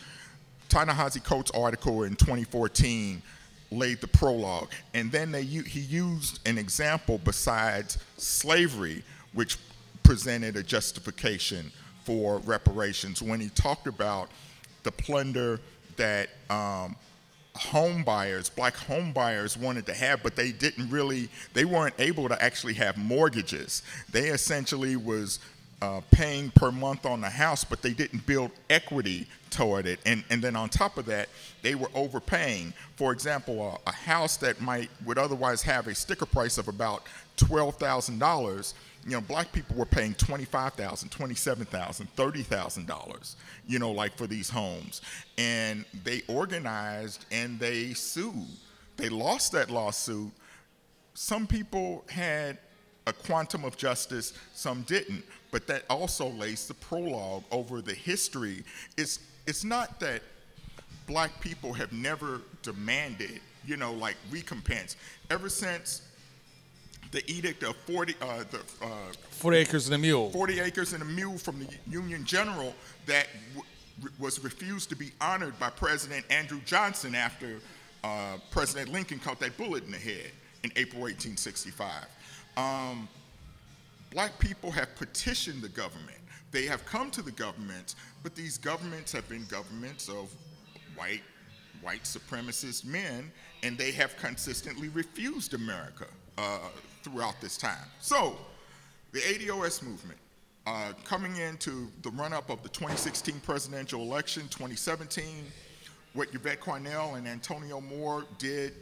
Ta-Nehisi 0.69 1.23
Coates' 1.23 1.51
article 1.51 2.03
in 2.03 2.15
2014 2.15 3.21
laid 3.71 4.01
the 4.01 4.07
prologue, 4.07 4.69
and 4.93 5.11
then 5.11 5.31
they 5.31 5.43
he 5.43 5.79
used 5.79 6.39
an 6.47 6.57
example 6.57 7.19
besides 7.23 7.97
slavery, 8.17 9.03
which 9.33 9.57
presented 10.03 10.55
a 10.55 10.63
justification 10.63 11.71
for 12.03 12.37
reparations 12.39 13.21
when 13.21 13.39
he 13.39 13.49
talked 13.49 13.87
about 13.87 14.29
the 14.83 14.91
plunder 14.91 15.59
that 15.97 16.29
um, 16.49 16.95
home 17.55 18.03
buyers, 18.03 18.49
black 18.49 18.75
home 18.75 19.11
buyers 19.11 19.57
wanted 19.57 19.85
to 19.85 19.93
have, 19.93 20.21
but 20.21 20.35
they 20.35 20.51
didn't 20.51 20.89
really, 20.89 21.29
they 21.53 21.65
weren't 21.65 21.95
able 21.99 22.27
to 22.27 22.41
actually 22.43 22.73
have 22.73 22.97
mortgages. 22.97 23.81
They 24.11 24.29
essentially 24.29 24.95
was 24.95 25.39
uh, 25.81 26.01
paying 26.11 26.51
per 26.51 26.71
month 26.71 27.05
on 27.05 27.21
the 27.21 27.29
house, 27.29 27.63
but 27.63 27.81
they 27.81 27.93
didn't 27.93 28.25
build 28.25 28.51
equity 28.69 29.27
toward 29.49 29.85
it. 29.85 29.99
And, 30.05 30.23
and 30.29 30.41
then 30.41 30.55
on 30.55 30.69
top 30.69 30.97
of 30.97 31.05
that, 31.05 31.29
they 31.61 31.75
were 31.75 31.89
overpaying. 31.93 32.73
For 32.95 33.11
example, 33.11 33.79
a, 33.85 33.89
a 33.89 33.93
house 33.93 34.37
that 34.37 34.61
might 34.61 34.89
would 35.05 35.17
otherwise 35.17 35.61
have 35.63 35.87
a 35.87 35.95
sticker 35.95 36.25
price 36.25 36.57
of 36.57 36.67
about 36.67 37.03
$12,000 37.37 38.73
you 39.05 39.11
know, 39.11 39.21
black 39.21 39.51
people 39.51 39.75
were 39.75 39.85
paying 39.85 40.15
$25,000, 40.15 41.09
$27,000, 41.09 42.07
$30,000, 42.17 43.35
you 43.67 43.77
know, 43.77 43.91
like 43.91 44.17
for 44.17 44.25
these 44.25 44.49
homes. 44.49 45.01
And 45.37 45.85
they 46.03 46.23
organized 46.27 47.25
and 47.31 47.59
they 47.59 47.93
sued. 47.93 48.47
They 48.97 49.09
lost 49.09 49.51
that 49.51 49.69
lawsuit. 49.69 50.31
Some 51.13 51.45
people 51.45 52.03
had 52.09 52.57
a 53.05 53.13
quantum 53.13 53.63
of 53.63 53.77
justice, 53.77 54.33
some 54.55 54.81
didn't. 54.83 55.23
But 55.51 55.67
that 55.67 55.83
also 55.89 56.29
lays 56.29 56.67
the 56.67 56.73
prologue 56.73 57.43
over 57.51 57.81
the 57.81 57.93
history. 57.93 58.63
It's, 58.97 59.19
it's 59.45 59.63
not 59.63 59.99
that 59.99 60.23
black 61.05 61.39
people 61.39 61.73
have 61.73 61.93
never 61.93 62.41
demanded, 62.63 63.39
you 63.65 63.77
know, 63.77 63.93
like 63.93 64.15
recompense. 64.31 64.95
Ever 65.29 65.47
since 65.47 66.01
the 67.11 67.29
edict 67.31 67.63
of 67.63 67.75
40, 67.77 68.15
uh, 68.21 68.43
the, 68.49 68.59
uh, 68.81 68.87
40 69.31 69.57
acres 69.57 69.85
and 69.87 69.95
a 69.95 69.97
mule. 69.97 70.29
40 70.31 70.59
acres 70.59 70.93
and 70.93 71.01
a 71.01 71.05
mule 71.05 71.37
from 71.37 71.59
the 71.59 71.67
Union 71.89 72.25
General 72.25 72.73
that 73.05 73.27
w- 73.53 74.13
was 74.19 74.43
refused 74.43 74.89
to 74.89 74.95
be 74.95 75.11
honored 75.21 75.57
by 75.59 75.69
President 75.69 76.25
Andrew 76.29 76.59
Johnson 76.65 77.15
after 77.15 77.59
uh, 78.03 78.37
President 78.51 78.91
Lincoln 78.91 79.19
caught 79.19 79.39
that 79.39 79.57
bullet 79.57 79.83
in 79.83 79.91
the 79.91 79.97
head 79.97 80.31
in 80.63 80.71
April 80.75 81.01
1865. 81.01 82.05
Um, 82.57 83.07
black 84.11 84.37
people 84.39 84.71
have 84.71 84.95
petitioned 84.95 85.61
the 85.61 85.69
government. 85.69 86.17
They 86.51 86.65
have 86.65 86.85
come 86.85 87.11
to 87.11 87.21
the 87.21 87.31
governments, 87.31 87.95
but 88.23 88.35
these 88.35 88.57
governments 88.57 89.11
have 89.11 89.27
been 89.27 89.45
governments 89.45 90.07
of 90.07 90.33
white, 90.95 91.23
white 91.81 92.03
supremacist 92.03 92.85
men, 92.85 93.31
and 93.63 93.77
they 93.77 93.91
have 93.91 94.15
consistently 94.17 94.89
refused 94.89 95.53
America 95.53 96.05
uh, 96.37 96.59
throughout 97.05 97.39
this 97.39 97.55
time. 97.55 97.87
So, 98.01 98.35
the 99.11 99.19
ADOS 99.19 99.83
movement, 99.83 100.17
uh, 100.65 100.93
coming 101.03 101.37
into 101.37 101.87
the 102.01 102.09
run-up 102.09 102.49
of 102.49 102.63
the 102.63 102.69
2016 102.69 103.39
presidential 103.41 104.01
election, 104.01 104.43
2017, 104.43 105.45
what 106.13 106.33
Yvette 106.33 106.59
Carnell 106.59 107.17
and 107.17 107.27
Antonio 107.27 107.79
Moore 107.79 108.25
did 108.39 108.73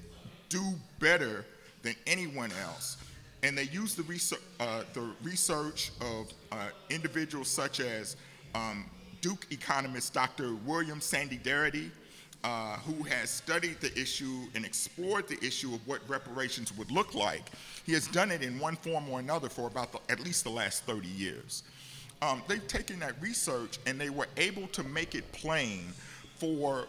do 0.47 0.63
better 0.99 1.45
than 1.81 1.95
anyone 2.07 2.51
else. 2.63 2.97
And 3.43 3.57
they 3.57 3.63
use 3.63 3.93
the 3.93 4.03
research, 4.03 4.39
uh, 4.61 4.83
the 4.93 5.09
research 5.21 5.91
of 5.99 6.31
uh, 6.53 6.69
individuals 6.89 7.49
such 7.49 7.81
as 7.81 8.15
um, 8.55 8.85
Duke 9.19 9.47
economist 9.51 10.13
Dr. 10.13 10.55
William 10.65 11.01
Sandy 11.01 11.37
Darity, 11.37 11.89
uh, 12.43 12.77
who 12.77 13.03
has 13.03 13.29
studied 13.29 13.79
the 13.79 13.97
issue 13.99 14.47
and 14.53 14.65
explored 14.65 15.27
the 15.27 15.41
issue 15.45 15.73
of 15.73 15.85
what 15.87 16.01
reparations 16.09 16.75
would 16.77 16.91
look 16.91 17.15
like. 17.15 17.51
He 17.85 17.93
has 17.93 18.07
done 18.07 18.31
it 18.31 18.41
in 18.41 18.59
one 18.59 18.75
form 18.75 19.09
or 19.09 19.19
another 19.19 19.49
for 19.49 19.67
about 19.67 19.91
the, 19.91 19.99
at 20.09 20.19
least 20.19 20.43
the 20.43 20.49
last 20.49 20.83
30 20.83 21.07
years. 21.07 21.63
Um, 22.21 22.41
they've 22.47 22.65
taken 22.67 22.99
that 22.99 23.21
research 23.21 23.79
and 23.85 23.99
they 23.99 24.09
were 24.09 24.27
able 24.37 24.67
to 24.67 24.83
make 24.83 25.15
it 25.15 25.29
plain 25.31 25.85
for 26.35 26.87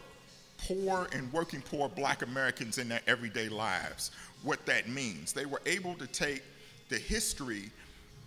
poor 0.58 1.08
and 1.12 1.32
working 1.32 1.62
poor 1.62 1.88
black 1.88 2.22
Americans 2.22 2.78
in 2.78 2.88
their 2.88 3.00
everyday 3.06 3.48
lives 3.48 4.10
what 4.42 4.64
that 4.66 4.88
means. 4.88 5.32
They 5.32 5.46
were 5.46 5.62
able 5.66 5.94
to 5.94 6.06
take 6.06 6.42
the 6.88 6.98
history 6.98 7.70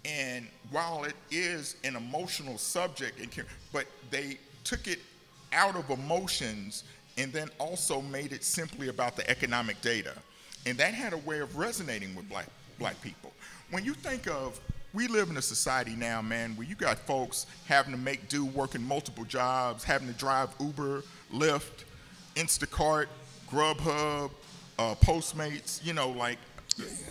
and 0.04 0.48
while 0.72 1.04
it 1.04 1.16
is 1.32 1.76
an 1.84 1.96
emotional 1.96 2.58
subject, 2.58 3.20
but 3.74 3.86
they 4.10 4.38
took 4.64 4.88
it 4.88 5.00
out 5.54 5.76
of 5.76 5.90
emotions 5.90 6.84
and 7.18 7.34
then 7.34 7.50
also 7.60 8.02
made 8.02 8.32
it 8.32 8.44
simply 8.44 8.90
about 8.90 9.16
the 9.16 9.30
economic 9.30 9.80
data. 9.82 10.14
And 10.66 10.78
that 10.78 10.94
had 10.94 11.14
a 11.14 11.18
way 11.18 11.40
of 11.40 11.58
resonating 11.58 12.16
with 12.16 12.30
black, 12.30 12.48
black 12.80 13.02
people. 13.02 13.34
When 13.72 13.84
you 13.84 13.94
think 13.94 14.28
of, 14.28 14.60
we 14.94 15.08
live 15.08 15.30
in 15.30 15.38
a 15.38 15.42
society 15.42 15.96
now, 15.96 16.22
man, 16.22 16.56
where 16.56 16.68
you 16.68 16.76
got 16.76 16.98
folks 17.00 17.46
having 17.66 17.92
to 17.92 18.00
make 18.00 18.30
do 18.30 18.46
working 18.46 18.82
multiple 18.84 19.26
jobs, 19.26 19.84
having 19.84 20.08
to 20.08 20.14
drive 20.14 20.50
Uber, 20.60 21.04
Lyft, 21.34 21.84
Instacart, 22.36 23.08
Grubhub, 23.50 24.32
uh, 24.80 24.96
Postmates, 24.96 25.84
you 25.86 25.94
know, 25.94 26.10
like 26.10 26.38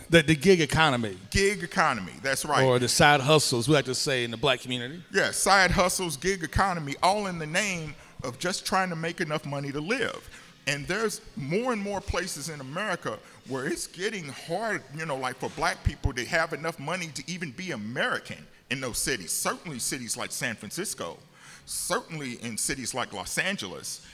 the, 0.09 0.21
the 0.21 0.35
gig 0.35 0.61
economy. 0.61 1.17
Gig 1.29 1.63
economy, 1.63 2.13
that's 2.23 2.45
right. 2.45 2.63
Or 2.63 2.79
the 2.79 2.87
side 2.87 3.19
hustles, 3.19 3.67
we 3.67 3.73
like 3.73 3.85
to 3.85 3.95
say 3.95 4.23
in 4.23 4.31
the 4.31 4.37
black 4.37 4.61
community. 4.61 5.03
Yeah, 5.13 5.31
side 5.31 5.71
hustles, 5.71 6.15
gig 6.15 6.43
economy, 6.43 6.95
all 7.03 7.27
in 7.27 7.37
the 7.37 7.47
name 7.47 7.93
of 8.23 8.39
just 8.39 8.65
trying 8.65 8.89
to 8.89 8.95
make 8.95 9.21
enough 9.21 9.45
money 9.45 9.71
to 9.71 9.79
live. 9.79 10.29
And 10.67 10.85
there's 10.85 11.21
more 11.37 11.71
and 11.71 11.81
more 11.81 12.01
places 12.01 12.49
in 12.49 12.59
America 12.59 13.17
where 13.47 13.65
it's 13.65 13.87
getting 13.87 14.25
hard, 14.25 14.83
you 14.97 15.05
know, 15.05 15.15
like 15.15 15.37
for 15.37 15.49
black 15.51 15.81
people 15.83 16.11
to 16.13 16.25
have 16.25 16.51
enough 16.51 16.77
money 16.77 17.07
to 17.07 17.23
even 17.31 17.51
be 17.51 17.71
American 17.71 18.45
in 18.69 18.81
those 18.81 18.97
cities. 18.97 19.31
Certainly 19.31 19.79
cities 19.79 20.17
like 20.17 20.31
San 20.31 20.55
Francisco, 20.55 21.17
certainly 21.65 22.33
in 22.43 22.57
cities 22.57 22.93
like 22.93 23.13
Los 23.13 23.37
Angeles, 23.37 24.05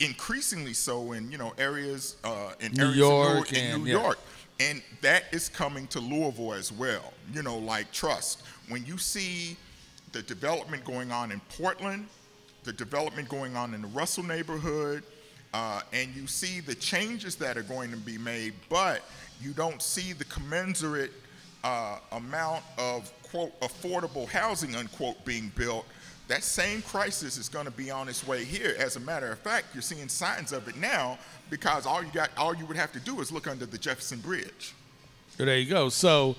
increasingly 0.00 0.72
so 0.72 1.12
in, 1.12 1.30
you 1.30 1.36
know, 1.36 1.52
areas 1.58 2.16
uh, 2.24 2.52
in 2.60 2.72
New 2.72 2.84
areas 2.84 2.96
York 2.96 3.52
in 3.52 3.58
New, 3.58 3.74
and, 3.74 3.84
New 3.84 3.90
yeah. 3.90 4.02
York. 4.02 4.18
And 4.58 4.82
that 5.02 5.24
is 5.32 5.48
coming 5.48 5.86
to 5.88 6.00
Louisville 6.00 6.54
as 6.54 6.72
well. 6.72 7.12
You 7.34 7.42
know, 7.42 7.58
like 7.58 7.92
trust. 7.92 8.42
When 8.68 8.84
you 8.86 8.96
see 8.96 9.56
the 10.12 10.22
development 10.22 10.84
going 10.84 11.12
on 11.12 11.30
in 11.30 11.40
Portland, 11.58 12.06
the 12.64 12.72
development 12.72 13.28
going 13.28 13.56
on 13.56 13.74
in 13.74 13.82
the 13.82 13.88
Russell 13.88 14.24
neighborhood, 14.24 15.02
uh, 15.52 15.80
and 15.92 16.14
you 16.14 16.26
see 16.26 16.60
the 16.60 16.74
changes 16.74 17.36
that 17.36 17.56
are 17.56 17.62
going 17.62 17.90
to 17.90 17.96
be 17.96 18.18
made, 18.18 18.54
but 18.68 19.02
you 19.40 19.52
don't 19.52 19.82
see 19.82 20.12
the 20.12 20.24
commensurate 20.26 21.12
uh, 21.64 21.98
amount 22.12 22.62
of 22.78 23.12
quote 23.22 23.58
affordable 23.60 24.28
housing 24.28 24.76
unquote 24.76 25.24
being 25.24 25.50
built. 25.56 25.86
That 26.28 26.44
same 26.44 26.82
crisis 26.82 27.36
is 27.38 27.48
going 27.48 27.64
to 27.64 27.72
be 27.72 27.90
on 27.90 28.08
its 28.08 28.24
way 28.24 28.44
here. 28.44 28.76
As 28.78 28.94
a 28.94 29.00
matter 29.00 29.32
of 29.32 29.38
fact, 29.40 29.66
you're 29.74 29.82
seeing 29.82 30.08
signs 30.08 30.52
of 30.52 30.68
it 30.68 30.76
now 30.76 31.18
because 31.50 31.86
all 31.86 32.04
you 32.04 32.10
got, 32.12 32.30
all 32.36 32.54
you 32.54 32.66
would 32.66 32.76
have 32.76 32.92
to 32.92 33.00
do 33.00 33.20
is 33.20 33.32
look 33.32 33.48
under 33.48 33.66
the 33.66 33.78
Jefferson 33.78 34.20
Bridge. 34.20 34.74
There 35.36 35.58
you 35.58 35.68
go. 35.68 35.88
So, 35.88 36.36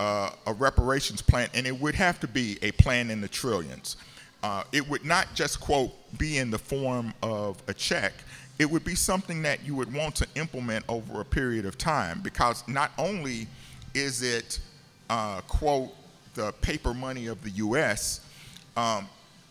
uh, 0.00 0.30
a 0.46 0.52
reparations 0.54 1.20
plan, 1.20 1.48
and 1.54 1.66
it 1.66 1.78
would 1.78 1.94
have 1.94 2.18
to 2.20 2.26
be 2.26 2.58
a 2.62 2.72
plan 2.72 3.10
in 3.10 3.20
the 3.20 3.28
trillions. 3.28 3.96
Uh, 4.42 4.64
it 4.72 4.88
would 4.88 5.04
not 5.04 5.26
just, 5.34 5.60
quote, 5.60 5.92
be 6.18 6.38
in 6.38 6.50
the 6.50 6.58
form 6.58 7.12
of 7.22 7.62
a 7.68 7.74
check. 7.74 8.14
It 8.58 8.70
would 8.70 8.84
be 8.84 8.94
something 8.94 9.42
that 9.42 9.62
you 9.64 9.74
would 9.74 9.92
want 9.92 10.14
to 10.16 10.26
implement 10.36 10.84
over 10.88 11.20
a 11.20 11.24
period 11.24 11.66
of 11.66 11.76
time 11.76 12.20
because 12.22 12.66
not 12.66 12.92
only 12.96 13.46
is 13.94 14.22
it, 14.22 14.58
uh, 15.10 15.42
quote, 15.42 15.92
the 16.34 16.52
paper 16.62 16.94
money 16.94 17.26
of 17.26 17.42
the 17.42 17.50
U.S., 17.50 18.20
um, 18.76 19.08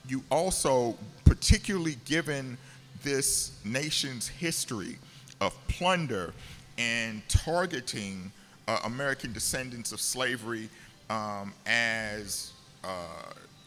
you 0.07 0.23
also, 0.29 0.95
particularly 1.25 1.97
given 2.05 2.57
this 3.03 3.59
nation's 3.65 4.27
history 4.27 4.97
of 5.41 5.55
plunder 5.67 6.33
and 6.77 7.21
targeting 7.27 8.31
uh, 8.67 8.79
American 8.85 9.33
descendants 9.33 9.91
of 9.91 9.99
slavery 9.99 10.69
um, 11.09 11.53
as 11.65 12.53
uh, 12.83 12.87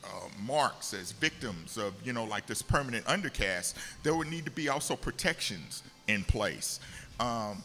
uh, 0.05 0.09
marks, 0.45 0.95
as 0.95 1.13
victims 1.13 1.77
of, 1.77 1.95
you 2.05 2.13
know, 2.13 2.25
like 2.25 2.47
this 2.47 2.63
permanent 2.63 3.05
undercast, 3.07 3.75
there 4.03 4.15
would 4.15 4.29
need 4.29 4.45
to 4.45 4.51
be 4.51 4.69
also 4.69 4.97
protections 4.97 5.83
in 6.09 6.25
place. 6.25 6.81
Um, 7.21 7.63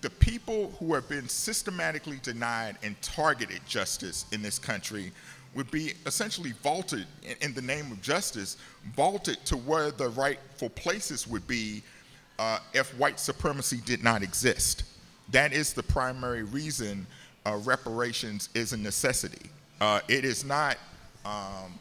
the 0.00 0.10
people 0.10 0.72
who 0.78 0.94
have 0.94 1.08
been 1.08 1.28
systematically 1.28 2.18
denied 2.22 2.76
and 2.82 3.00
targeted 3.02 3.60
justice 3.66 4.26
in 4.32 4.42
this 4.42 4.58
country 4.58 5.12
would 5.54 5.70
be 5.70 5.94
essentially 6.06 6.52
vaulted 6.62 7.06
in, 7.22 7.48
in 7.48 7.54
the 7.54 7.62
name 7.62 7.90
of 7.92 8.00
justice, 8.00 8.56
vaulted 8.96 9.44
to 9.44 9.56
where 9.56 9.90
the 9.90 10.08
rightful 10.10 10.70
places 10.70 11.26
would 11.26 11.46
be 11.46 11.82
uh, 12.38 12.58
if 12.72 12.96
white 12.98 13.20
supremacy 13.20 13.78
did 13.84 14.02
not 14.02 14.22
exist. 14.22 14.84
That 15.30 15.52
is 15.52 15.72
the 15.72 15.82
primary 15.82 16.42
reason 16.42 17.06
uh, 17.44 17.58
reparations 17.64 18.48
is 18.54 18.72
a 18.72 18.76
necessity. 18.76 19.50
Uh, 19.80 20.00
it 20.08 20.24
is 20.24 20.44
not, 20.44 20.76
um, 21.24 21.78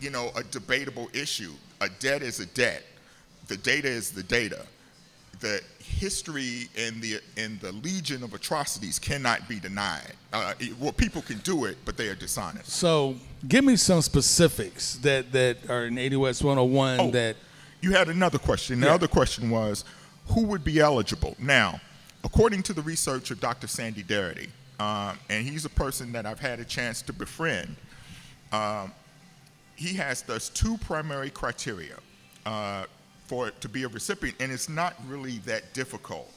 you 0.00 0.10
know, 0.10 0.30
a 0.36 0.42
debatable 0.44 1.08
issue. 1.12 1.52
A 1.80 1.88
debt 2.00 2.22
is 2.22 2.40
a 2.40 2.46
debt. 2.46 2.82
The 3.48 3.56
data 3.56 3.88
is 3.88 4.10
the 4.10 4.22
data 4.22 4.66
the 5.40 5.60
history 5.86 6.68
and 6.76 7.00
the 7.00 7.20
and 7.36 7.58
the 7.60 7.72
legion 7.72 8.22
of 8.22 8.34
atrocities 8.34 8.98
cannot 8.98 9.48
be 9.48 9.58
denied. 9.60 10.12
Uh, 10.32 10.54
it- 10.58 10.76
well, 10.78 10.92
people 10.92 11.22
can 11.22 11.38
do 11.38 11.64
it, 11.64 11.78
but 11.84 11.96
they 11.96 12.08
are 12.08 12.14
dishonest. 12.14 12.70
So, 12.70 13.16
give 13.48 13.64
me 13.64 13.76
some 13.76 14.02
specifics 14.02 14.94
that 14.96 15.32
that 15.32 15.70
are 15.70 15.86
in 15.86 15.94
ADOS 15.96 16.42
101 16.42 17.00
Oh, 17.00 17.10
that 17.12 17.36
you 17.80 17.92
had 17.92 18.08
another 18.08 18.38
question. 18.38 18.80
The 18.80 18.86
Yeah. 18.86 18.94
other 18.94 19.08
question 19.08 19.48
was, 19.50 19.84
who 20.28 20.42
would 20.42 20.64
be 20.64 20.80
eligible? 20.80 21.36
Now, 21.38 21.80
according 22.24 22.62
to 22.64 22.72
the 22.72 22.82
research 22.82 23.30
of 23.30 23.40
Dr. 23.40 23.66
Sandy 23.68 24.02
Darity, 24.02 24.48
um, 24.80 25.18
and 25.30 25.46
he's 25.46 25.64
a 25.64 25.70
person 25.70 26.12
that 26.12 26.26
I've 26.26 26.40
had 26.40 26.58
a 26.60 26.64
chance 26.64 27.00
to 27.02 27.12
befriend, 27.12 27.76
um, 28.52 28.92
he 29.76 29.94
has 29.94 30.22
thus 30.22 30.48
two 30.48 30.76
primary 30.78 31.30
criteria 31.30 31.96
uh, 32.44 32.84
for 33.26 33.48
it 33.48 33.60
to 33.60 33.68
be 33.68 33.82
a 33.82 33.88
recipient, 33.88 34.36
and 34.40 34.52
it's 34.52 34.68
not 34.68 34.94
really 35.06 35.38
that 35.38 35.72
difficult. 35.74 36.30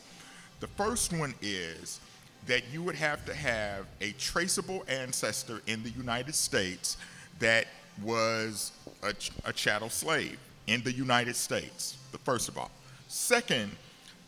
The 0.60 0.68
first 0.68 1.14
one 1.14 1.34
is 1.42 2.00
that 2.48 2.64
you 2.72 2.82
would 2.84 2.96
have 2.96 3.26
to 3.26 3.34
have 3.34 3.86
a 4.02 4.12
traceable 4.14 4.84
ancestor 4.88 5.62
in 5.68 5.84
the 5.84 5.92
United 5.92 6.36
States 6.36 6.98
that 7.40 7.66
was 8.02 8.72
a, 9.04 9.14
a 9.46 9.54
chattel 9.54 9.90
slave 9.90 10.38
in 10.68 10.84
the 10.84 10.92
United 10.92 11.36
States, 11.36 11.98
the 12.12 12.18
first 12.20 12.50
of 12.50 12.58
all. 12.58 12.72
Second, 13.08 13.72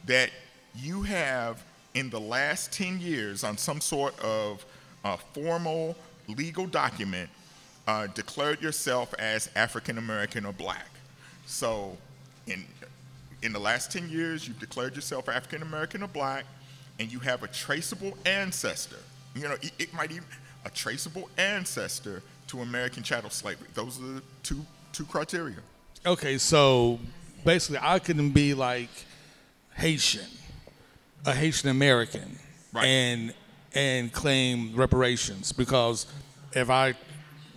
that 0.06 0.30
you 0.76 1.02
have 1.04 1.63
in 1.93 2.10
the 2.10 2.19
last 2.19 2.71
10 2.71 3.00
years 3.00 3.43
on 3.43 3.58
some 3.58 3.82
sort 3.82 4.17
of 4.19 4.65
uh, 5.04 5.17
formal 5.34 5.95
legal 6.28 6.65
document 6.65 7.30
uh, 7.88 8.08
declared 8.08 8.62
yourself 8.62 9.13
as 9.19 9.50
African 9.56 9.97
American 9.97 10.45
or 10.45 10.54
black. 10.54 10.88
So 11.45 11.97
in, 12.47 12.65
in 13.41 13.54
the 13.54 13.60
last 13.60 13.91
10 13.91 14.10
years, 14.10 14.47
you've 14.47 14.60
declared 14.60 14.95
yourself 14.95 15.30
African 15.30 15.62
American 15.62 16.04
or 16.04 16.08
black, 16.08 16.45
and 16.99 17.12
you 17.12 17.19
have 17.19 17.43
a 17.43 17.47
traceable 17.47 18.17
ancestor. 18.25 18.97
You 19.36 19.43
know, 19.43 19.54
it, 19.62 19.71
it 19.80 19.93
might 19.93 20.12
even, 20.12 20.25
a 20.65 20.69
traceable 20.69 21.30
ancestor 21.38 22.21
to 22.47 22.62
American 22.62 23.04
chattel 23.04 23.30
slavery. 23.30 23.67
Those 23.73 23.99
are 23.99 24.04
the 24.04 24.21
two, 24.43 24.65
two 24.93 25.06
criteria. 25.06 25.58
Okay, 26.06 26.38
so 26.38 26.99
basically, 27.45 27.80
I 27.82 27.99
couldn't 27.99 28.32
be 28.32 28.54
like 28.54 28.89
Haitian, 29.75 30.27
a 31.25 31.34
Haitian 31.34 31.69
American, 31.69 32.38
Right. 32.73 32.86
and 32.86 33.34
and 33.73 34.12
claim 34.12 34.75
reparations 34.75 35.51
because 35.54 36.06
if 36.54 36.69
I, 36.69 36.89
you 36.89 36.95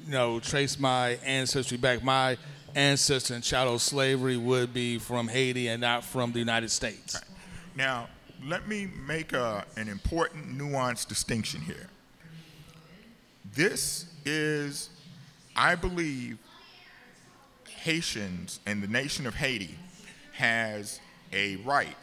know, 0.08 0.38
trace 0.40 0.78
my 0.78 1.18
ancestry 1.24 1.76
back, 1.76 2.04
my 2.04 2.36
ancestor 2.74 3.34
in 3.34 3.40
chattel 3.42 3.78
slavery 3.78 4.36
would 4.36 4.72
be 4.74 4.98
from 4.98 5.28
Haiti 5.28 5.68
and 5.68 5.80
not 5.80 6.04
from 6.04 6.32
the 6.32 6.38
United 6.38 6.70
States. 6.70 7.20
Now, 7.76 8.08
let 8.46 8.68
me 8.68 8.88
make 9.06 9.32
a, 9.32 9.64
an 9.76 9.88
important 9.88 10.58
nuanced 10.58 11.08
distinction 11.08 11.60
here. 11.60 11.88
This 13.54 14.06
is, 14.24 14.90
I 15.56 15.74
believe, 15.74 16.38
Haitians 17.68 18.60
and 18.66 18.82
the 18.82 18.88
nation 18.88 19.26
of 19.26 19.34
Haiti 19.34 19.78
has 20.32 21.00
a 21.32 21.56
right 21.56 21.96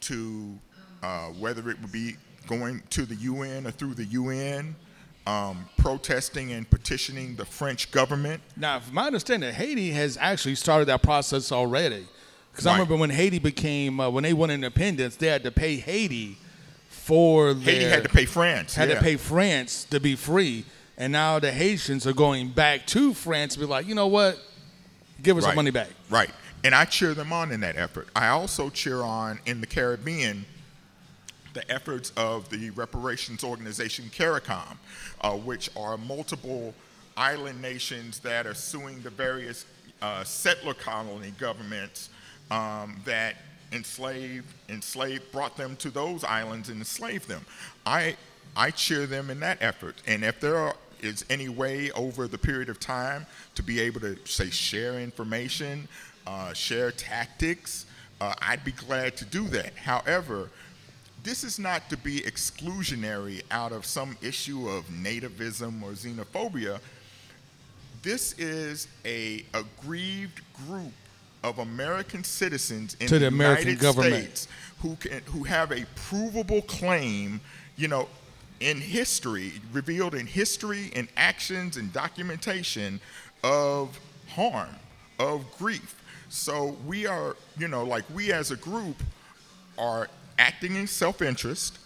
to, 0.00 0.58
uh, 1.02 1.26
whether 1.28 1.70
it 1.70 1.80
would 1.80 1.92
be 1.92 2.16
going 2.46 2.82
to 2.90 3.04
the 3.06 3.14
UN 3.16 3.66
or 3.66 3.70
through 3.70 3.94
the 3.94 4.04
UN, 4.04 4.76
um, 5.26 5.68
protesting 5.76 6.52
and 6.52 6.68
petitioning 6.70 7.36
the 7.36 7.44
French 7.44 7.90
government. 7.90 8.40
Now, 8.56 8.80
from 8.80 8.94
my 8.94 9.06
understanding, 9.06 9.52
Haiti 9.52 9.90
has 9.90 10.16
actually 10.20 10.54
started 10.54 10.86
that 10.86 11.02
process 11.02 11.50
already. 11.52 12.06
Because 12.52 12.66
I 12.66 12.72
remember 12.72 12.96
when 12.96 13.10
Haiti 13.10 13.38
became, 13.38 14.00
uh, 14.00 14.08
when 14.08 14.22
they 14.24 14.32
won 14.32 14.50
independence, 14.50 15.16
they 15.16 15.26
had 15.26 15.42
to 15.42 15.50
pay 15.50 15.76
Haiti 15.76 16.38
for 16.88 17.52
their, 17.52 17.74
Haiti 17.74 17.84
had 17.84 18.02
to 18.04 18.08
pay 18.08 18.24
France. 18.24 18.74
had 18.74 18.88
yeah. 18.88 18.94
to 18.94 19.00
pay 19.02 19.16
France 19.16 19.84
to 19.90 20.00
be 20.00 20.16
free, 20.16 20.64
and 20.96 21.12
now 21.12 21.38
the 21.38 21.52
Haitians 21.52 22.06
are 22.06 22.14
going 22.14 22.48
back 22.48 22.86
to 22.86 23.12
France 23.12 23.54
to 23.54 23.60
be 23.60 23.66
like, 23.66 23.86
you 23.86 23.94
know 23.94 24.06
what, 24.06 24.38
give 25.22 25.36
us 25.36 25.44
our 25.44 25.50
Right. 25.50 25.56
money 25.56 25.70
back. 25.70 25.88
Right. 26.08 26.30
And 26.64 26.74
I 26.74 26.86
cheer 26.86 27.12
them 27.12 27.32
on 27.32 27.52
in 27.52 27.60
that 27.60 27.76
effort. 27.76 28.08
I 28.16 28.28
also 28.28 28.70
cheer 28.70 29.02
on 29.02 29.38
in 29.44 29.60
the 29.60 29.66
Caribbean 29.66 30.46
the 31.56 31.68
efforts 31.72 32.12
of 32.18 32.48
the 32.50 32.68
reparations 32.70 33.42
organization 33.42 34.10
CARICOM, 34.14 34.76
uh, 35.22 35.32
which 35.32 35.70
are 35.74 35.96
multiple 35.96 36.74
island 37.16 37.60
nations 37.62 38.18
that 38.18 38.46
are 38.46 38.54
suing 38.54 39.00
the 39.00 39.08
various 39.08 39.64
uh, 40.02 40.22
settler 40.22 40.74
colony 40.74 41.32
governments 41.38 42.10
um, 42.50 43.00
that 43.06 43.36
enslaved, 43.72 44.46
enslaved, 44.68 45.32
brought 45.32 45.56
them 45.56 45.76
to 45.76 45.90
those 45.90 46.24
islands 46.24 46.68
and 46.68 46.78
enslaved 46.78 47.26
them. 47.26 47.44
I, 47.86 48.16
I 48.54 48.70
cheer 48.70 49.06
them 49.06 49.30
in 49.30 49.40
that 49.40 49.56
effort. 49.62 49.96
And 50.06 50.22
if 50.24 50.38
there 50.40 50.58
are, 50.58 50.76
is 51.00 51.24
any 51.30 51.48
way 51.48 51.90
over 51.92 52.28
the 52.28 52.38
period 52.38 52.68
of 52.68 52.78
time 52.78 53.24
to 53.54 53.62
be 53.62 53.80
able 53.80 54.00
to 54.00 54.18
say 54.26 54.50
share 54.50 55.00
information, 55.00 55.88
uh, 56.26 56.52
share 56.52 56.90
tactics, 56.90 57.86
uh, 58.20 58.34
I'd 58.42 58.62
be 58.62 58.72
glad 58.72 59.16
to 59.16 59.24
do 59.24 59.48
that. 59.48 59.74
However, 59.74 60.50
this 61.26 61.42
is 61.42 61.58
not 61.58 61.90
to 61.90 61.96
be 61.96 62.20
exclusionary 62.20 63.42
out 63.50 63.72
of 63.72 63.84
some 63.84 64.16
issue 64.22 64.68
of 64.68 64.86
nativism 64.86 65.82
or 65.82 65.90
xenophobia. 65.90 66.78
This 68.02 68.38
is 68.38 68.86
a 69.04 69.44
aggrieved 69.52 70.40
group 70.68 70.92
of 71.42 71.58
American 71.58 72.22
citizens 72.22 72.96
in 73.00 73.08
To 73.08 73.14
the 73.14 73.20
the 73.20 73.26
American 73.26 73.70
United 73.70 73.82
government. 73.82 74.14
States 74.14 74.48
who 74.80 74.94
can 74.96 75.20
who 75.26 75.42
have 75.42 75.72
a 75.72 75.84
provable 75.96 76.62
claim, 76.62 77.40
you 77.76 77.88
know, 77.88 78.08
in 78.60 78.80
history, 78.80 79.54
revealed 79.72 80.14
in 80.14 80.28
history 80.28 80.92
and 80.94 81.08
actions 81.16 81.76
and 81.76 81.92
documentation 81.92 83.00
of 83.42 83.98
harm, 84.28 84.76
of 85.18 85.44
grief. 85.58 86.00
So 86.28 86.76
we 86.86 87.06
are, 87.06 87.36
you 87.58 87.66
know, 87.66 87.84
like 87.84 88.04
we 88.14 88.32
as 88.32 88.52
a 88.52 88.56
group 88.56 89.02
are 89.76 90.08
acting 90.38 90.76
in 90.76 90.86
self-interest 90.86 91.78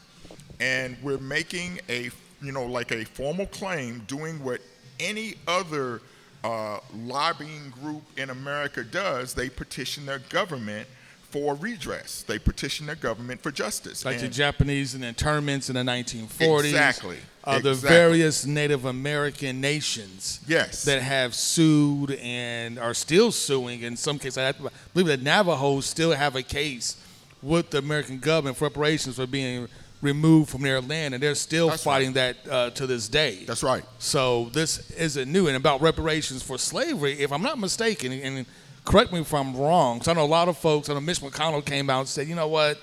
and 0.60 0.96
we're 1.02 1.18
making 1.18 1.80
a 1.88 2.10
you 2.42 2.52
know 2.52 2.66
like 2.66 2.90
a 2.92 3.04
formal 3.04 3.46
claim 3.46 4.00
doing 4.06 4.42
what 4.42 4.60
any 4.98 5.34
other 5.46 6.00
uh, 6.44 6.78
lobbying 6.94 7.70
group 7.70 8.02
in 8.16 8.30
america 8.30 8.82
does 8.84 9.34
they 9.34 9.48
petition 9.48 10.06
their 10.06 10.18
government 10.30 10.86
for 11.30 11.54
redress 11.54 12.22
they 12.22 12.38
petition 12.38 12.86
their 12.86 12.96
government 12.96 13.40
for 13.40 13.52
justice 13.52 14.04
Like 14.04 14.18
the 14.20 14.26
Japanese 14.28 14.94
and 14.94 15.04
internments 15.04 15.70
in 15.70 15.76
the 15.76 15.82
1940s. 15.82 16.64
Exactly. 16.64 17.18
Uh, 17.44 17.60
the 17.60 17.70
Exactly. 17.70 17.88
various 17.96 18.44
Native 18.46 18.84
American 18.84 19.60
nations. 19.60 20.40
Yes. 20.48 20.84
That 20.84 21.00
have 21.02 21.34
sued 21.36 22.10
and 22.20 22.80
are 22.80 22.94
still 22.94 23.30
suing. 23.30 23.82
In 23.82 23.96
some 23.96 24.18
cases, 24.18 24.38
I 24.38 24.52
believe 24.92 25.06
that 25.06 25.22
Navajos 25.22 25.86
still 25.86 26.10
have 26.12 26.34
a 26.34 26.42
case 26.42 26.96
with 27.42 27.70
the 27.70 27.78
American 27.78 28.18
government 28.18 28.56
for 28.56 28.64
reparations 28.64 29.16
for 29.16 29.26
being 29.26 29.66
removed 30.02 30.50
from 30.50 30.62
their 30.62 30.80
land, 30.80 31.14
and 31.14 31.22
they're 31.22 31.34
still 31.34 31.68
That's 31.68 31.82
fighting 31.82 32.14
that 32.14 32.36
uh, 32.50 32.70
to 32.70 32.86
this 32.86 33.06
day. 33.08 33.44
that's 33.46 33.62
right 33.62 33.84
So 33.98 34.48
this 34.52 34.90
isn't 34.92 35.30
new. 35.30 35.46
And 35.46 35.56
about 35.56 35.80
reparations 35.82 36.42
for 36.42 36.56
slavery, 36.58 37.20
if 37.20 37.32
I'm 37.32 37.42
not 37.42 37.58
mistaken, 37.58 38.12
and 38.12 38.46
correct 38.84 39.12
me 39.12 39.20
if 39.20 39.32
I'm 39.34 39.54
wrong, 39.56 39.98
because 39.98 40.08
I 40.08 40.14
know 40.14 40.24
a 40.24 40.26
lot 40.26 40.48
of 40.48 40.56
folks, 40.56 40.88
I 40.88 40.94
know 40.94 41.00
Mitch 41.00 41.20
McConnell 41.20 41.64
came 41.64 41.90
out 41.90 42.00
and 42.00 42.08
said, 42.08 42.28
you 42.28 42.34
know 42.34 42.48
what, 42.48 42.78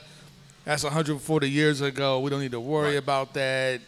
that's 0.64 0.84
140 0.84 1.50
years 1.50 1.82
ago. 1.82 2.20
We 2.20 2.30
don't 2.30 2.42
need 2.42 2.52
to 2.52 2.60
worry 2.60 2.90
Right. 2.92 2.98
about 2.98 3.34
that. 3.34 3.82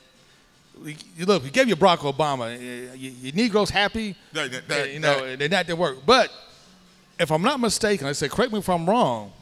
You 0.84 1.26
Look, 1.26 1.44
we 1.44 1.50
gave 1.50 1.68
you 1.68 1.76
Barack 1.76 1.98
Obama. 2.00 2.58
Your 2.98 3.34
Negroes 3.34 3.70
happy, 3.70 4.16
That- 4.34 4.52
that- 4.52 4.68
that- 4.70 4.94
you 4.94 5.00
know, 5.00 5.26
that- 5.26 5.38
they're 5.40 5.50
not 5.50 5.68
their 5.68 5.76
work. 5.76 5.98
But 6.06 6.32
if 7.20 7.32
I'm 7.32 7.42
not 7.42 7.60
mistaken, 7.60 8.08
I 8.08 8.14
said, 8.14 8.32
correct 8.32 8.54
me 8.54 8.60
if 8.60 8.70
I'm 8.70 8.90
wrong, 8.90 9.34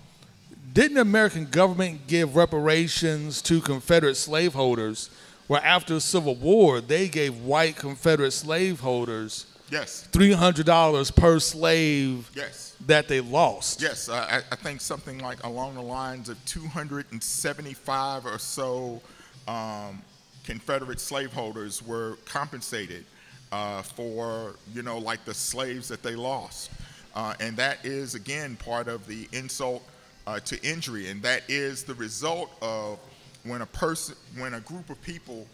didn't 0.78 0.94
the 0.94 1.02
American 1.02 1.46
government 1.46 2.06
give 2.06 2.36
reparations 2.36 3.42
to 3.42 3.60
Confederate 3.62 4.14
slaveholders 4.14 5.10
where 5.48 5.64
after 5.66 5.96
the 5.96 6.02
Civil 6.02 6.36
War 6.36 6.82
they 6.82 7.08
gave 7.08 7.36
white 7.40 7.76
Confederate 7.76 8.30
slaveholders 8.30 9.48
yes 9.72 10.08
$300 10.12 11.16
per 11.16 11.40
slave 11.40 12.30
yes 12.36 12.76
that 12.86 13.08
they 13.08 13.22
lost? 13.22 13.82
Yes, 13.82 14.08
I, 14.08 14.44
I 14.52 14.56
think 14.56 14.80
something 14.80 15.18
like 15.18 15.44
along 15.44 15.74
the 15.74 15.82
lines 15.82 16.30
of 16.30 16.38
275 16.46 18.26
or 18.28 18.38
so 18.38 19.02
um, 19.48 20.00
Confederate 20.44 21.00
slaveholders 21.00 21.82
were 21.82 22.20
compensated 22.26 23.04
uh, 23.52 23.82
for, 23.82 24.54
you 24.76 24.84
know, 24.84 25.00
like 25.00 25.26
the 25.26 25.34
slaves 25.34 25.88
that 25.88 26.04
they 26.04 26.16
lost. 26.16 26.70
Uh, 27.16 27.34
and 27.40 27.58
that 27.58 27.84
is, 27.84 28.14
again, 28.14 28.56
part 28.58 28.88
of 28.88 29.08
the 29.08 29.28
insult 29.34 29.82
uh, 30.28 30.40
to 30.42 30.64
injury. 30.64 31.10
And 31.10 31.24
that 31.24 31.42
is 31.48 31.84
the 31.84 31.96
result 31.96 32.52
of 32.62 33.00
when 33.44 33.64
a 33.64 33.66
person, 33.66 34.16
when 34.38 34.54
a 34.54 34.60
group 34.60 34.92
of 34.92 35.02
people 35.02 35.48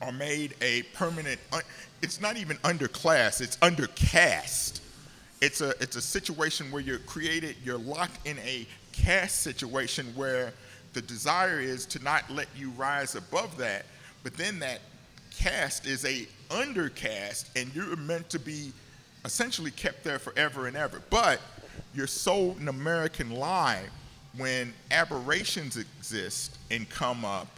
are 0.00 0.12
made 0.12 0.54
a 0.62 0.82
permanent, 0.94 1.38
un- 1.52 1.60
it's 2.00 2.22
not 2.22 2.38
even 2.38 2.56
underclass, 2.58 3.42
it's 3.42 3.58
undercast 3.58 4.80
it's 5.40 5.60
a 5.60 5.70
it's 5.80 5.96
a 5.96 6.00
situation 6.00 6.70
where 6.70 6.82
you're 6.82 6.98
created 7.00 7.56
you're 7.64 7.78
locked 7.78 8.26
in 8.26 8.38
a 8.40 8.66
caste 8.92 9.42
situation 9.42 10.06
where 10.14 10.52
the 10.92 11.02
desire 11.02 11.60
is 11.60 11.86
to 11.86 12.02
not 12.02 12.28
let 12.30 12.46
you 12.56 12.70
rise 12.70 13.14
above 13.14 13.56
that 13.56 13.86
but 14.22 14.34
then 14.34 14.58
that 14.58 14.80
caste 15.30 15.86
is 15.86 16.04
a 16.04 16.26
undercast 16.50 17.48
and 17.56 17.74
you're 17.74 17.96
meant 17.96 18.28
to 18.28 18.38
be 18.38 18.72
essentially 19.24 19.70
kept 19.70 20.04
there 20.04 20.18
forever 20.18 20.66
and 20.66 20.76
ever 20.76 21.00
but 21.10 21.40
you're 21.94 22.06
sold 22.06 22.58
an 22.58 22.68
american 22.68 23.30
lie 23.30 23.84
when 24.36 24.72
aberrations 24.90 25.76
exist 25.76 26.58
and 26.70 26.88
come 26.88 27.24
up, 27.24 27.48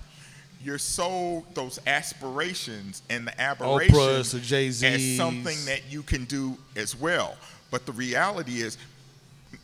you're 0.65 0.79
sold 0.79 1.45
those 1.55 1.79
aspirations 1.87 3.03
and 3.11 3.27
the 3.27 3.41
aberrations 3.41 3.95
as 4.85 5.17
something 5.17 5.57
that 5.67 5.83
you 5.91 6.03
can 6.03 6.25
do 6.25 6.57
as 6.77 6.97
well. 6.97 7.37
But 7.71 7.85
the 7.85 7.93
reality 7.93 8.63
is, 8.63 8.79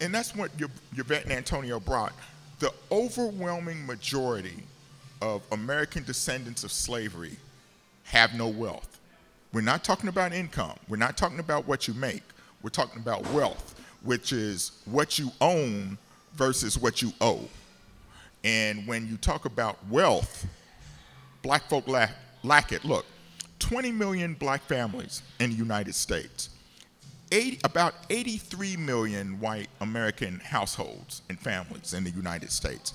and 0.01 0.15
that's 0.15 0.35
what 0.35 0.51
your, 0.59 0.69
your 0.95 1.05
vet 1.05 1.25
and 1.25 1.33
Antonio 1.33 1.79
brought, 1.81 2.13
the 2.59 2.73
overwhelming 2.91 3.87
majority 3.87 4.65
of 5.23 5.43
American 5.53 6.03
descendants 6.05 6.65
of 6.65 6.73
slavery 6.73 7.37
have 8.05 8.35
no 8.35 8.49
wealth. 8.49 8.99
We're 9.53 9.61
not 9.61 9.85
talking 9.85 10.09
about 10.09 10.33
income. 10.33 10.77
We're 10.89 10.97
not 10.97 11.17
talking 11.17 11.39
about 11.39 11.67
what 11.67 11.89
you 11.89 11.95
make. 11.95 12.23
We're 12.63 12.71
talking 12.71 13.01
about 13.01 13.29
wealth, 13.33 13.81
which 14.03 14.33
is 14.33 14.73
what 14.85 15.19
you 15.19 15.31
own 15.41 15.99
versus 16.35 16.79
what 16.79 17.03
you 17.03 17.13
owe. 17.21 17.49
And 18.45 18.87
when 18.87 19.07
you 19.09 19.17
talk 19.17 19.45
about 19.45 19.79
wealth, 19.89 20.47
black 21.43 21.69
folk 21.69 21.89
lack, 21.89 22.13
lack 22.43 22.73
it. 22.73 22.85
Look, 22.85 23.05
20 23.59 23.93
million 23.93 24.35
black 24.35 24.63
families 24.63 25.23
in 25.41 25.51
the 25.51 25.57
United 25.57 25.95
States. 25.95 26.51
80, 27.31 27.61
about 27.65 27.95
83 28.09 28.77
million 28.77 29.39
white 29.41 29.69
American 29.81 30.41
households 30.41 31.23
and 31.29 31.39
families 31.39 31.93
in 31.93 32.05
the 32.05 32.11
United 32.11 32.51
States. 32.51 32.95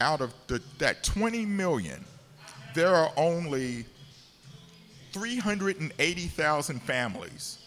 Out 0.00 0.20
of 0.20 0.32
the, 0.46 0.62
that 0.78 1.02
20 1.02 1.44
million, 1.44 2.04
there 2.74 2.94
are 2.94 3.10
only 3.16 3.84
380,000 5.12 6.82
families 6.82 7.58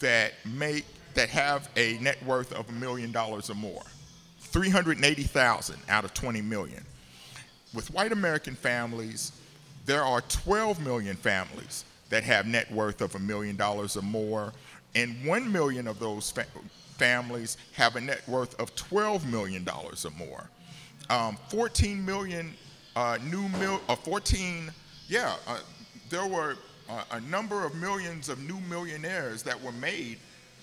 that 0.00 0.32
make 0.44 0.84
that 1.18 1.28
have 1.28 1.68
a 1.74 1.98
net 1.98 2.24
worth 2.24 2.52
of 2.52 2.68
a 2.68 2.72
million 2.74 3.10
dollars 3.10 3.50
or 3.50 3.54
more. 3.56 3.82
380,000 4.38 5.76
out 5.88 6.04
of 6.04 6.14
20 6.14 6.40
million. 6.42 6.84
With 7.74 7.92
white 7.92 8.12
American 8.12 8.54
families, 8.54 9.32
there 9.84 10.04
are 10.04 10.20
12 10.20 10.80
million 10.80 11.16
families 11.16 11.84
that 12.08 12.22
have 12.22 12.46
net 12.46 12.70
worth 12.70 13.00
of 13.00 13.16
a 13.16 13.18
million 13.18 13.56
dollars 13.56 13.96
or 13.96 14.02
more, 14.02 14.52
and 14.94 15.26
1 15.26 15.50
million 15.50 15.88
of 15.88 15.98
those 15.98 16.30
fa- 16.30 16.46
families 16.98 17.56
have 17.72 17.96
a 17.96 18.00
net 18.00 18.22
worth 18.28 18.54
of 18.60 18.76
12 18.76 19.28
million 19.28 19.64
dollars 19.64 20.06
or 20.06 20.12
more. 20.12 20.48
Um, 21.10 21.36
14 21.48 22.04
million 22.04 22.54
uh, 22.94 23.18
new 23.24 23.48
mil, 23.58 23.80
uh, 23.88 23.96
14, 23.96 24.70
yeah, 25.08 25.34
uh, 25.48 25.58
there 26.10 26.28
were 26.28 26.54
uh, 26.88 27.02
a 27.10 27.20
number 27.22 27.64
of 27.64 27.74
millions 27.74 28.28
of 28.28 28.38
new 28.38 28.60
millionaires 28.70 29.42
that 29.42 29.60
were 29.60 29.72
made 29.72 30.18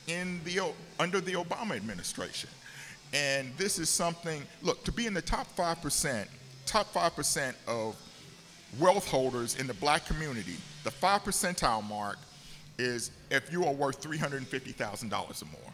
in 0.07 0.41
the 0.43 0.73
under 0.99 1.19
the 1.19 1.33
Obama 1.33 1.75
administration. 1.75 2.49
And 3.13 3.51
this 3.57 3.79
is 3.79 3.89
something, 3.89 4.41
look, 4.61 4.83
to 4.83 4.91
be 4.91 5.07
in 5.07 5.13
the 5.13 5.21
top 5.21 5.47
5%, 5.55 6.27
top 6.65 6.91
5% 6.93 7.53
of 7.67 7.95
wealth 8.79 9.07
holders 9.07 9.55
in 9.57 9.67
the 9.67 9.73
black 9.75 10.05
community, 10.05 10.55
the 10.83 10.91
5 10.91 11.23
percentile 11.23 11.87
mark 11.87 12.17
is 12.77 13.11
if 13.31 13.51
you 13.51 13.65
are 13.65 13.73
worth 13.73 14.01
$350,000 14.01 15.13
or 15.13 15.45
more. 15.45 15.71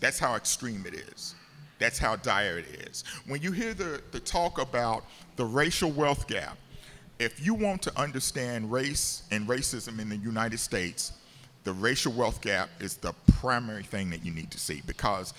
That's 0.00 0.18
how 0.18 0.36
extreme 0.36 0.84
it 0.86 0.94
is. 0.94 1.34
That's 1.78 1.98
how 1.98 2.16
dire 2.16 2.58
it 2.58 2.86
is. 2.88 3.04
When 3.26 3.40
you 3.40 3.52
hear 3.52 3.74
the, 3.74 4.00
the 4.12 4.20
talk 4.20 4.60
about 4.60 5.04
the 5.36 5.44
racial 5.44 5.90
wealth 5.90 6.26
gap, 6.28 6.56
if 7.18 7.44
you 7.44 7.54
want 7.54 7.82
to 7.82 8.00
understand 8.00 8.70
race 8.70 9.24
and 9.30 9.48
racism 9.48 10.00
in 10.00 10.08
the 10.08 10.16
United 10.16 10.58
States, 10.58 11.12
the 11.68 11.74
racial 11.74 12.10
wealth 12.12 12.40
gap 12.40 12.70
is 12.80 12.96
the 12.96 13.12
primary 13.40 13.82
thing 13.82 14.08
that 14.08 14.24
you 14.24 14.32
need 14.32 14.50
to 14.50 14.58
see 14.58 14.80
because 14.86 15.34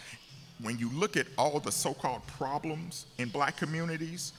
when 0.61 0.77
you 0.77 0.87
look 0.91 1.17
at 1.17 1.25
all 1.39 1.59
the 1.59 1.71
so-called 1.71 2.21
problems 2.27 3.07
in 3.17 3.29
black 3.29 3.57
communities, 3.57 4.33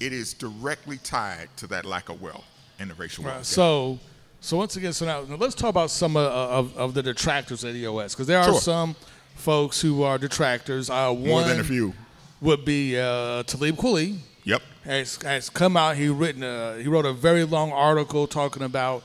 it 0.00 0.10
is 0.14 0.32
directly 0.32 0.96
tied 0.96 1.48
to 1.58 1.66
that 1.66 1.84
lack 1.84 2.08
of 2.08 2.22
wealth 2.22 2.46
and 2.78 2.88
the 2.88 2.94
racial 2.94 3.24
Right. 3.24 3.32
wealth. 3.32 3.40
gap. 3.42 3.44
So, 3.44 3.98
so 4.40 4.56
once 4.56 4.76
again, 4.76 4.94
so 4.94 5.04
now, 5.04 5.20
now 5.28 5.34
let's 5.36 5.54
talk 5.54 5.68
about 5.68 5.90
some 5.90 6.16
of, 6.16 6.24
of, 6.32 6.76
of 6.78 6.94
the 6.94 7.02
detractors 7.02 7.62
at 7.62 7.74
ADOS 7.74 8.12
because 8.12 8.26
there 8.26 8.38
are 8.38 8.44
Sure. 8.44 8.60
some 8.60 8.96
folks 9.34 9.82
who 9.82 10.02
are 10.04 10.16
detractors. 10.16 10.88
Uh, 10.88 11.12
More 11.12 11.42
than 11.42 11.60
a 11.60 11.64
few. 11.64 11.92
would 12.40 12.64
be 12.64 12.98
uh, 12.98 13.42
Talib 13.42 13.76
Kweli. 13.76 14.16
Yep. 14.44 14.62
Has, 14.84 15.16
has 15.22 15.50
come 15.50 15.76
out. 15.76 15.96
He 15.98 16.08
written. 16.08 16.42
A, 16.42 16.78
he 16.80 16.88
wrote 16.88 17.04
a 17.04 17.12
very 17.12 17.44
long 17.44 17.70
article 17.70 18.26
talking 18.26 18.62
about 18.62 19.02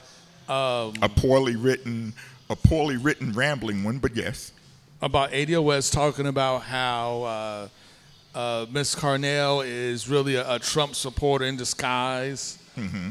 um, 0.53 0.93
A 1.01 1.09
poorly 1.09 1.55
written, 1.55 2.13
a 2.49 2.55
poorly 2.55 2.97
written 2.97 3.31
rambling 3.33 3.83
one, 3.83 3.99
but 3.99 4.15
yes. 4.15 4.51
about 5.01 5.31
ADOS 5.31 5.91
talking 5.91 6.27
about 6.27 6.63
how 6.63 7.23
uh, 7.23 7.67
uh, 8.37 8.65
Miss 8.71 8.95
Carnell 8.95 9.65
is 9.65 10.07
really 10.09 10.35
a, 10.35 10.55
a 10.55 10.59
Trump 10.59 10.95
supporter 10.95 11.45
in 11.45 11.57
disguise. 11.57 12.57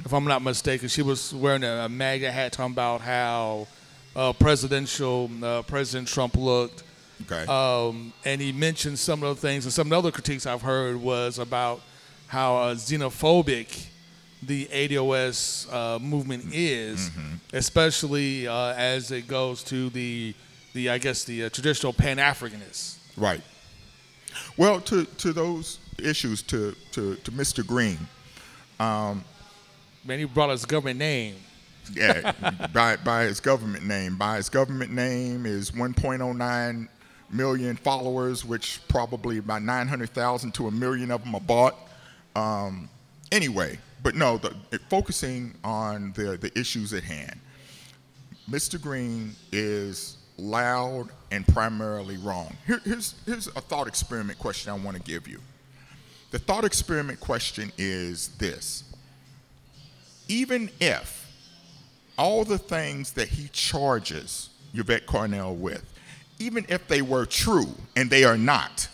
If 0.05 0.13
I'm 0.13 0.25
not 0.25 0.43
mistaken, 0.43 0.89
she 0.89 1.03
was 1.03 1.33
wearing 1.35 1.65
a, 1.65 1.85
a 1.85 1.89
MAGA 1.89 2.33
hat 2.33 2.53
talking 2.53 2.73
about 2.73 3.01
how 3.01 3.69
uh, 4.17 4.33
presidential 4.33 5.31
uh, 5.43 5.63
President 5.63 6.09
Trump 6.09 6.37
looked. 6.37 6.83
Okay. 7.31 7.45
Um, 7.47 8.13
and 8.25 8.41
he 8.41 8.53
mentioned 8.53 8.99
some 8.99 9.23
of 9.23 9.37
the 9.37 9.41
things, 9.49 9.65
and 9.65 9.73
some 9.73 9.87
of 9.87 9.91
the 9.91 9.99
other 9.99 10.11
critiques 10.11 10.47
I've 10.47 10.63
heard 10.63 10.97
was 10.97 11.39
about 11.39 11.81
how 12.27 12.57
uh, 12.57 12.75
xenophobic 12.75 13.87
the 14.43 14.67
ADOS 14.67 15.73
uh, 15.73 15.99
movement 15.99 16.47
is, 16.53 17.11
especially 17.53 18.47
uh, 18.49 18.75
as 18.75 19.11
it 19.11 19.29
goes 19.29 19.63
to 19.65 19.91
the, 19.91 20.35
the 20.73 20.91
I 20.91 20.99
guess 20.99 21.25
the 21.25 21.45
uh, 21.45 21.49
traditional 21.49 21.93
Pan 21.93 22.17
Africanists. 22.17 22.97
Right. 23.17 23.43
Well, 24.57 24.81
to, 24.83 25.05
to 25.05 25.33
those 25.33 25.79
issues, 26.03 26.43
to, 26.45 26.75
to, 26.93 27.17
to 27.17 27.31
Mr. 27.31 27.67
Greene, 27.67 27.99
Man, 30.05 30.19
he 30.19 30.25
brought 30.25 30.51
us 30.51 30.65
government 30.65 30.99
name. 30.99 31.37
yeah, 31.93 32.33
by, 32.73 32.97
by 32.97 33.25
his 33.25 33.39
government 33.39 33.85
name. 33.87 34.17
By 34.17 34.37
his 34.37 34.49
government 34.49 34.91
name 34.91 35.47
is 35.47 35.71
1.09 35.71 36.89
million 37.31 37.77
followers, 37.77 38.45
which 38.45 38.81
probably 38.89 39.39
about 39.39 39.63
900,000 39.63 40.53
to 40.55 40.67
a 40.67 40.71
million 40.71 41.13
of 41.13 41.23
them 41.23 41.35
are 41.37 41.41
bought. 41.41 41.77
Um, 42.35 42.89
anyway, 43.31 43.79
but 44.03 44.15
no, 44.15 44.39
the, 44.39 44.55
focusing 44.89 45.55
on 45.63 46.13
the, 46.13 46.37
the 46.37 46.57
issues 46.59 46.93
at 46.93 47.05
hand. 47.05 47.39
Mr. 48.51 48.81
Greene 48.81 49.35
is 49.53 50.19
loud 50.37 51.09
and 51.31 51.47
primarily 51.47 52.17
wrong. 52.17 52.57
Here, 52.67 52.81
here's, 52.85 53.15
here's 53.25 53.47
a 53.49 53.61
thought 53.61 53.87
experiment 53.87 54.39
question 54.39 54.73
I 54.73 54.77
want 54.77 54.97
to 54.97 55.03
give 55.03 55.29
you. 55.29 55.41
The 56.33 56.39
thought 56.39 56.65
experiment 56.65 57.21
question 57.21 57.73
is 57.79 58.29
this 58.39 58.85
even 60.29 60.71
if 60.81 61.31
all 62.17 62.45
the 62.45 62.59
things 62.59 63.13
that 63.13 63.29
he 63.29 63.49
charges 63.49 64.51
Yvette 64.73 65.07
Carnell 65.07 65.57
with, 65.57 65.85
even 66.39 66.65
if 66.69 66.89
they 66.89 67.03
were 67.03 67.27
true, 67.27 67.69
and 67.97 68.09
they 68.09 68.25
are 68.25 68.39
not, 68.39 68.89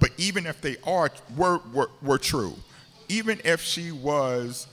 but 0.00 0.10
even 0.16 0.46
if 0.46 0.60
they 0.60 0.76
are 0.84 1.10
were, 1.36 1.60
were, 1.72 1.90
were 2.00 2.18
true, 2.18 2.54
even 3.12 3.38
if 3.44 3.60
she 3.60 3.92
was 3.92 4.66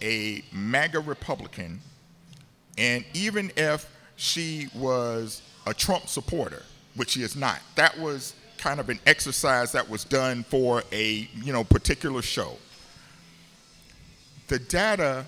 a 0.00 0.42
MAGA 0.50 1.00
Republican, 1.00 1.78
and 2.78 3.04
even 3.12 3.52
if 3.54 3.86
she 4.16 4.68
was 4.74 5.42
a 5.66 5.74
Trump 5.74 6.08
supporter, 6.08 6.62
which 6.96 7.10
she 7.10 7.22
is 7.22 7.36
not, 7.36 7.60
that 7.74 7.98
was 7.98 8.34
kind 8.56 8.80
of 8.80 8.88
an 8.88 8.98
exercise 9.06 9.72
that 9.72 9.90
was 9.90 10.04
done 10.04 10.42
for 10.44 10.82
a 10.90 11.28
you 11.34 11.52
know 11.52 11.64
particular 11.64 12.22
show. 12.22 12.56
The 14.48 14.58
data 14.58 15.26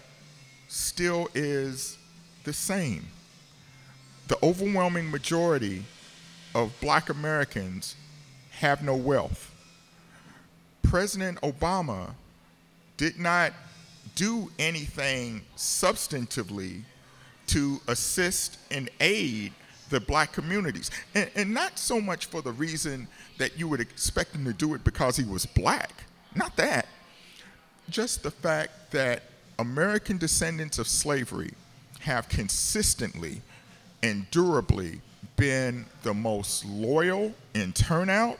still 0.68 1.28
is 1.34 1.98
the 2.44 2.52
same. 2.54 3.06
The 4.28 4.38
overwhelming 4.42 5.10
majority 5.10 5.84
of 6.54 6.72
black 6.80 7.10
Americans 7.10 7.94
have 8.52 8.82
no 8.82 8.96
wealth. 8.96 9.50
President 10.82 11.38
Obama 11.42 12.14
did 12.96 13.18
not 13.18 13.52
do 14.14 14.50
anything 14.58 15.42
substantively 15.56 16.82
to 17.48 17.80
assist 17.88 18.58
and 18.70 18.88
aid 19.00 19.52
the 19.90 20.00
black 20.00 20.32
communities. 20.32 20.90
And, 21.14 21.30
and 21.34 21.52
not 21.54 21.78
so 21.78 22.00
much 22.00 22.26
for 22.26 22.42
the 22.42 22.52
reason 22.52 23.08
that 23.38 23.58
you 23.58 23.68
would 23.68 23.80
expect 23.80 24.34
him 24.34 24.44
to 24.44 24.52
do 24.52 24.74
it 24.74 24.84
because 24.84 25.16
he 25.16 25.24
was 25.24 25.46
black. 25.46 26.04
Not 26.34 26.56
that. 26.56 26.86
Just 27.90 28.22
the 28.22 28.30
fact 28.30 28.92
that 28.92 29.24
American 29.58 30.18
descendants 30.18 30.78
of 30.78 30.88
slavery 30.88 31.52
have 32.00 32.28
consistently 32.28 33.42
and 34.02 34.30
durably 34.30 35.00
been 35.36 35.86
the 36.02 36.14
most 36.14 36.64
loyal 36.64 37.32
in 37.54 37.72
turnout 37.72 38.38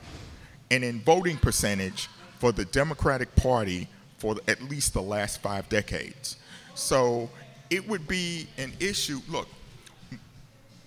and 0.70 0.84
in 0.84 1.00
voting 1.00 1.36
percentage 1.36 2.08
for 2.38 2.52
the 2.52 2.64
Democratic 2.66 3.34
Party 3.36 3.88
for 4.24 4.36
at 4.48 4.62
least 4.62 4.94
the 4.94 5.02
last 5.02 5.42
five 5.42 5.68
decades. 5.68 6.36
So 6.74 7.28
it 7.68 7.86
would 7.86 8.08
be 8.08 8.46
an 8.56 8.72
issue. 8.80 9.20
Look, 9.28 9.48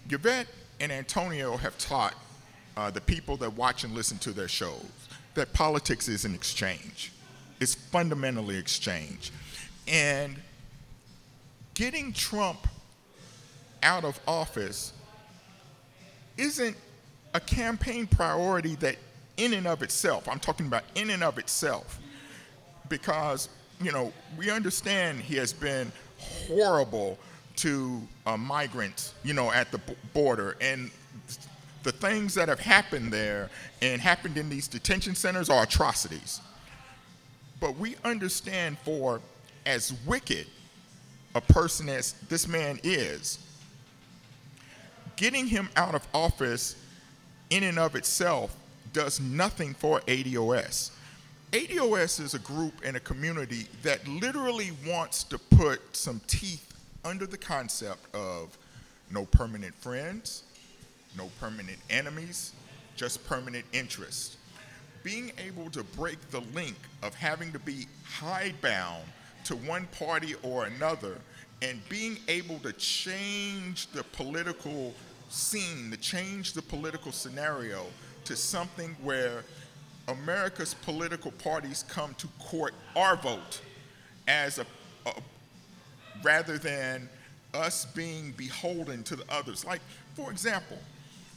Yvette 0.10 0.48
and 0.80 0.92
Antonio 0.92 1.56
have 1.56 1.78
taught 1.78 2.16
uh, 2.76 2.90
the 2.90 3.00
people 3.00 3.38
that 3.38 3.56
watch 3.56 3.84
and 3.84 3.94
listen 3.94 4.18
to 4.20 4.32
their 4.32 4.48
shows 4.48 4.90
that 5.36 5.54
politics 5.54 6.08
is 6.08 6.26
an 6.26 6.34
exchange. 6.34 7.12
It's 7.60 7.76
fundamentally 7.76 8.58
exchange. 8.58 9.32
And 9.88 10.38
getting 11.76 12.14
Trump 12.14 12.68
out 13.84 14.04
of 14.04 14.20
office 14.28 14.94
isn't 16.38 16.76
a 17.36 17.40
campaign 17.40 18.08
priority 18.08 18.74
that 18.78 18.96
in 19.38 19.54
and 19.54 19.68
of 19.68 19.84
itself, 19.84 20.28
I'm 20.28 20.40
talking 20.40 20.66
about 20.66 20.86
in 20.96 21.12
and 21.12 21.24
of 21.24 21.38
itself, 21.38 22.00
because, 22.90 23.50
you 23.82 23.92
know, 23.92 24.12
we 24.38 24.50
understand 24.50 25.20
he 25.20 25.36
has 25.36 25.54
been 25.54 25.92
horrible 26.18 27.18
to 27.58 28.02
uh, 28.26 28.38
migrants, 28.38 29.14
you 29.24 29.34
know, 29.34 29.52
at 29.52 29.72
the 29.72 29.80
border. 30.14 30.56
And 30.62 30.92
the 31.84 31.92
things 31.92 32.34
that 32.36 32.50
have 32.50 32.60
happened 32.60 33.12
there 33.12 33.50
and 33.82 34.02
happened 34.02 34.38
in 34.38 34.50
these 34.50 34.68
detention 34.68 35.16
centers 35.16 35.50
are 35.50 35.64
atrocities. 35.64 36.42
But 37.60 37.78
we 37.78 37.96
understand 38.04 38.78
for 38.80 39.22
as 39.66 39.94
wicked 40.06 40.48
a 41.36 41.42
person 41.42 41.90
as 41.90 42.14
this 42.30 42.48
man 42.48 42.80
is, 42.84 43.40
getting 45.16 45.48
him 45.48 45.70
out 45.76 45.96
of 45.96 46.08
office 46.14 46.76
in 47.50 47.64
and 47.64 47.80
of 47.80 47.96
itself 47.96 48.56
does 48.94 49.20
nothing 49.20 49.74
for 49.74 50.00
ADOS. 50.02 50.92
ADOS 51.54 52.20
is 52.20 52.34
a 52.34 52.40
group 52.40 52.74
and 52.84 52.98
a 52.98 53.00
community 53.00 53.68
that 53.82 54.06
literally 54.06 54.72
wants 54.86 55.24
to 55.24 55.40
put 55.40 55.80
some 55.96 56.20
teeth 56.28 56.74
under 57.06 57.26
the 57.26 57.38
concept 57.38 58.14
of 58.14 58.58
no 59.12 59.24
permanent 59.24 59.74
friends, 59.76 60.44
no 61.18 61.30
permanent 61.40 61.78
enemies, 61.90 62.52
just 62.98 63.26
permanent 63.26 63.64
interests. 63.72 64.36
Being 65.04 65.32
able 65.38 65.70
to 65.70 65.84
break 65.84 66.20
the 66.32 66.42
link 66.54 66.76
of 67.02 67.16
having 67.16 67.54
to 67.54 67.60
be 67.60 67.88
hidebound 68.04 69.06
to 69.46 69.56
one 69.56 69.88
party 69.98 70.36
or 70.44 70.66
another 70.66 71.18
and 71.62 71.80
being 71.88 72.18
able 72.28 72.60
to 72.60 72.74
change 72.74 73.88
the 73.94 74.04
political 74.04 74.94
scene, 75.30 75.92
to 75.92 75.98
change 75.98 76.52
the 76.52 76.62
political 76.62 77.14
scenario 77.14 77.86
to 78.26 78.36
something 78.36 78.98
where 79.02 79.44
America's 80.08 80.74
political 80.74 81.32
parties 81.32 81.84
come 81.88 82.14
to 82.16 82.28
court 82.40 82.74
our 82.96 83.16
vote 83.18 83.62
as 84.28 84.60
a, 84.60 84.66
a 85.06 85.14
rather 86.24 86.58
than 86.58 87.10
us 87.54 87.86
being 87.86 88.32
beholden 88.38 89.04
to 89.04 89.16
the 89.16 89.24
others. 89.30 89.66
Like, 89.66 89.82
for 90.16 90.32
example, 90.32 90.78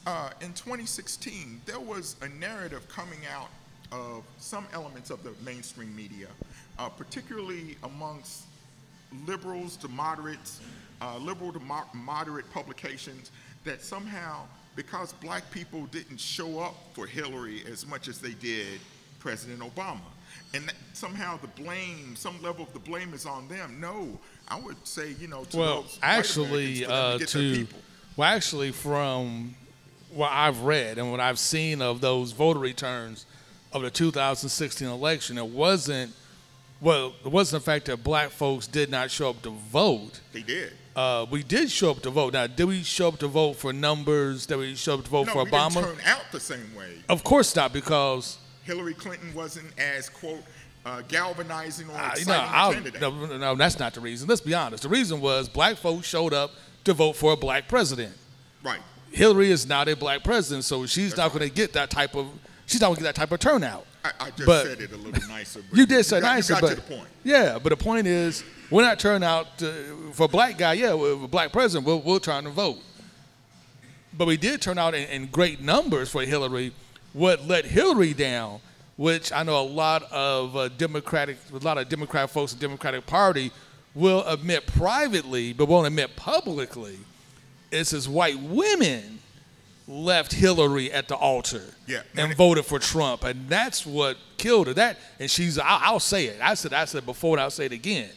uh, 0.05 0.31
in 0.41 0.53
2016, 0.53 1.61
there 1.65 1.79
was 1.79 2.15
a 2.21 2.29
narrative 2.29 2.87
coming 2.89 3.19
out 3.31 3.49
of 3.91 4.23
some 4.37 4.65
elements 4.73 5.09
of 5.09 5.23
the 5.23 5.33
mainstream 5.45 5.95
media, 5.95 6.27
uh, 6.79 6.89
particularly 6.89 7.77
amongst 7.83 8.43
liberals 9.27 9.75
to 9.77 9.87
moderates, 9.89 10.61
uh, 11.01 11.17
liberal 11.17 11.51
to 11.51 11.59
mo- 11.59 11.89
moderate 11.93 12.49
publications, 12.51 13.31
that 13.63 13.81
somehow, 13.81 14.45
because 14.75 15.13
black 15.13 15.49
people 15.51 15.85
didn't 15.87 16.19
show 16.19 16.59
up 16.59 16.75
for 16.93 17.05
Hillary 17.05 17.63
as 17.69 17.85
much 17.85 18.07
as 18.07 18.19
they 18.19 18.31
did 18.31 18.79
President 19.19 19.59
Obama, 19.59 20.01
and 20.53 20.67
that 20.67 20.75
somehow 20.93 21.37
the 21.37 21.47
blame, 21.61 22.15
some 22.15 22.41
level 22.41 22.63
of 22.63 22.73
the 22.73 22.79
blame 22.79 23.13
is 23.13 23.25
on 23.25 23.47
them. 23.47 23.79
No, 23.79 24.19
I 24.47 24.59
would 24.59 24.85
say, 24.85 25.15
you 25.19 25.27
know, 25.27 25.43
to 25.45 25.57
well, 25.57 25.85
actually, 26.01 26.85
uh, 26.85 27.17
to, 27.19 27.25
to 27.25 27.67
well, 28.17 28.29
actually, 28.29 28.71
from 28.71 29.55
what 30.13 30.31
I've 30.31 30.61
read 30.61 30.97
and 30.97 31.11
what 31.11 31.19
I've 31.19 31.39
seen 31.39 31.81
of 31.81 32.01
those 32.01 32.31
voter 32.31 32.59
returns 32.59 33.25
of 33.71 33.83
the 33.83 33.89
2016 33.91 34.87
election, 34.87 35.37
it 35.37 35.47
wasn't 35.47 36.13
well, 36.81 37.13
it 37.23 37.31
wasn't 37.31 37.63
the 37.63 37.71
fact 37.71 37.85
that 37.85 38.03
black 38.03 38.31
folks 38.31 38.65
did 38.67 38.89
not 38.89 39.11
show 39.11 39.29
up 39.29 39.41
to 39.43 39.51
vote. 39.51 40.19
They 40.33 40.41
did. 40.41 40.73
Uh, 40.95 41.25
we 41.29 41.43
did 41.43 41.71
show 41.71 41.91
up 41.91 42.01
to 42.01 42.09
vote. 42.09 42.33
Now, 42.33 42.47
did 42.47 42.65
we 42.65 42.83
show 42.83 43.07
up 43.07 43.19
to 43.19 43.27
vote 43.27 43.53
for 43.53 43.71
numbers? 43.71 44.45
Did 44.45 44.57
we 44.57 44.75
show 44.75 44.95
up 44.95 45.03
to 45.03 45.09
vote 45.09 45.27
no, 45.27 45.33
for 45.33 45.43
we 45.45 45.51
Obama? 45.51 45.73
Didn't 45.75 45.97
turn 45.97 46.05
out 46.05 46.23
the 46.31 46.39
same 46.39 46.75
way. 46.75 46.97
Of 47.07 47.23
course 47.23 47.55
not, 47.55 47.71
because 47.71 48.37
Hillary 48.63 48.93
Clinton 48.93 49.33
wasn't 49.33 49.77
as 49.79 50.09
quote 50.09 50.43
uh, 50.85 51.01
galvanizing 51.07 51.89
or 51.89 51.97
uh, 51.97 52.09
exciting 52.11 52.27
no, 52.27 52.39
a 52.39 52.73
candidate. 52.73 53.01
no, 53.01 53.25
no, 53.25 53.37
no, 53.37 53.55
that's 53.55 53.79
not 53.79 53.93
the 53.93 54.01
reason. 54.01 54.27
Let's 54.27 54.41
be 54.41 54.53
honest. 54.53 54.83
The 54.83 54.89
reason 54.89 55.21
was 55.21 55.47
black 55.47 55.77
folks 55.77 56.07
showed 56.07 56.33
up 56.33 56.51
to 56.83 56.93
vote 56.93 57.15
for 57.15 57.33
a 57.33 57.37
black 57.37 57.67
president. 57.67 58.13
Right. 58.63 58.79
Hillary 59.11 59.51
is 59.51 59.67
not 59.67 59.87
a 59.87 59.95
black 59.95 60.23
president, 60.23 60.63
so 60.65 60.85
she's 60.85 61.11
That's 61.11 61.17
not 61.17 61.23
right. 61.25 61.39
going 61.39 61.49
to 61.49 61.55
get 61.55 61.73
that 61.73 61.89
type 61.89 62.15
of. 62.15 62.27
She's 62.65 62.81
not 62.81 62.87
going 62.87 62.97
to 62.97 63.03
get 63.03 63.15
that 63.15 63.15
type 63.15 63.31
of 63.31 63.39
turnout. 63.39 63.85
I, 64.03 64.11
I 64.19 64.29
just 64.31 64.45
But- 64.45 64.65
said 64.65 64.81
it 64.81 64.91
a 64.91 64.97
little 64.97 65.27
nicer. 65.29 65.61
But 65.69 65.77
You 65.77 65.85
did 65.85 66.03
say 66.05 66.19
got, 66.21 66.35
nicer, 66.35 66.53
you 66.55 66.61
got 66.61 66.67
but 66.67 66.75
to 66.75 66.75
the 66.75 66.95
point. 66.95 67.07
yeah, 67.23 67.59
but 67.61 67.69
the 67.69 67.77
point 67.77 68.07
is, 68.07 68.43
we're 68.69 68.83
not 68.83 68.99
turning 68.99 69.23
out 69.27 69.57
to, 69.59 69.71
for 70.13 70.23
a 70.23 70.27
black 70.27 70.57
guy. 70.57 70.73
Yeah, 70.73 70.93
a 70.93 71.27
black 71.27 71.51
president, 71.51 71.85
we'll, 71.85 72.01
we'll 72.01 72.19
turn 72.19 72.45
to 72.45 72.49
vote. 72.49 72.79
But 74.17 74.27
we 74.27 74.37
did 74.37 74.61
turn 74.61 74.77
out 74.77 74.93
in, 74.93 75.07
in 75.09 75.27
great 75.27 75.61
numbers 75.61 76.09
for 76.09 76.21
Hillary. 76.23 76.73
What 77.13 77.47
let 77.47 77.65
Hillary 77.65 78.13
down, 78.13 78.59
which 78.97 79.31
I 79.31 79.43
know 79.43 79.59
a 79.61 79.63
lot 79.67 80.03
of 80.11 80.55
uh, 80.55 80.69
Democratic, 80.69 81.37
a 81.53 81.57
lot 81.57 81.77
of 81.77 81.87
Democrat 81.89 82.29
folks 82.29 82.53
in 82.53 82.59
the 82.59 82.65
Democratic 82.67 83.05
Party 83.05 83.51
will 83.93 84.23
admit 84.25 84.65
privately, 84.67 85.53
but 85.53 85.67
won't 85.67 85.87
admit 85.87 86.15
publicly, 86.15 86.97
is 87.71 87.93
as 87.93 88.07
white 88.07 88.39
women 88.39 89.19
left 89.91 90.31
Hillary 90.31 90.91
at 90.91 91.07
the 91.09 91.15
altar 91.15 91.63
Yeah. 91.85 92.01
and 92.15 92.35
voted 92.35 92.65
for 92.65 92.79
Trump, 92.79 93.23
and 93.23 93.49
that's 93.49 93.85
what 93.85 94.17
killed 94.37 94.67
her. 94.67 94.73
That 94.73 94.97
and 95.19 95.29
she's 95.29 95.59
I'll, 95.59 95.79
I'll 95.93 95.99
say 95.99 96.25
it. 96.27 96.39
I 96.41 96.53
said 96.53 96.73
I 96.73 96.85
said 96.85 97.05
before, 97.05 97.35
and 97.35 97.41
I'll 97.41 97.51
say 97.51 97.65
it 97.65 97.71
again. 97.73 98.09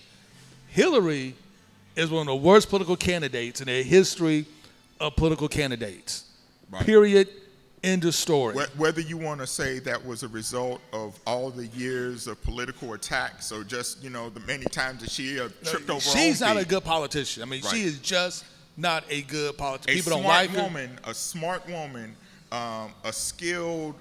Hillary 0.69 1.35
is 1.97 2.11
one 2.11 2.23
of 2.23 2.27
the 2.27 2.37
worst 2.37 2.69
political 2.69 2.97
candidates 2.97 3.61
in 3.61 3.67
the 3.67 3.83
history 3.83 4.47
of 5.01 5.17
political 5.17 5.49
candidates. 5.49 6.25
Right. 6.71 6.85
Period. 6.85 7.29
End 7.83 8.05
of 8.07 8.15
story. 8.15 8.55
Whether 8.79 9.03
you 9.03 9.19
want 9.19 9.41
to 9.41 9.47
say 9.47 9.79
that 9.81 10.07
was 10.07 10.23
a 10.23 10.29
result 10.29 10.81
of 10.95 11.21
all 11.27 11.51
the 11.51 11.67
years 11.67 12.27
of 12.27 12.43
political 12.43 12.95
attacks, 12.95 13.53
or 13.53 13.63
just 13.63 14.03
you 14.03 14.09
know 14.09 14.31
the 14.31 14.41
many 14.41 14.65
times 14.65 15.03
that 15.03 15.11
she 15.11 15.39
uh, 15.39 15.49
tripped 15.65 15.91
over. 15.91 15.95
her 15.95 16.01
She's 16.01 16.41
not 16.41 16.57
a 16.57 16.65
good 16.65 16.83
politician. 16.85 17.43
I 17.43 17.47
mean, 17.47 17.61
Right. 17.63 17.75
she 17.75 17.83
is 17.83 17.99
just 17.99 18.45
not 18.77 19.05
a 19.11 19.23
good 19.23 19.57
politician. 19.57 19.99
A 19.99 20.03
People 20.03 20.13
don't 20.19 20.23
smart 20.23 20.49
like 20.49 20.51
her. 20.51 20.63
woman, 20.63 20.99
a 21.05 21.15
smart 21.15 21.69
woman, 21.69 22.17
um, 22.53 22.93
a 23.05 23.13
skilled 23.13 23.95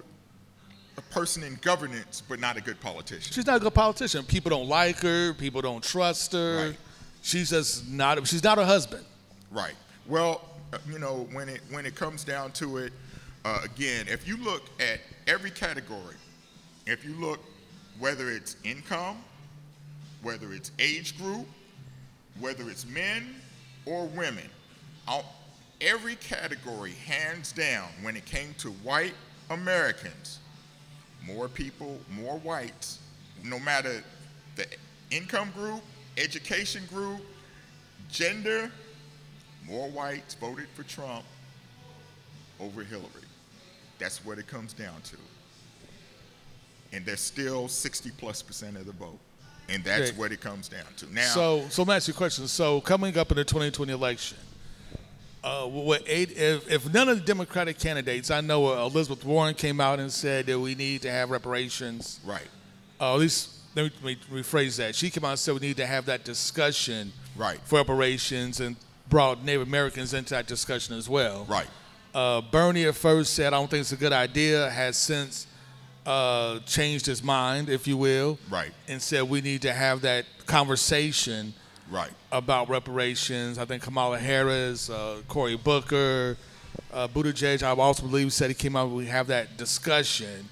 a 0.98 1.02
person 1.02 1.44
in 1.44 1.56
governance, 1.62 2.22
but 2.28 2.40
not 2.40 2.58
a 2.58 2.62
good 2.62 2.80
politician. 2.80 3.34
She's 3.34 3.48
not 3.48 3.58
a 3.58 3.60
good 3.60 3.74
politician. 3.74 4.24
People 4.26 4.52
don't 4.52 4.68
like 4.68 4.98
her. 4.98 5.34
People 5.34 5.62
don't 5.62 5.84
trust 5.84 6.34
her. 6.34 6.68
Right. 6.68 6.78
She's 7.22 7.50
just 7.50 7.90
not. 7.90 8.26
She's 8.28 8.44
not 8.44 8.58
her 8.58 8.66
husband. 8.66 9.04
Right. 9.52 9.74
Well, 10.08 10.42
uh, 10.72 10.78
you 10.92 11.00
know, 11.00 11.28
when 11.32 11.50
it 11.50 11.62
when 11.72 11.86
it 11.86 11.96
comes 11.96 12.24
down 12.24 12.52
to 12.54 12.78
it, 12.78 12.94
uh, 13.46 13.62
again, 13.64 14.06
if 14.08 14.28
you 14.28 14.38
look 14.38 14.64
at 14.80 15.00
every 15.28 15.52
category, 15.52 16.16
if 16.86 17.04
you 17.06 17.14
look 17.16 17.40
whether 18.00 18.30
it's 18.30 18.56
income, 18.64 19.18
whether 20.22 20.52
it's 20.54 20.72
age 20.80 21.18
group, 21.18 21.48
whether 22.40 22.70
it's 22.70 22.86
men 22.86 23.36
or 23.86 24.06
women, 24.08 24.50
every 25.82 26.16
category, 26.16 26.92
hands 26.92 27.52
down, 27.52 27.90
when 28.02 28.16
it 28.16 28.26
came 28.26 28.54
to 28.60 28.70
white 28.70 29.14
Americans, 29.50 30.40
more 31.26 31.48
people, 31.48 32.00
more 32.10 32.38
whites, 32.40 33.00
no 33.44 33.60
matter 33.60 34.04
the 34.56 34.66
income 35.12 35.52
group, 35.56 35.82
education 36.18 36.84
group, 36.90 37.20
gender, 38.10 38.72
more 39.68 39.90
whites 39.90 40.36
voted 40.36 40.68
for 40.74 40.84
Trump 40.84 41.24
over 42.60 42.84
Hillary. 42.84 43.08
That's 44.00 44.24
what 44.26 44.38
it 44.38 44.48
comes 44.48 44.74
down 44.74 45.02
to. 45.04 45.18
And 46.92 47.06
there's 47.06 47.22
still 47.22 47.68
60 47.68 48.12
plus 48.18 48.42
percent 48.42 48.78
of 48.78 48.86
the 48.86 48.92
vote. 48.94 49.20
And 49.70 49.84
that's 49.84 50.10
Okay. 50.10 50.18
what 50.20 50.32
it 50.32 50.42
comes 50.42 50.68
down 50.68 50.86
to. 50.98 51.12
Now, 51.14 51.34
So, 51.34 51.66
so 51.70 51.84
let 51.84 51.88
me 51.88 51.96
ask 51.96 52.08
you 52.10 52.14
a 52.14 52.18
question. 52.18 52.48
So, 52.50 52.82
coming 52.82 53.18
up 53.18 53.32
in 53.32 53.38
the 53.38 53.46
2020 53.46 53.94
election, 53.94 54.38
uh, 55.44 55.66
what 55.68 56.04
eight, 56.08 56.32
if, 56.38 56.72
if 56.72 56.94
none 56.94 57.10
of 57.10 57.18
the 57.20 57.26
Democratic 57.26 57.78
candidates, 57.80 58.32
I 58.32 58.42
know 58.42 58.68
uh, 58.68 58.86
Elizabeth 58.86 59.26
Warren 59.26 59.54
came 59.56 59.82
out 59.82 60.00
and 60.00 60.12
said 60.12 60.46
that 60.46 60.60
we 60.60 60.74
need 60.76 61.02
to 61.02 61.12
have 61.12 61.30
reparations. 61.32 62.20
right, 62.26 62.48
Uh, 63.02 63.14
at 63.14 63.20
least 63.20 63.50
let 63.76 63.86
me, 63.86 63.92
let 64.04 64.32
me 64.32 64.42
rephrase 64.42 64.78
that. 64.78 64.96
She 64.96 65.10
came 65.10 65.26
out 65.26 65.32
and 65.32 65.40
said 65.40 65.56
we 65.56 65.60
need 65.62 65.78
to 65.78 65.86
have 65.86 66.06
that 66.06 66.24
discussion 66.24 67.12
Right. 67.36 67.60
for 67.66 67.80
reparations 67.80 68.60
and 68.60 68.76
brought 69.10 69.44
Native 69.44 69.64
Americans 69.68 70.14
into 70.14 70.30
that 70.36 70.48
discussion 70.48 70.96
as 70.96 71.10
well. 71.10 71.46
right, 71.46 71.68
Uh, 72.14 72.42
Bernie 72.42 72.86
at 72.86 72.96
first 72.96 73.34
said, 73.34 73.48
I 73.48 73.58
don't 73.58 73.70
think 73.70 73.82
it's 73.82 73.92
a 73.92 73.98
good 73.98 74.14
idea, 74.14 74.70
has 74.70 74.96
since 74.98 75.48
uh, 76.06 76.60
changed 76.60 77.06
his 77.06 77.24
mind, 77.24 77.70
if 77.70 77.88
you 77.88 77.98
will, 77.98 78.38
Right. 78.50 78.72
and 78.88 79.02
said 79.02 79.24
we 79.24 79.42
need 79.42 79.62
to 79.64 79.74
have 79.74 80.02
that 80.02 80.26
conversation 80.46 81.54
right, 81.92 82.12
about 82.32 82.70
reparations. 82.70 83.58
I 83.58 83.66
think 83.66 83.84
Kamala 83.84 84.18
Harris, 84.20 84.90
uh, 84.90 85.18
Cory 85.28 85.56
Booker, 85.58 86.38
uh, 86.92 87.08
Buttigieg, 87.08 87.64
I 87.64 87.70
also 87.70 88.04
believe, 88.04 88.34
said 88.34 88.50
he 88.50 88.54
came 88.54 88.76
out. 88.76 88.90
We 88.90 89.06
have 89.08 89.28
that 89.28 89.58
discussion. 89.58 90.50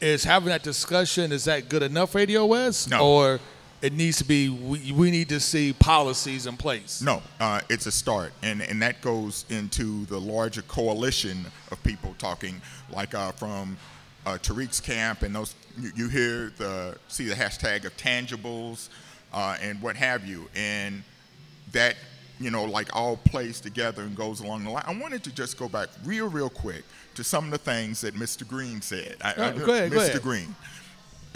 Is 0.00 0.24
having 0.24 0.48
that 0.48 0.62
discussion 0.62 1.30
is 1.32 1.44
that 1.44 1.68
good 1.68 1.82
enough 1.82 2.10
for 2.12 2.18
ADOS, 2.18 2.90
No. 2.90 3.06
or 3.06 3.40
it 3.80 3.92
needs 3.92 4.18
to 4.18 4.24
be? 4.24 4.48
We, 4.48 4.90
we 4.92 5.10
need 5.12 5.28
to 5.28 5.38
see 5.38 5.72
policies 5.72 6.46
in 6.46 6.56
place. 6.56 7.00
No, 7.02 7.22
uh, 7.38 7.60
it's 7.68 7.86
a 7.86 7.92
start, 7.92 8.32
and 8.42 8.62
and 8.62 8.82
that 8.82 9.00
goes 9.00 9.44
into 9.48 10.04
the 10.06 10.18
larger 10.20 10.62
coalition 10.62 11.46
of 11.70 11.82
people 11.84 12.14
talking, 12.18 12.60
like 12.90 13.14
uh, 13.14 13.30
from 13.32 13.76
uh, 14.26 14.38
Tariq's 14.42 14.80
camp, 14.80 15.22
and 15.22 15.34
those 15.34 15.54
you, 15.80 15.90
you 15.96 16.08
hear 16.08 16.52
the 16.58 16.96
see 17.08 17.26
the 17.26 17.34
hashtag 17.34 17.84
of 17.84 17.96
tangibles 17.96 18.88
uh, 19.32 19.56
and 19.60 19.80
what 19.82 19.96
have 19.96 20.26
you, 20.26 20.48
and 20.54 21.02
that 21.72 21.96
you 22.40 22.50
know 22.50 22.64
like 22.64 22.94
all 22.94 23.16
plays 23.16 23.60
together 23.60 24.02
and 24.02 24.16
goes 24.16 24.40
along 24.40 24.64
the 24.64 24.70
line. 24.70 24.84
I 24.86 24.94
wanted 24.98 25.22
to 25.24 25.34
just 25.34 25.58
go 25.58 25.68
back 25.68 25.88
real 26.04 26.28
real 26.28 26.50
quick 26.50 26.84
to 27.14 27.24
some 27.24 27.44
of 27.46 27.50
the 27.50 27.58
things 27.58 28.00
that 28.02 28.14
Mr. 28.14 28.46
Greene 28.46 28.80
said. 28.82 29.16
I, 29.22 29.30
I- 29.30 29.34
go 29.52 29.72
ahead, 29.72 29.90
Mr. 29.90 29.94
go 29.94 30.00
ahead. 30.00 30.22
Greene. 30.22 30.54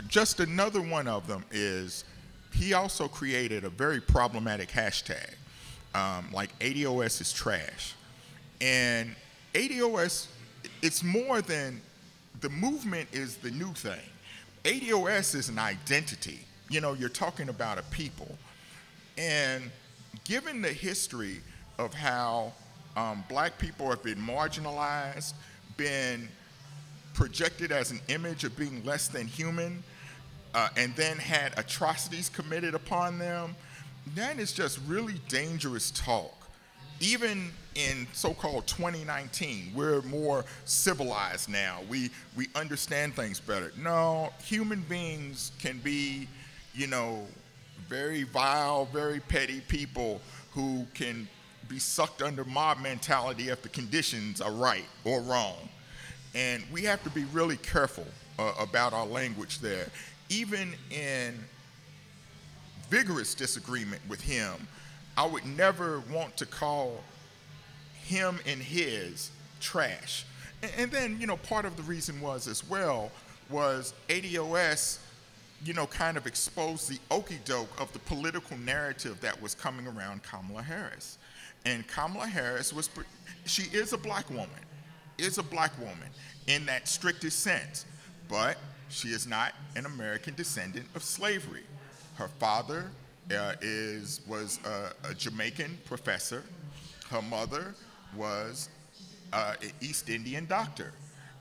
Just 0.09 0.40
another 0.40 0.80
one 0.82 1.09
of 1.09 1.26
them 1.26 1.44
is 1.51 2.05
he 2.53 2.74
also 2.74 3.09
created 3.09 3.64
a 3.64 3.70
very 3.70 4.01
problematic 4.01 4.68
hashtag, 4.70 5.34
um, 5.94 6.26
like 6.32 6.57
ADOS 6.59 7.20
is 7.20 7.32
trash. 7.32 7.94
And 8.61 9.14
ADOS, 9.55 10.26
it's 10.82 11.03
more 11.03 11.40
than 11.42 11.80
the 12.40 12.49
movement 12.51 13.09
is 13.12 13.36
the 13.36 13.51
new 13.51 13.72
thing. 13.72 14.01
ADOS 14.64 15.34
is 15.34 15.49
an 15.49 15.59
identity. 15.59 16.40
You 16.68 16.80
know, 16.80 16.94
you're 16.94 17.08
talking 17.08 17.48
about 17.48 17.78
a 17.78 17.82
people. 17.84 18.36
And 19.18 19.70
given 20.24 20.62
the 20.62 20.72
history 20.72 21.40
of 21.78 21.94
how 21.94 22.52
um, 22.96 23.24
black 23.28 23.58
people 23.58 23.88
have 23.90 24.02
been 24.02 24.18
marginalized, 24.18 25.34
been 25.76 26.28
projected 27.14 27.72
as 27.72 27.90
an 27.90 28.00
image 28.08 28.44
of 28.44 28.56
being 28.56 28.84
less 28.84 29.08
than 29.08 29.26
human, 29.26 29.82
uh, 30.54 30.68
and 30.76 30.94
then 30.96 31.18
had 31.18 31.58
atrocities 31.58 32.28
committed 32.28 32.74
upon 32.74 33.18
them, 33.18 33.54
that 34.14 34.38
is 34.38 34.52
just 34.52 34.78
really 34.86 35.14
dangerous 35.28 35.90
talk. 35.90 36.32
Even 36.98 37.50
in 37.74 38.06
so-called 38.14 38.66
2019, 38.66 39.72
we're 39.74 40.00
more 40.02 40.46
civilized 40.64 41.50
now. 41.50 41.80
We 41.90 42.10
we 42.34 42.48
understand 42.54 43.14
things 43.14 43.38
better. 43.38 43.70
No, 43.76 44.32
human 44.42 44.80
beings 44.88 45.52
can 45.58 45.78
be, 45.78 46.26
you 46.76 46.86
know, 46.86 47.26
very 47.88 48.24
vile, 48.24 48.84
very 48.86 49.20
petty 49.20 49.60
people 49.68 50.20
who 50.52 50.86
can 50.94 51.28
be 51.68 51.78
sucked 51.78 52.22
under 52.22 52.44
mob 52.44 52.80
mentality 52.80 53.48
if 53.48 53.62
the 53.62 53.68
conditions 53.68 54.40
are 54.40 54.52
right 54.52 54.84
or 55.04 55.20
wrong. 55.20 55.68
And 56.34 56.62
we 56.70 56.82
have 56.82 57.02
to 57.04 57.10
be 57.10 57.24
really 57.32 57.56
careful 57.56 58.06
uh, 58.38 58.52
about 58.58 58.92
our 58.92 59.06
language 59.06 59.60
there. 59.60 59.88
Even 60.28 60.74
in 60.90 61.34
vigorous 62.90 63.34
disagreement 63.34 64.02
with 64.08 64.20
him, 64.20 64.68
I 65.16 65.26
would 65.26 65.46
never 65.46 66.02
want 66.12 66.36
to 66.36 66.46
call 66.46 67.02
him 67.94 68.38
and 68.46 68.60
his 68.60 69.30
trash. 69.60 70.24
And, 70.62 70.72
and 70.76 70.90
then, 70.90 71.20
you 71.20 71.26
know, 71.26 71.36
part 71.38 71.64
of 71.64 71.76
the 71.76 71.82
reason 71.82 72.20
was 72.20 72.46
as 72.46 72.68
well 72.68 73.10
was 73.48 73.94
ADOS, 74.08 74.98
you 75.64 75.72
know, 75.72 75.86
kind 75.86 76.16
of 76.16 76.26
exposed 76.26 76.88
the 76.88 76.98
okey 77.11 77.38
doke 77.44 77.80
of 77.80 77.92
the 77.92 77.98
political 78.00 78.57
narrative 78.59 79.20
that 79.20 79.40
was 79.40 79.54
coming 79.54 79.86
around 79.86 80.22
Kamala 80.22 80.62
Harris. 80.62 81.18
And 81.64 81.86
Kamala 81.88 82.26
Harris 82.26 82.72
was, 82.72 82.90
she 83.44 83.62
is 83.76 83.92
a 83.92 83.98
black 83.98 84.28
woman, 84.30 84.50
is 85.18 85.38
a 85.38 85.42
black 85.42 85.76
woman 85.78 86.11
in 86.46 86.66
that 86.66 86.86
strictest 86.88 87.40
sense, 87.40 87.86
but 88.28 88.57
she 88.88 89.09
is 89.09 89.26
not 89.26 89.52
an 89.74 89.86
American 89.86 90.34
descendant 90.34 90.86
of 90.94 91.02
slavery. 91.02 91.64
Her 92.16 92.28
father 92.28 92.90
uh, 93.34 93.54
is 93.61 94.20
was 94.28 94.61
a, 94.64 95.11
a 95.11 95.14
Jamaican 95.14 95.78
professor. 95.84 96.44
Her 97.11 97.22
mother 97.22 97.74
was 98.16 98.68
uh, 99.32 99.54
an 99.61 99.70
East 99.80 100.09
Indian 100.09 100.46
doctor, 100.46 100.92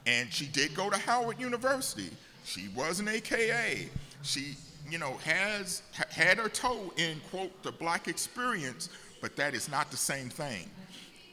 and 0.05 0.31
she 0.31 0.47
did 0.47 0.73
go 0.73 0.89
to 0.89 0.97
Howard 0.97 1.39
University. 1.39 2.09
She 2.43 2.67
was 2.75 2.99
an 2.99 3.07
AKA. 3.07 3.89
She, 4.25 4.55
you 4.89 4.97
know, 4.97 5.13
has 5.23 5.83
ha- 5.95 6.03
had 6.09 6.37
her 6.37 6.49
toe 6.49 6.91
in 6.97 7.21
quote 7.29 7.63
the 7.63 7.71
black 7.71 8.07
experience, 8.07 8.89
but 9.21 9.35
that 9.35 9.53
is 9.53 9.69
not 9.69 9.91
the 9.91 9.97
same 9.97 10.29
thing. 10.29 10.69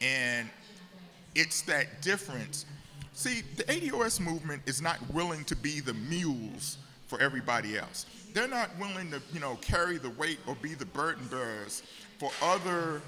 And 0.01 0.49
it's 1.35 1.61
that 1.63 2.01
difference. 2.01 2.65
See, 3.13 3.41
the 3.57 3.63
ADOS 3.63 4.19
movement 4.19 4.61
is 4.65 4.81
not 4.81 4.99
willing 5.11 5.43
to 5.45 5.55
be 5.55 5.79
the 5.79 5.93
mules 5.93 6.77
for 7.07 7.19
everybody 7.19 7.77
else. 7.77 8.05
They're 8.33 8.47
not 8.47 8.69
willing 8.79 9.11
to, 9.11 9.21
you 9.33 9.39
know, 9.39 9.55
carry 9.61 9.97
the 9.97 10.09
weight 10.11 10.39
or 10.47 10.55
be 10.55 10.73
the 10.73 10.85
burden 10.85 11.25
bearers 11.27 11.83
for 12.19 12.31
other 12.41 13.01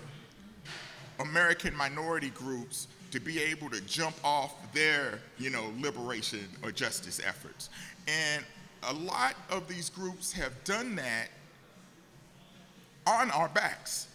American 1.19 1.75
minority 1.75 2.29
groups 2.31 2.87
to 3.11 3.19
be 3.19 3.41
able 3.41 3.69
to 3.69 3.81
jump 3.81 4.15
off 4.23 4.53
their, 4.73 5.19
you 5.37 5.49
know, 5.49 5.71
liberation 5.79 6.47
or 6.63 6.71
justice 6.71 7.21
efforts. 7.25 7.69
And 8.07 8.43
a 8.87 8.93
lot 8.93 9.35
of 9.49 9.67
these 9.67 9.89
groups 9.89 10.31
have 10.33 10.51
done 10.63 10.95
that 10.95 11.29
on 13.07 13.31
our 13.31 13.49
backs, 13.49 14.07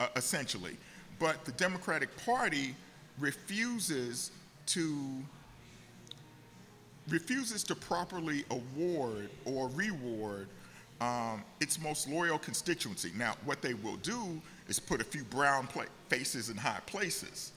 uh, 0.00 0.08
essentially. 0.16 0.76
But 1.18 1.44
the 1.44 1.52
Democratic 1.52 2.10
Party 2.24 2.74
refuses 3.18 4.30
to 4.66 5.22
refuses 7.08 7.64
to 7.64 7.74
properly 7.74 8.44
award 8.50 9.30
or 9.46 9.68
reward 9.68 10.46
um, 11.00 11.42
its 11.58 11.80
most 11.80 12.06
loyal 12.06 12.38
constituency. 12.38 13.10
Now, 13.16 13.34
what 13.46 13.62
they 13.62 13.72
will 13.72 13.96
do 13.96 14.40
is 14.68 14.78
put 14.78 15.00
a 15.00 15.04
few 15.04 15.24
brown 15.24 15.66
pla- 15.66 15.84
faces 16.08 16.50
in 16.50 16.56
high 16.56 16.80
places, 16.86 17.52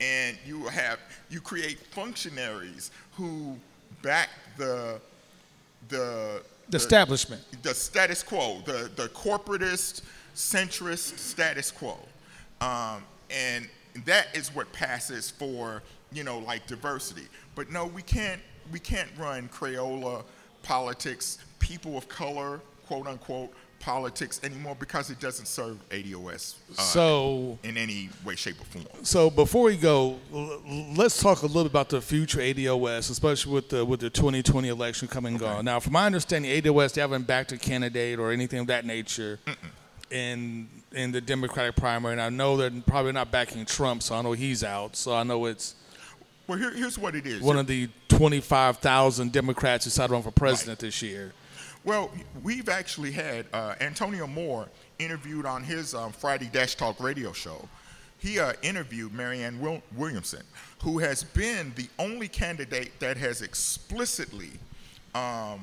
and 0.00 0.38
you 0.46 0.64
have 0.66 0.98
you 1.28 1.40
create 1.40 1.78
functionaries 1.78 2.90
who 3.12 3.56
back 4.02 4.28
the 4.56 5.00
the 5.88 6.42
The 6.70 6.76
establishment. 6.76 7.42
the 7.62 7.74
status 7.74 8.22
quo, 8.22 8.60
the, 8.64 8.90
the 8.96 9.08
corporatist, 9.08 10.02
centrist 10.34 11.18
status 11.18 11.70
quo. 11.70 11.98
Um, 12.60 13.04
and 13.30 13.68
that 14.04 14.28
is 14.34 14.54
what 14.54 14.72
passes 14.72 15.30
for, 15.30 15.82
you 16.12 16.24
know, 16.24 16.38
like 16.38 16.66
diversity. 16.66 17.26
But 17.54 17.70
no, 17.70 17.86
we 17.86 18.02
can't, 18.02 18.40
we 18.72 18.80
can't 18.80 19.10
run 19.18 19.48
Crayola 19.48 20.24
politics, 20.62 21.38
people 21.58 21.96
of 21.96 22.08
color, 22.08 22.60
quote 22.86 23.06
unquote, 23.06 23.52
politics 23.80 24.40
anymore 24.42 24.76
because 24.78 25.10
it 25.10 25.20
doesn't 25.20 25.46
serve 25.46 25.76
ADOS 25.90 26.54
uh, 26.76 26.80
So 26.82 27.58
in 27.62 27.76
any 27.76 28.08
way, 28.24 28.34
shape, 28.36 28.60
or 28.60 28.64
form. 28.64 28.84
So 29.02 29.30
before 29.30 29.64
we 29.64 29.76
go, 29.76 30.18
l- 30.32 30.62
let's 30.96 31.20
talk 31.22 31.42
a 31.42 31.46
little 31.46 31.64
bit 31.64 31.70
about 31.72 31.88
the 31.90 32.00
future 32.00 32.38
ADOS, 32.40 33.10
especially 33.10 33.52
with 33.52 33.68
the 33.68 33.84
with 33.84 34.00
the 34.00 34.10
2020 34.10 34.68
election 34.68 35.08
coming 35.08 35.42
on. 35.42 35.64
Now, 35.64 35.80
from 35.80 35.92
my 35.94 36.06
understanding, 36.06 36.50
ADOS 36.50 36.94
they 36.94 37.00
haven't 37.00 37.26
backed 37.26 37.52
a 37.52 37.58
candidate 37.58 38.18
or 38.18 38.30
anything 38.32 38.60
of 38.60 38.66
that 38.68 38.84
nature 38.84 39.38
in 40.10 40.68
in 40.92 41.10
the 41.12 41.20
Democratic 41.20 41.76
primary, 41.76 42.12
and 42.12 42.20
I 42.22 42.28
know 42.28 42.56
they're 42.56 42.70
probably 42.86 43.12
not 43.12 43.30
backing 43.30 43.64
Trump, 43.66 44.02
so 44.02 44.14
I 44.14 44.22
know 44.22 44.32
he's 44.32 44.62
out. 44.62 44.94
So 44.96 45.14
I 45.14 45.24
know 45.24 45.44
it's 45.46 45.74
Well, 46.46 46.56
here, 46.58 46.70
here's 46.72 46.96
what 46.98 47.14
it 47.16 47.26
is. 47.26 47.42
one 47.42 47.58
of 47.58 47.66
the 47.66 47.88
25,000 48.08 49.32
Democrats 49.32 49.84
who 49.84 49.88
decided 49.90 50.08
to 50.08 50.12
run 50.14 50.22
for 50.22 50.30
president 50.30 50.78
this 50.78 51.02
year. 51.02 51.32
Well, 51.84 52.10
we've 52.42 52.70
actually 52.70 53.12
had 53.12 53.44
uh, 53.52 53.74
Antonio 53.78 54.26
Moore 54.26 54.68
interviewed 54.98 55.44
on 55.44 55.62
his 55.62 55.94
um, 55.94 56.12
Friday 56.12 56.48
Dash 56.50 56.76
Talk 56.76 56.98
radio 56.98 57.32
show. 57.32 57.68
He 58.18 58.40
uh, 58.40 58.54
interviewed 58.62 59.12
Marianne 59.12 59.60
Wil- 59.60 59.82
Williamson, 59.94 60.42
who 60.82 60.98
has 60.98 61.22
been 61.22 61.74
the 61.76 61.88
only 61.98 62.26
candidate 62.26 62.98
that 63.00 63.18
has 63.18 63.42
explicitly 63.42 64.52
um, 65.14 65.62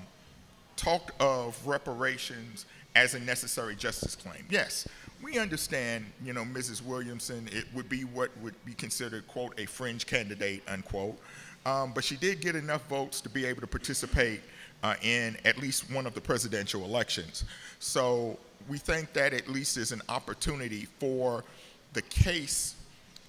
talked 0.75 1.19
of 1.19 1.59
reparations 1.65 2.67
as 2.95 3.15
a 3.15 3.19
necessary 3.19 3.75
justice 3.75 4.15
claim. 4.15 4.45
Yes, 4.47 4.87
we 5.23 5.39
understand, 5.39 6.05
you 6.23 6.33
know, 6.33 6.43
Mrs. 6.43 6.85
Williamson, 6.85 7.49
it 7.51 7.65
would 7.73 7.89
be 7.89 8.03
what 8.03 8.29
would 8.43 8.53
be 8.63 8.73
considered, 8.73 9.27
quote, 9.27 9.59
a 9.59 9.65
fringe 9.65 10.05
candidate, 10.05 10.61
unquote. 10.67 11.17
Um, 11.65 11.93
but 11.93 12.03
she 12.03 12.15
did 12.15 12.41
get 12.41 12.55
enough 12.55 12.87
votes 12.87 13.21
to 13.21 13.29
be 13.29 13.45
able 13.45 13.61
to 13.61 13.67
participate 13.67 14.41
uh, 14.83 14.95
in 15.01 15.37
at 15.45 15.57
least 15.57 15.91
one 15.91 16.05
of 16.05 16.13
the 16.13 16.21
presidential 16.21 16.83
elections. 16.83 17.45
So 17.79 18.37
we 18.67 18.77
think 18.77 19.13
that 19.13 19.33
at 19.33 19.47
least 19.47 19.77
is 19.77 19.91
an 19.91 20.01
opportunity 20.09 20.87
for 20.99 21.43
the 21.93 22.01
case 22.03 22.75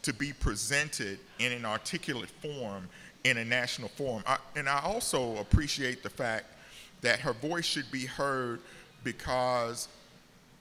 to 0.02 0.12
be 0.12 0.32
presented 0.32 1.18
in 1.38 1.52
an 1.52 1.64
articulate 1.64 2.30
form 2.30 2.88
in 3.24 3.38
a 3.38 3.44
national 3.44 3.88
forum. 3.90 4.22
I, 4.26 4.38
and 4.56 4.68
I 4.68 4.80
also 4.80 5.36
appreciate 5.36 6.02
the 6.02 6.10
fact 6.10 6.46
that 7.02 7.20
her 7.20 7.32
voice 7.32 7.64
should 7.64 7.90
be 7.90 8.06
heard 8.06 8.60
because 9.04 9.88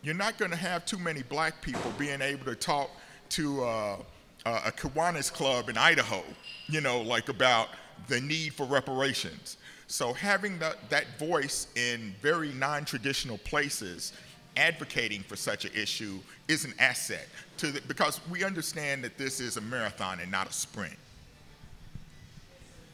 you're 0.04 0.16
not 0.16 0.38
going 0.38 0.52
to 0.52 0.58
have 0.58 0.86
too 0.86 0.98
many 0.98 1.24
black 1.24 1.62
people 1.62 1.92
being 1.98 2.22
able 2.22 2.46
to 2.46 2.56
talk 2.56 2.90
to 3.30 3.64
uh, 3.64 3.98
uh, 4.46 4.62
a 4.66 4.72
Kiwanis 4.72 5.32
club 5.32 5.70
in 5.70 5.78
Idaho, 5.78 6.24
you 6.68 6.82
know, 6.82 7.02
like 7.02 7.30
about 7.30 7.70
the 8.08 8.20
need 8.20 8.54
for 8.54 8.66
reparations. 8.66 9.58
So 9.92 10.14
having 10.14 10.58
the, 10.58 10.78
that 10.88 11.20
voice 11.20 11.68
in 11.76 12.16
very 12.22 12.54
non-traditional 12.54 13.38
places 13.40 14.14
advocating 14.56 15.22
for 15.22 15.36
such 15.36 15.66
an 15.66 15.72
issue 15.76 16.20
is 16.48 16.64
an 16.64 16.74
asset 16.80 17.28
to 17.58 17.74
the, 17.74 17.82
because 17.90 18.22
we 18.30 18.46
understand 18.46 19.04
that 19.04 19.18
this 19.18 19.42
is 19.42 19.58
a 19.58 19.62
marathon 19.62 20.22
and 20.22 20.32
not 20.32 20.50
a 20.50 20.54
sprint. 20.54 20.96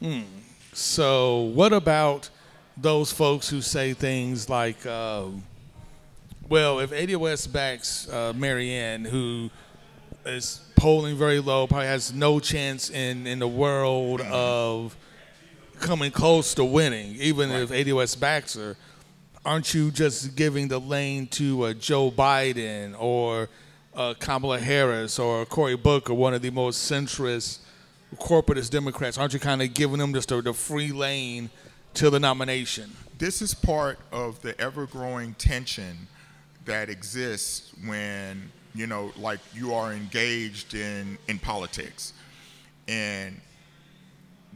Hmm. 0.00 0.22
So 0.72 1.42
what 1.54 1.72
about 1.72 2.30
those 2.76 3.12
folks 3.12 3.48
who 3.48 3.60
say 3.60 3.92
things 3.92 4.48
like, 4.48 4.84
uh, 4.84 5.26
well, 6.48 6.80
if 6.80 6.90
ADOS 6.90 7.52
backs 7.52 8.08
uh, 8.08 8.32
Marianne, 8.34 9.04
who 9.04 9.50
is 10.26 10.62
polling 10.74 11.14
very 11.14 11.38
low, 11.38 11.68
probably 11.68 11.86
has 11.86 12.12
no 12.12 12.40
chance 12.40 12.90
in, 12.90 13.28
in 13.28 13.38
the 13.38 13.46
world 13.46 14.20
of 14.20 14.96
coming 15.78 16.10
close 16.10 16.54
to 16.54 16.64
winning, 16.64 17.16
even 17.16 17.50
right. 17.50 17.62
if 17.62 17.70
ADOS 17.70 18.18
backs 18.18 18.54
her, 18.54 18.76
aren't 19.44 19.72
you 19.74 19.90
just 19.90 20.36
giving 20.36 20.68
the 20.68 20.78
lane 20.78 21.26
to 21.28 21.64
uh, 21.64 21.72
Joe 21.74 22.10
Biden 22.10 22.94
or 22.98 23.48
uh, 23.94 24.14
Kamala 24.18 24.58
Harris 24.58 25.18
or 25.18 25.46
Cory 25.46 25.76
Booker, 25.76 26.14
one 26.14 26.34
of 26.34 26.42
the 26.42 26.50
most 26.50 26.90
centrist, 26.90 27.60
corporatist 28.16 28.70
Democrats? 28.70 29.18
Aren't 29.18 29.32
you 29.32 29.40
kind 29.40 29.62
of 29.62 29.72
giving 29.74 29.98
them 29.98 30.12
just 30.12 30.30
a, 30.32 30.42
the 30.42 30.52
free 30.52 30.92
lane 30.92 31.50
to 31.94 32.10
the 32.10 32.20
nomination? 32.20 32.90
This 33.16 33.42
is 33.42 33.54
part 33.54 33.98
of 34.12 34.40
the 34.42 34.58
ever 34.60 34.86
growing 34.86 35.34
tension 35.34 36.06
that 36.64 36.90
exists 36.90 37.72
when 37.86 38.52
you 38.74 38.86
know, 38.86 39.12
like 39.16 39.40
you 39.54 39.74
are 39.74 39.92
engaged 39.92 40.74
in, 40.74 41.18
in 41.26 41.38
politics. 41.38 42.12
And 42.86 43.40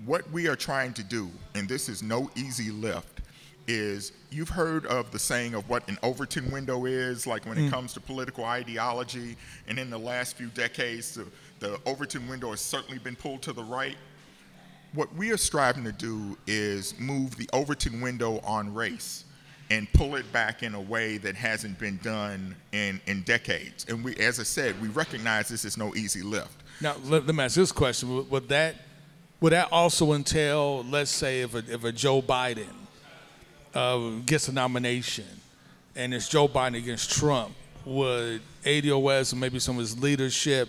what 0.04 0.28
we 0.30 0.48
are 0.48 0.56
trying 0.56 0.92
to 0.94 1.02
do, 1.02 1.30
and 1.54 1.68
this 1.68 1.88
is 1.88 2.02
no 2.02 2.30
easy 2.36 2.70
lift, 2.70 3.20
is 3.68 4.12
you've 4.30 4.48
heard 4.48 4.86
of 4.86 5.10
the 5.12 5.18
saying 5.18 5.54
of 5.54 5.68
what 5.68 5.88
an 5.88 5.98
Overton 6.02 6.50
window 6.50 6.86
is, 6.86 7.26
like 7.26 7.46
when 7.46 7.56
mm. 7.56 7.66
it 7.66 7.70
comes 7.70 7.92
to 7.94 8.00
political 8.00 8.44
ideology. 8.44 9.36
And 9.68 9.78
in 9.78 9.90
the 9.90 9.98
last 9.98 10.36
few 10.36 10.48
decades, 10.48 11.14
the, 11.14 11.26
the 11.60 11.78
Overton 11.86 12.28
window 12.28 12.50
has 12.50 12.60
certainly 12.60 12.98
been 12.98 13.16
pulled 13.16 13.42
to 13.42 13.52
the 13.52 13.62
right. 13.62 13.96
What 14.94 15.14
we 15.14 15.30
are 15.30 15.36
striving 15.36 15.84
to 15.84 15.92
do 15.92 16.36
is 16.46 16.98
move 16.98 17.36
the 17.36 17.48
Overton 17.52 18.00
window 18.00 18.40
on 18.40 18.74
race 18.74 19.24
and 19.70 19.90
pull 19.94 20.16
it 20.16 20.30
back 20.32 20.62
in 20.62 20.74
a 20.74 20.80
way 20.80 21.16
that 21.18 21.34
hasn't 21.34 21.78
been 21.78 21.98
done 22.02 22.54
in, 22.72 23.00
in 23.06 23.22
decades. 23.22 23.86
And 23.88 24.04
we, 24.04 24.14
as 24.16 24.38
I 24.38 24.42
said, 24.42 24.80
we 24.82 24.88
recognize 24.88 25.48
this 25.48 25.64
is 25.64 25.78
no 25.78 25.94
easy 25.94 26.20
lift. 26.20 26.62
Now, 26.82 26.96
let, 27.04 27.26
let 27.26 27.34
me 27.34 27.44
ask 27.44 27.54
this 27.54 27.72
question: 27.72 28.28
Would 28.28 28.48
that 28.50 28.74
would 29.42 29.52
that 29.52 29.68
also 29.72 30.12
entail, 30.12 30.84
let's 30.84 31.10
say, 31.10 31.42
if 31.42 31.54
a, 31.54 31.58
if 31.58 31.84
a 31.84 31.92
Joe 31.92 32.22
Biden 32.22 32.64
uh, 33.74 34.20
gets 34.24 34.48
a 34.48 34.52
nomination, 34.52 35.26
and 35.96 36.14
it's 36.14 36.28
Joe 36.28 36.48
Biden 36.48 36.78
against 36.78 37.10
Trump, 37.10 37.52
would 37.84 38.40
ADOS 38.64 39.32
and 39.32 39.40
maybe 39.40 39.58
some 39.58 39.76
of 39.76 39.80
his 39.80 40.00
leadership 40.00 40.68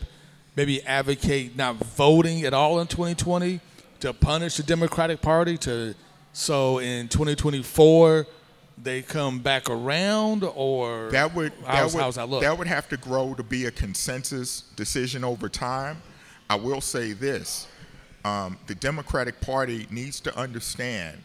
maybe 0.55 0.81
advocate 0.83 1.55
not 1.55 1.75
voting 1.75 2.43
at 2.43 2.53
all 2.53 2.79
in 2.79 2.87
2020 2.87 3.59
to 3.99 4.13
punish 4.13 4.57
the 4.57 4.63
Democratic 4.63 5.21
Party 5.21 5.57
to 5.59 5.93
so 6.33 6.79
in 6.79 7.07
2024 7.07 8.25
they 8.81 9.03
come 9.03 9.39
back 9.39 9.69
around, 9.69 10.43
or 10.55 11.11
that 11.11 11.33
would 11.35 11.53
how's, 11.63 11.93
that 11.93 11.97
would, 11.97 12.03
how's 12.03 12.15
that 12.15 12.27
look? 12.27 12.41
That 12.41 12.57
would 12.57 12.65
have 12.65 12.89
to 12.89 12.97
grow 12.97 13.35
to 13.35 13.43
be 13.43 13.65
a 13.65 13.71
consensus 13.71 14.61
decision 14.75 15.23
over 15.23 15.47
time. 15.47 16.01
I 16.49 16.55
will 16.55 16.81
say 16.81 17.13
this: 17.13 17.67
um, 18.25 18.57
the 18.67 18.75
Democratic 18.75 19.39
Party 19.41 19.87
needs 19.89 20.19
to 20.21 20.37
understand 20.37 21.21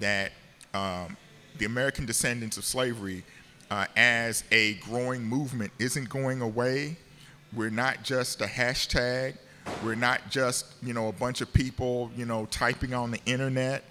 that 0.00 0.32
um, 0.72 1.16
the 1.58 1.64
American 1.64 2.06
descendants 2.06 2.56
of 2.56 2.64
slavery, 2.64 3.24
uh, 3.70 3.86
as 3.96 4.44
a 4.50 4.74
growing 4.74 5.22
movement, 5.22 5.72
isn't 5.78 6.08
going 6.08 6.40
away. 6.40 6.96
We're 7.54 7.70
not 7.70 8.02
just 8.02 8.40
a 8.40 8.46
hashtag. 8.46 9.36
We're 9.82 9.94
not 9.94 10.28
just 10.28 10.66
you 10.82 10.92
know 10.92 11.08
a 11.08 11.12
bunch 11.12 11.40
of 11.40 11.52
people 11.52 12.10
you 12.16 12.26
know 12.26 12.46
typing 12.46 12.92
on 12.92 13.10
the 13.10 13.20
internet 13.24 13.84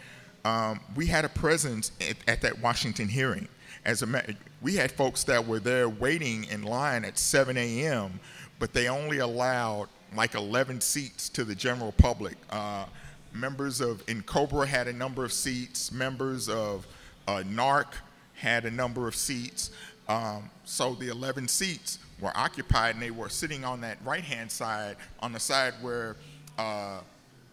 um, 0.46 0.80
we 0.96 1.08
had 1.08 1.26
a 1.26 1.30
presence 1.30 1.92
at, 2.02 2.18
at, 2.28 2.42
that 2.42 2.60
Washington 2.60 3.08
hearing. 3.08 3.48
As 3.86 4.02
a 4.02 4.24
we 4.62 4.76
had 4.76 4.92
folks 4.92 5.24
that 5.26 5.46
were 5.46 5.60
there 5.60 5.90
waiting 5.90 6.46
in 6.46 6.64
line 6.64 7.04
at 7.06 7.18
7 7.18 7.58
a.m., 7.58 8.20
but 8.60 8.74
they 8.74 8.88
only 8.88 9.20
allowed 9.20 9.90
like 10.16 10.36
11 10.36 10.82
seats 10.82 11.30
to 11.30 11.44
the 11.44 11.56
general 11.56 11.92
public. 11.94 12.36
Uh, 12.50 12.86
members 13.34 13.82
of 13.82 14.06
N'COBRA 14.06 14.68
had 14.68 14.88
a 14.88 14.94
number 14.94 15.26
of 15.26 15.34
seats. 15.34 15.92
Members 15.92 16.50
of 16.50 16.86
uh, 17.28 17.44
NAARC 17.46 17.88
had 18.36 18.66
a 18.66 18.72
number 18.72 19.08
of 19.08 19.16
seats. 19.16 19.72
Um, 20.08 20.50
so 20.66 20.96
the 20.96 21.10
11 21.10 21.48
seats 21.48 22.00
were 22.20 22.36
occupied, 22.36 22.96
and 22.96 23.04
they 23.04 23.12
were 23.12 23.30
sitting 23.30 23.64
on 23.64 23.82
that 23.82 23.98
right-hand 24.04 24.52
side, 24.52 24.98
on 25.20 25.32
the 25.32 25.40
side 25.40 25.74
where 25.82 26.16
uh, 26.58 27.00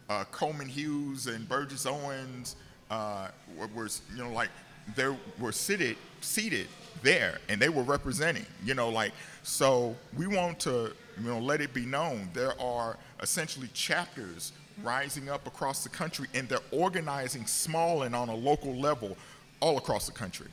uh 0.08 0.24
Coleman 0.32 0.68
Hughes 0.68 1.26
and 1.26 1.48
Burgess 1.48 1.86
Owens 1.86 2.56
uh, 2.90 3.28
were, 3.74 3.88
you 4.14 4.22
know, 4.22 4.32
like 4.32 4.50
they 4.96 5.14
were 5.38 5.52
seated, 5.52 5.96
seated 6.20 6.66
there, 7.02 7.38
and 7.48 7.60
they 7.60 7.68
were 7.68 7.82
representing, 7.82 8.46
you 8.64 8.74
know, 8.74 8.88
like 8.88 9.12
so. 9.42 9.96
We 10.16 10.26
want 10.26 10.58
to, 10.60 10.92
you 11.18 11.28
know, 11.28 11.38
let 11.38 11.60
it 11.60 11.72
be 11.72 11.86
known 11.86 12.28
there 12.32 12.60
are 12.60 12.96
essentially 13.22 13.68
chapters 13.74 14.52
rising 14.82 15.28
up 15.28 15.46
across 15.46 15.82
the 15.82 15.88
country, 15.88 16.26
and 16.34 16.48
they're 16.48 16.58
organizing 16.70 17.46
small 17.46 18.02
and 18.02 18.14
on 18.14 18.28
a 18.28 18.34
local 18.34 18.74
level 18.76 19.16
all 19.60 19.76
across 19.76 20.06
the 20.06 20.12
country. 20.12 20.46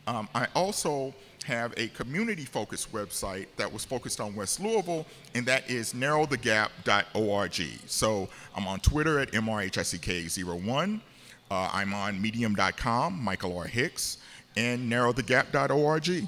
Um, 0.08 0.30
I 0.36 0.48
also 0.56 1.14
have 1.44 1.74
a 1.78 1.88
community 1.89 2.46
focused 2.46 2.92
website 2.92 3.48
that 3.58 3.72
was 3.72 3.84
focused 3.84 4.20
on 4.20 4.36
West 4.36 4.60
Louisville, 4.60 5.06
and 5.34 5.46
that 5.46 5.70
is 5.70 5.94
narrowthegap.org. 5.94 7.62
So 7.88 8.30
I'm 8.56 8.68
on 8.68 8.80
Twitter 8.80 9.20
at 9.20 9.32
MRHICK01. 9.32 11.02
Uh, 11.50 11.70
I'm 11.74 11.94
on 11.94 12.22
medium.com, 12.22 13.22
Michael 13.22 13.58
R. 13.58 13.66
Hicks, 13.66 14.18
and 14.56 14.92
narrowthegap.org. 14.92 16.28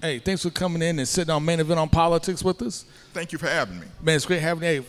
Hey, 0.00 0.18
thanks 0.18 0.42
for 0.42 0.50
coming 0.50 0.82
in 0.82 0.98
and 0.98 1.08
sitting 1.08 1.30
on 1.30 1.44
Main 1.44 1.60
Event 1.60 1.78
on 1.78 1.88
Politics 1.88 2.42
with 2.42 2.60
us. 2.62 2.84
Thank 3.12 3.32
you 3.32 3.38
for 3.38 3.48
having 3.48 3.78
me. 3.80 3.86
Man, 4.02 4.16
it's 4.16 4.26
great 4.26 4.40
having 4.40 4.62
you. 4.62 4.82
Hey, 4.82 4.88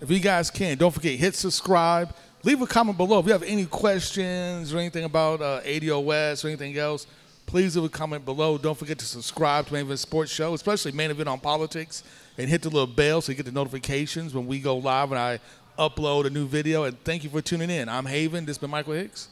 if 0.00 0.10
you 0.10 0.20
guys 0.20 0.50
can, 0.50 0.78
don't 0.78 0.92
forget, 0.92 1.18
hit 1.18 1.34
subscribe. 1.34 2.14
Leave 2.42 2.62
a 2.62 2.66
comment 2.66 2.96
below. 2.96 3.18
If 3.18 3.26
you 3.26 3.32
have 3.32 3.42
any 3.42 3.66
questions 3.66 4.72
or 4.72 4.78
anything 4.78 5.04
about 5.04 5.42
uh, 5.42 5.60
ADOS 5.62 6.44
or 6.44 6.48
anything 6.48 6.76
else, 6.78 7.06
please 7.50 7.74
leave 7.74 7.84
a 7.84 7.88
comment 7.88 8.24
below. 8.24 8.56
Don't 8.56 8.78
forget 8.78 8.96
to 9.00 9.04
subscribe 9.04 9.66
to 9.66 9.72
Main 9.72 9.82
Event 9.82 9.98
Sports 9.98 10.30
Show, 10.30 10.54
especially 10.54 10.92
Main 10.92 11.10
Event 11.10 11.28
on 11.28 11.40
Politics, 11.40 12.04
and 12.38 12.48
hit 12.48 12.62
the 12.62 12.70
little 12.70 12.86
bell 12.86 13.20
so 13.20 13.32
you 13.32 13.36
get 13.36 13.44
the 13.44 13.50
notifications 13.50 14.32
when 14.32 14.46
we 14.46 14.60
go 14.60 14.76
live 14.76 15.10
and 15.10 15.18
I 15.18 15.40
upload 15.76 16.26
a 16.26 16.30
new 16.30 16.46
video. 16.46 16.84
And 16.84 17.02
thank 17.02 17.24
you 17.24 17.30
for 17.30 17.42
tuning 17.42 17.68
in. 17.68 17.88
I'm 17.88 18.06
Haven. 18.06 18.46
This 18.46 18.54
has 18.54 18.58
been 18.58 18.70
Michael 18.70 18.92
Hicks. 18.92 19.30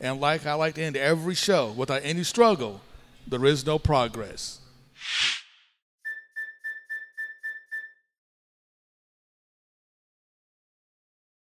And 0.00 0.18
like 0.18 0.46
I 0.46 0.54
like 0.54 0.76
to 0.76 0.82
end 0.82 0.96
every 0.96 1.34
show, 1.34 1.72
without 1.72 2.00
any 2.04 2.24
struggle, 2.24 2.80
there 3.26 3.44
is 3.44 3.66
no 3.66 3.78
progress. 3.78 4.60